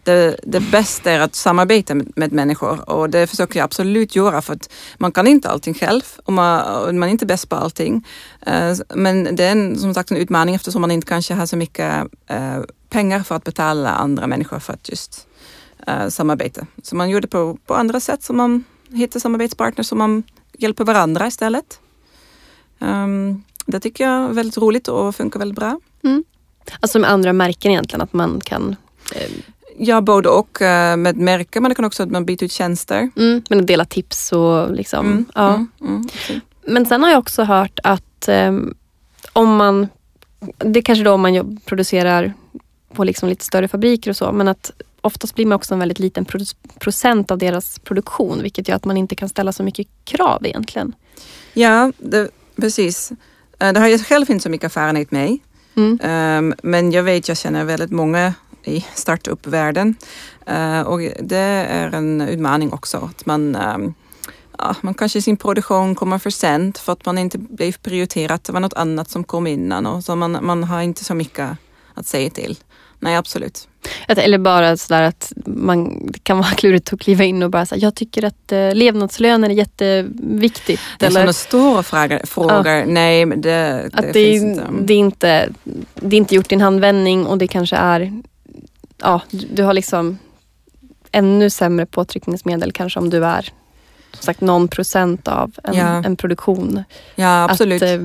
det, 0.05 0.39
det 0.43 0.59
bästa 0.59 1.11
är 1.11 1.19
att 1.19 1.35
samarbeta 1.35 1.95
med, 1.95 2.11
med 2.15 2.31
människor 2.31 2.89
och 2.89 3.09
det 3.09 3.27
försöker 3.27 3.59
jag 3.59 3.63
absolut 3.63 4.15
göra 4.15 4.41
för 4.41 4.53
att 4.53 4.69
man 4.97 5.11
kan 5.11 5.27
inte 5.27 5.49
allting 5.49 5.73
själv 5.73 6.01
och 6.25 6.33
man, 6.33 6.83
och 6.83 6.95
man 6.95 7.09
är 7.09 7.11
inte 7.11 7.25
bäst 7.25 7.49
på 7.49 7.55
allting. 7.55 8.07
Eh, 8.41 8.75
men 8.95 9.35
det 9.35 9.43
är 9.43 9.51
en, 9.51 9.79
som 9.79 9.93
sagt 9.93 10.11
en 10.11 10.17
utmaning 10.17 10.55
eftersom 10.55 10.81
man 10.81 10.91
inte 10.91 11.07
kanske 11.07 11.33
har 11.33 11.45
så 11.45 11.57
mycket 11.57 12.07
eh, 12.27 12.59
pengar 12.89 13.23
för 13.23 13.35
att 13.35 13.43
betala 13.43 13.89
andra 13.89 14.27
människor 14.27 14.59
för 14.59 14.73
att 14.73 14.89
just 14.89 15.27
eh, 15.87 16.07
samarbeta. 16.07 16.67
Så 16.83 16.95
man 16.95 17.09
gör 17.09 17.21
det 17.21 17.27
på, 17.27 17.57
på 17.65 17.75
andra 17.75 17.99
sätt, 17.99 18.23
så 18.23 18.33
man 18.33 18.63
hittar 18.89 19.19
samarbetspartners 19.19 19.87
som 19.87 19.97
man 19.97 20.23
hjälper 20.57 20.83
varandra 20.83 21.27
istället. 21.27 21.79
Um, 22.79 23.43
det 23.65 23.79
tycker 23.79 24.03
jag 24.03 24.23
är 24.23 24.33
väldigt 24.33 24.57
roligt 24.57 24.87
och 24.87 25.15
funkar 25.15 25.39
väldigt 25.39 25.59
bra. 25.59 25.79
Mm. 26.03 26.23
Alltså 26.79 26.99
med 26.99 27.09
andra 27.09 27.33
märken 27.33 27.71
egentligen, 27.71 28.01
att 28.01 28.13
man 28.13 28.41
kan 28.41 28.75
eh, 29.15 29.31
Ja, 29.77 30.01
både 30.01 30.29
och 30.29 30.61
eh, 30.61 30.97
med 30.97 31.17
märken, 31.17 31.61
men 31.63 31.69
det 31.69 31.75
kan 31.75 31.85
också 31.85 32.03
att 32.03 32.11
man 32.11 32.25
byter 32.25 32.43
ut 32.43 32.51
tjänster. 32.51 33.09
mm, 33.17 33.41
men 33.49 33.59
att 33.59 33.67
dela 33.67 33.85
tips 33.85 34.31
och 34.31 34.71
liksom. 34.73 35.05
Mm, 35.05 35.25
ja. 35.35 35.53
mm, 35.53 35.67
mm, 35.81 36.01
absolut. 36.13 36.43
Men 36.67 36.85
sen 36.85 37.03
har 37.03 37.09
jag 37.09 37.19
också 37.19 37.43
hört 37.43 37.79
att 37.83 38.27
ehm, 38.27 38.73
om 39.33 39.55
man, 39.55 39.87
det 40.57 40.79
är 40.79 40.83
kanske 40.83 41.03
då 41.03 41.11
om 41.11 41.21
man 41.21 41.59
producerar 41.65 42.33
på 42.93 43.03
liksom 43.03 43.29
lite 43.29 43.45
större 43.45 43.67
fabriker 43.67 44.09
och 44.11 44.17
så, 44.17 44.31
men 44.31 44.47
att 44.47 44.71
oftast 45.01 45.35
blir 45.35 45.45
man 45.45 45.55
också 45.55 45.73
en 45.73 45.79
väldigt 45.79 45.99
liten 45.99 46.25
procent 46.79 47.31
av 47.31 47.37
deras 47.37 47.79
produktion, 47.79 48.41
vilket 48.41 48.67
gör 48.67 48.75
att 48.75 48.85
man 48.85 48.97
inte 48.97 49.15
kan 49.15 49.29
ställa 49.29 49.51
så 49.51 49.63
mycket 49.63 49.87
krav 50.03 50.45
egentligen. 50.45 50.95
Ja, 51.53 51.91
det, 51.97 52.29
precis. 52.55 53.11
Eh, 53.59 53.73
Det 53.73 53.79
har 53.79 53.87
jag 53.87 54.05
själv 54.05 54.31
inte 54.31 54.43
så 54.43 54.49
mycket 54.49 54.65
erfarenhet 54.65 55.11
med. 55.11 55.37
Mm. 55.75 55.99
Ehm, 56.03 56.53
Men 56.63 56.91
jag 56.91 57.03
vet, 57.03 57.27
jag 57.27 57.37
känner 57.37 57.63
väldigt 57.63 57.91
många 57.91 58.33
i 58.67 58.85
startup-världen. 58.95 59.95
Eh, 60.47 60.81
Och 60.81 60.99
det 61.19 61.37
är 61.69 61.95
en 61.95 62.21
utmaning 62.21 62.73
också. 62.73 62.97
Att 62.97 63.25
man, 63.25 63.55
ehm, 63.55 63.93
ja, 64.57 64.75
man 64.81 64.93
kanske 64.93 65.19
i 65.19 65.21
sin 65.21 65.37
produktion 65.37 65.95
kommer 65.95 66.17
för 66.19 66.29
sent 66.29 66.77
för 66.77 66.93
att 66.93 67.05
man 67.05 67.17
inte 67.17 67.37
blev 67.37 67.71
prioriterat. 67.71 68.43
Det 68.43 68.53
var 68.53 68.59
något 68.59 68.73
annat 68.73 69.09
som 69.09 69.23
kom 69.23 69.47
innan 69.47 69.85
och 69.85 70.03
så 70.03 70.15
man, 70.15 70.37
man 70.41 70.63
har 70.63 70.81
inte 70.81 71.03
så 71.03 71.13
mycket 71.15 71.49
att 71.93 72.05
säga 72.07 72.29
till. 72.29 72.57
Nej, 72.99 73.15
absolut. 73.15 73.67
Att, 74.07 74.17
eller 74.17 74.37
bara 74.37 74.77
sådär 74.77 75.01
att 75.01 75.33
man 75.45 76.07
det 76.07 76.23
kan 76.23 76.37
vara 76.37 76.49
klurigt 76.57 76.93
att 76.93 76.99
kliva 76.99 77.23
in 77.23 77.43
och 77.43 77.49
bara 77.49 77.65
säga, 77.65 77.79
jag 77.81 77.95
tycker 77.95 78.25
att 78.25 78.51
eh, 78.51 78.73
levnadslöner 78.73 79.49
är 79.49 79.53
jätteviktigt. 79.53 80.79
Det 80.99 81.05
är 81.05 81.09
Eller 81.09 81.19
sådana 81.19 81.33
stora 81.33 81.83
frågor. 81.83 82.19
frågor. 82.25 82.85
Nej, 82.85 83.25
men 83.25 83.41
det, 83.41 83.49
det, 83.51 83.89
att 83.93 84.01
det, 84.05 84.13
finns 84.13 84.43
är, 84.43 84.47
inte. 84.47 84.83
det, 84.83 84.93
är 84.93 84.97
inte, 84.97 85.49
det 85.95 86.15
är 86.15 86.17
inte 86.17 86.35
gjort 86.35 86.51
i 86.51 86.55
en 86.55 86.61
handvändning 86.61 87.25
och 87.27 87.37
det 87.37 87.47
kanske 87.47 87.75
är, 87.75 88.21
ja, 89.01 89.21
du, 89.31 89.63
har 89.63 89.73
liksom 89.73 90.17
ännu 91.11 91.49
sämre 91.49 91.85
påtryckningsmedel 91.85 92.71
kanske 92.71 92.99
om 92.99 93.09
du 93.09 93.25
är 93.25 93.41
som 94.11 94.23
sagt 94.23 94.41
någon 94.41 94.67
procent 94.67 95.27
av 95.27 95.51
en, 95.63 95.73
Ja. 95.73 96.03
en 96.03 96.15
produktion. 96.15 96.83
Ja, 97.15 97.49
absolut. 97.49 97.81
Att, 97.81 97.89
eh, 97.89 98.01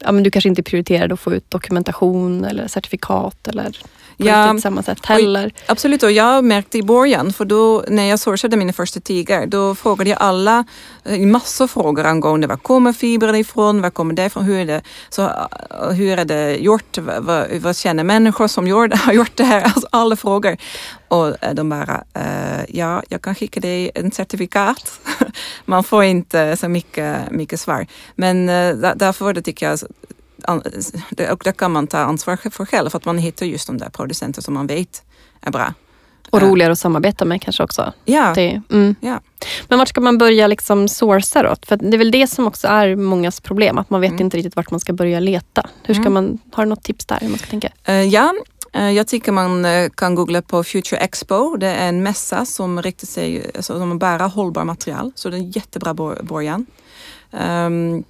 ja, 0.00 0.12
men 0.12 0.22
du 0.22 0.30
kanske 0.30 0.48
inte 0.48 0.62
prioriterar 0.62 1.12
att 1.12 1.20
få 1.20 1.34
ut 1.34 1.50
dokumentation 1.50 2.44
eller 2.44 2.68
certifikat 2.68 3.48
eller 3.48 3.78
på 4.18 4.24
Ja. 4.24 4.44
riktigt 4.46 4.62
samma 4.62 4.82
sätt 4.82 5.06
heller. 5.06 5.52
Absolut, 5.66 6.02
och 6.02 6.12
jag 6.12 6.44
märkte 6.44 6.78
i 6.78 6.82
början, 6.82 7.32
för 7.32 7.44
då 7.44 7.84
när 7.88 8.04
jag 8.04 8.18
sourcade 8.18 8.56
mina 8.56 8.72
första 8.72 9.00
tiger, 9.00 9.46
då 9.46 9.74
frågade 9.74 10.10
jag 10.10 10.18
alla 10.22 10.64
eh, 11.04 11.18
massor 11.20 11.66
frågor 11.66 12.06
angående 12.06 12.46
var 12.46 12.56
kommer 12.56 12.92
fibrerna 12.92 13.38
ifrån, 13.38 13.82
var 13.82 13.90
kommer 13.90 14.14
det 14.14 14.24
ifrån, 14.24 14.44
hur 14.44 14.58
är 14.58 14.64
det, 14.66 14.82
så, 15.10 15.22
eh, 15.22 15.90
hur 15.90 16.18
är 16.18 16.24
det 16.24 16.56
gjort, 16.56 16.98
vad, 16.98 17.46
vad, 17.60 17.76
känner 17.76 18.04
människor 18.04 18.46
som 18.48 18.66
det, 18.88 18.96
har 19.06 19.12
gjort 19.12 19.36
det 19.36 19.44
här, 19.44 19.62
alltså 19.62 19.88
alla 19.92 20.16
frågor. 20.16 20.56
Och 21.08 21.44
eh, 21.44 21.54
de 21.54 21.68
bara, 21.68 22.04
ja, 22.68 23.02
jag 23.08 23.22
kan 23.22 23.34
skicka 23.34 23.60
dig 23.60 23.90
en 23.94 24.10
certifikat. 24.10 25.00
Man 25.64 25.84
får 25.84 26.04
inte 26.04 26.56
så 26.56 26.68
mycket, 26.68 27.30
mycket 27.30 27.60
svar. 27.60 27.86
Men 28.14 28.46
där- 28.46 28.94
därför 28.96 29.32
det 29.32 29.42
tycker 29.42 29.68
jag 29.70 29.78
och 31.32 31.40
det 31.44 31.56
kan 31.56 31.72
man 31.72 31.86
ta 31.86 31.98
ansvar 31.98 32.36
för 32.50 32.64
själv, 32.66 32.90
för 32.90 32.98
att 32.98 33.04
man 33.04 33.18
hittar 33.18 33.46
just 33.46 33.66
de 33.66 33.78
där 33.78 33.88
producenter 33.90 34.42
som 34.42 34.54
man 34.54 34.66
vet 34.66 35.02
är 35.40 35.50
bra. 35.50 35.74
Och 36.30 36.42
Ja. 36.42 36.46
roligare 36.46 36.72
att 36.72 36.78
samarbeta 36.78 37.24
med 37.24 37.42
kanske 37.42 37.62
också. 37.62 37.92
Ja, 38.04 38.32
Det, 38.34 38.62
mm. 38.70 38.94
ja. 39.00 39.20
Men 39.68 39.78
vart 39.78 39.88
ska 39.88 40.00
man 40.00 40.18
börja 40.18 40.46
liksom 40.46 40.88
sourca 40.88 41.42
då? 41.42 41.54
För 41.66 41.76
det 41.76 41.96
är 41.96 41.98
väl 41.98 42.10
det 42.10 42.26
som 42.26 42.46
också 42.46 42.68
är 42.68 42.96
mångas 42.96 43.40
problem, 43.40 43.78
att 43.78 43.90
man 43.90 44.00
vet 44.00 44.10
Mm. 44.10 44.22
inte 44.22 44.36
riktigt 44.36 44.56
vart 44.56 44.70
man 44.70 44.80
ska 44.80 44.92
börja 44.92 45.20
leta. 45.20 45.68
Hur 45.82 45.94
ska 45.94 46.00
Mm. 46.00 46.12
man, 46.14 46.38
har 46.52 46.64
du 46.64 46.68
något 46.68 46.82
tips 46.82 47.06
där 47.06 47.18
hur 47.20 47.28
man 47.28 47.38
ska 47.38 47.46
tänka? 47.46 47.68
Eh, 47.84 47.94
ja, 48.02 48.34
eh, 48.72 48.90
jag 48.90 49.06
tycker 49.08 49.32
man 49.32 49.64
eh, 49.64 49.88
kan 49.90 50.14
googla 50.14 50.42
på 50.42 50.64
Future 50.64 51.00
Expo. 51.00 51.56
Det 51.56 51.66
är 51.68 51.88
en 51.88 52.02
mässa 52.02 52.46
som 52.46 52.82
riktar 52.82 53.06
sig 53.06 53.50
alltså, 53.56 53.78
som 53.78 53.98
bara 53.98 54.26
hållbar 54.26 54.64
material, 54.64 55.12
så 55.14 55.30
det 55.30 55.36
är 55.36 55.38
en 55.38 55.50
jättebra 55.50 55.94
början. 56.22 56.66
Um, 57.30 58.04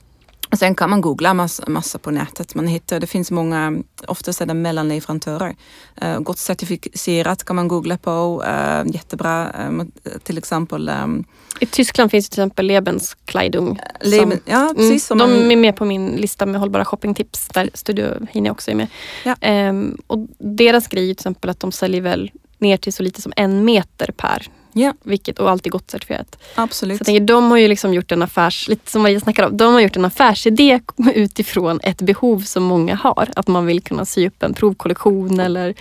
och 0.51 0.59
sen 0.59 0.75
kan 0.75 0.91
man 0.91 1.01
googla 1.01 1.35
massa, 1.35 1.65
massa 1.71 1.99
på 1.99 2.11
nätet. 2.11 2.55
Man 2.55 2.67
hittar, 2.67 3.01
det 3.01 3.07
finns 3.07 3.31
många, 3.31 3.83
oftast 4.07 4.41
är 4.41 4.47
det 4.47 4.55
mellanleverantörer. 4.55 5.57
Uh, 6.05 6.19
gott 6.21 6.39
certifierat 6.39 7.45
kan 7.45 7.57
man 7.57 7.69
googla 7.69 7.99
på. 7.99 8.43
Uh, 8.47 8.93
jättebra, 8.95 9.53
um, 9.69 9.93
till 10.23 10.39
exempel 10.39 10.89
um, 10.89 11.25
I 11.61 11.67
Tyskland 11.67 12.11
finns 12.11 12.29
till 12.29 12.41
exempel 12.41 12.67
Lebenskleidung. 12.67 13.79
Leben, 14.01 14.31
som- 14.31 14.41
ja, 14.45 14.61
Mm, 14.63 14.75
precis. 14.77 15.07
som 15.07 15.19
de 15.19 15.31
man- 15.31 15.51
är 15.53 15.57
med 15.57 15.77
på 15.77 15.85
min 15.85 16.07
lista 16.09 16.47
med 16.47 16.61
hållbara 16.61 16.85
shoppingtips 16.85 17.49
där 17.49 17.71
Studio 17.75 18.27
Hine 18.31 18.51
också 18.51 18.71
är 18.71 18.75
med. 18.75 18.87
Ja. 19.25 19.37
Ehm, 19.41 19.99
och 20.07 20.19
deras 20.39 20.89
grej 20.89 21.03
är 21.11 21.15
till 21.15 21.21
exempel 21.21 21.51
att 21.51 21.61
de 21.61 21.73
säljer 21.73 22.01
väl 22.01 22.31
ner 22.59 22.77
till 22.77 22.93
så 22.93 23.03
lite 23.03 23.23
som 23.23 23.33
en 23.37 23.65
meter 23.65 24.11
per. 24.17 24.47
Ja. 24.79 24.95
Vilket, 25.03 25.39
och 25.39 25.51
alltid 25.51 25.73
gott 25.73 25.91
certifierat. 25.91 26.39
Så 26.55 26.61
Absolut. 26.63 27.01
jag 27.01 27.07
tänker, 27.07 27.21
de 27.21 27.51
har 27.51 27.59
ju 27.59 27.69
liksom 27.69 27.95
gjort 27.95 28.13
en 28.13 28.23
affärs, 28.23 28.69
lite 28.69 28.91
som 28.91 29.03
Maria 29.03 29.21
om, 29.47 29.57
de 29.57 29.73
har 29.73 29.81
gjort 29.81 29.97
en 29.97 30.05
affärsidé 30.05 30.81
utifrån 31.15 31.81
ett 31.83 32.03
behov 32.03 32.41
som 32.41 32.63
många 32.63 32.95
har. 32.95 33.29
Att 33.37 33.49
man 33.49 33.67
vill 33.67 33.83
kunna 33.83 34.05
sy 34.05 34.27
upp 34.29 34.43
en 34.43 34.55
provkollektion 34.55 35.41
eller 35.41 35.75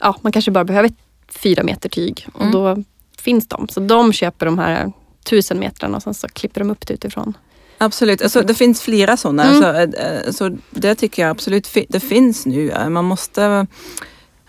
ja, 0.00 0.16
man 0.22 0.32
kanske 0.32 0.50
bara 0.50 0.64
behöver 0.64 0.90
fyra 1.34 1.62
meter 1.62 1.88
tyg 1.88 2.26
och 2.32 2.40
Mm. 2.40 2.52
då 2.52 2.82
finns 3.18 3.48
de. 3.48 3.68
Så 3.68 3.80
de 3.80 4.12
köper 4.12 4.46
de 4.46 4.58
här 4.58 4.92
tusen 5.24 5.58
metrarna 5.58 5.96
och 5.96 6.02
sen 6.02 6.14
så 6.14 6.28
klipper 6.28 6.60
de 6.60 6.70
upp 6.70 6.86
det 6.86 6.94
utifrån. 6.94 7.36
Absolut, 7.78 8.22
alltså, 8.22 8.40
det 8.42 8.54
finns 8.54 8.82
flera 8.82 9.16
sådana. 9.16 9.44
Mm. 9.44 9.54
Alltså, 9.64 9.98
eh, 9.98 10.30
så 10.32 10.56
det 10.70 10.94
tycker 10.94 11.22
jag 11.22 11.30
absolut 11.30 11.68
det 11.88 12.00
finns 12.00 12.46
nu. 12.46 12.70
Eh, 12.70 12.88
Man 12.88 13.04
måste 13.04 13.66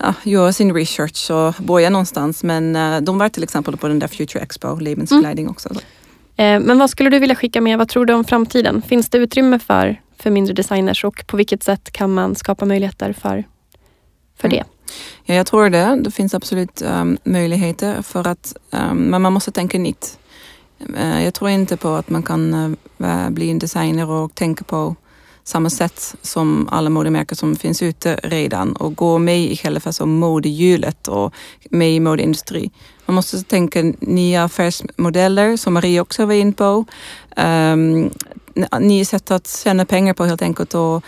ja, 0.03 0.13
göra 0.23 0.53
sin 0.53 0.73
research 0.73 1.31
och 1.31 1.63
börja 1.63 1.89
någonstans. 1.89 2.43
Men 2.43 2.75
eh, 2.75 3.01
de 3.01 3.17
var 3.17 3.29
till 3.29 3.43
exempel 3.43 3.77
på 3.77 3.87
den 3.87 3.99
där 3.99 4.07
Future 4.07 4.43
Expo, 4.43 4.75
Lebenskleiding 4.75 5.49
också. 5.49 5.69
Så. 5.73 5.79
Eh, 6.43 6.59
men 6.59 6.79
vad 6.79 6.89
skulle 6.89 7.09
du 7.09 7.19
vilja 7.19 7.35
skicka 7.35 7.61
med? 7.61 7.77
Vad 7.77 7.87
tror 7.87 8.05
du 8.05 8.13
om 8.13 8.23
framtiden? 8.23 8.81
Finns 8.81 9.09
det 9.09 9.17
utrymme 9.17 9.59
för, 9.59 10.01
för 10.17 10.29
mindre 10.29 10.53
designers 10.53 11.05
och 11.05 11.27
på 11.27 11.37
vilket 11.37 11.63
sätt 11.63 11.91
kan 11.91 12.13
man 12.13 12.35
skapa 12.35 12.65
möjligheter 12.65 13.13
för, 13.13 13.43
för 14.37 14.47
det? 14.47 14.63
Ja, 15.25 15.35
jag 15.35 15.47
tror 15.47 15.69
det. 15.69 15.99
Det 16.03 16.11
finns 16.11 16.33
absolut 16.33 16.81
um, 16.81 17.17
möjligheter 17.23 18.01
för 18.01 18.27
att, 18.27 18.55
um, 18.71 18.97
men 18.97 19.21
man 19.21 19.33
måste 19.33 19.51
tänka 19.51 19.79
nytt. 19.79 20.19
Uh, 20.89 21.23
jag 21.23 21.33
tror 21.33 21.49
inte 21.49 21.77
på 21.77 21.89
att 21.89 22.09
man 22.09 22.23
kan 22.23 22.53
uh, 22.97 23.29
bli 23.29 23.49
en 23.49 23.59
designer 23.59 24.09
och 24.09 24.35
tänka 24.35 24.63
på 24.63 24.95
samma 25.43 25.69
sätt 25.69 26.15
som 26.21 26.67
alla 26.71 26.89
modemärken 26.89 27.37
som 27.37 27.55
finns 27.55 27.81
ute 27.81 28.19
redan 28.23 28.73
och 28.73 28.95
gå 28.95 29.17
med 29.17 29.39
i 29.39 29.57
själva 29.57 30.05
modehjulet 30.05 31.07
och 31.07 31.33
med 31.69 31.91
i 31.91 31.99
modeindustri. 31.99 32.71
Man 33.05 33.15
måste 33.15 33.43
tänka 33.43 33.93
nya 33.99 34.43
affärsmodeller 34.43 35.57
som 35.57 35.73
Marie 35.73 35.99
också 35.99 36.25
var 36.25 36.33
in 36.33 36.53
på. 36.53 36.85
Um, 37.37 38.09
nya 38.79 39.05
sätt 39.05 39.31
att 39.31 39.61
tjäna 39.63 39.85
pengar 39.85 40.13
på 40.13 40.25
helt 40.25 40.41
enkelt 40.41 40.73
och 40.73 41.03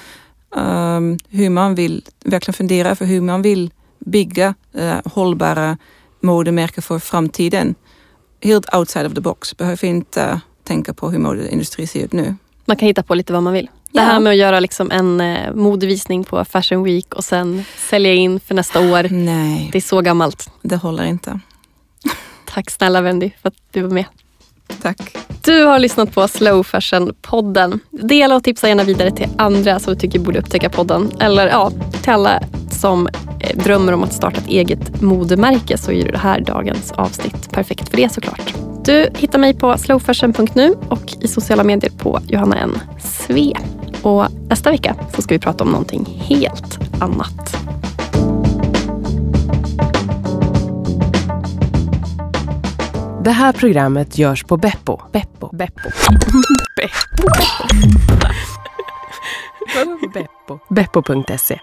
um, 0.56 1.18
hur 1.30 1.50
man 1.50 1.76
vill 1.76 2.06
verkligen 2.26 2.54
fundera 2.54 2.96
för 2.96 3.06
hur 3.06 3.22
man 3.22 3.42
vill 3.42 3.72
bygga 4.00 4.54
uh, 4.78 5.00
hållbara 5.06 5.78
modemärken 6.22 6.84
för 6.84 7.00
framtiden. 7.00 7.76
Helt 8.42 8.76
outside 8.76 9.06
of 9.06 9.14
the 9.14 9.22
box. 9.22 9.58
Behöver 9.58 9.86
inte 9.86 10.42
tänka 10.64 10.94
på 10.94 11.10
hur 11.10 11.20
modeindustrin 11.20 11.88
ser 11.88 12.04
ut 12.04 12.14
nu. 12.14 12.36
Man 12.66 12.78
kan 12.78 12.88
hitta 12.88 13.04
på 13.04 13.16
lite 13.16 13.34
vad 13.34 13.44
man 13.44 13.54
vill. 13.54 13.70
Det 13.96 14.02
här 14.02 14.20
med 14.20 14.32
att 14.32 14.38
göra 14.38 14.60
liksom 14.60 14.92
en 14.92 15.22
eh, 15.22 15.54
modevisning 15.54 16.24
på 16.24 16.46
Fashion 16.46 16.84
Week 16.84 17.14
och 17.14 17.24
sen 17.24 17.66
sälja 17.90 18.14
in 18.14 18.40
för 18.40 18.56
nästa 18.56 18.80
år. 18.80 19.08
Nej. 19.10 19.70
Det 19.72 19.78
är 19.78 19.82
så 19.82 20.02
gammalt. 20.02 20.50
Det 20.62 20.76
håller 20.76 21.04
inte. 21.06 21.40
Tack 22.46 22.72
snälla 22.72 23.02
Wendy 23.02 23.32
för 23.42 23.50
att 23.50 23.56
du 23.72 23.82
var 23.82 23.90
med. 23.90 24.06
Tack. 24.82 25.18
Du 25.42 25.64
har 25.64 25.80
lyssnat 25.80 26.14
på 26.14 26.28
Slow 26.28 26.64
Fashion-podden. 26.64 27.80
Dela 27.92 28.36
och 28.36 28.44
tipsa 28.44 28.68
gärna 28.68 28.84
vidare 28.84 29.12
till 29.12 29.28
andra 29.38 29.80
som 29.80 29.94
du 29.94 30.00
tycker 30.00 30.20
borde 30.20 30.40
upptäcka 30.40 30.70
podden. 30.70 31.12
Eller 31.20 31.48
ja, 31.48 31.72
till 32.02 32.12
alla 32.12 32.40
som 32.72 33.08
eh, 33.40 33.58
drömmer 33.58 33.94
om 33.94 34.04
att 34.04 34.14
starta 34.14 34.38
ett 34.38 34.48
eget 34.48 35.02
modemärke 35.02 35.78
så 35.78 35.92
är 35.92 36.12
det 36.12 36.18
här 36.18 36.40
dagens 36.40 36.92
avsnitt 36.92 37.52
perfekt 37.52 37.90
för 37.90 37.98
det 37.98 38.10
såklart. 38.10 38.54
Du 38.86 39.10
hittar 39.16 39.40
mig 39.40 39.54
på 39.54 39.78
slowfashion.nu 39.78 40.76
och 40.90 41.14
i 41.22 41.28
sociala 41.28 41.64
medier 41.64 41.92
på 41.92 42.20
Johanna 42.28 42.58
N. 42.58 42.80
Sve. 43.00 43.54
Och 44.06 44.28
nästa 44.50 44.72
vecka 44.72 44.96
så 45.16 45.22
ska 45.22 45.36
vi 45.36 45.40
prata 45.40 45.64
om 45.64 45.70
någonting 45.70 46.06
helt 46.06 46.80
annat. 47.02 47.58
Det 53.24 53.32
här 53.32 53.54
programmet 53.54 54.18
görs 54.18 54.44
på 54.44 54.58
Beppo. 54.58 55.02
Beppo. 55.12 55.50
Beppo. 55.56 55.90
Beppo. 56.76 57.00
Beppo. 60.14 60.60
Beppo.se 60.70 61.60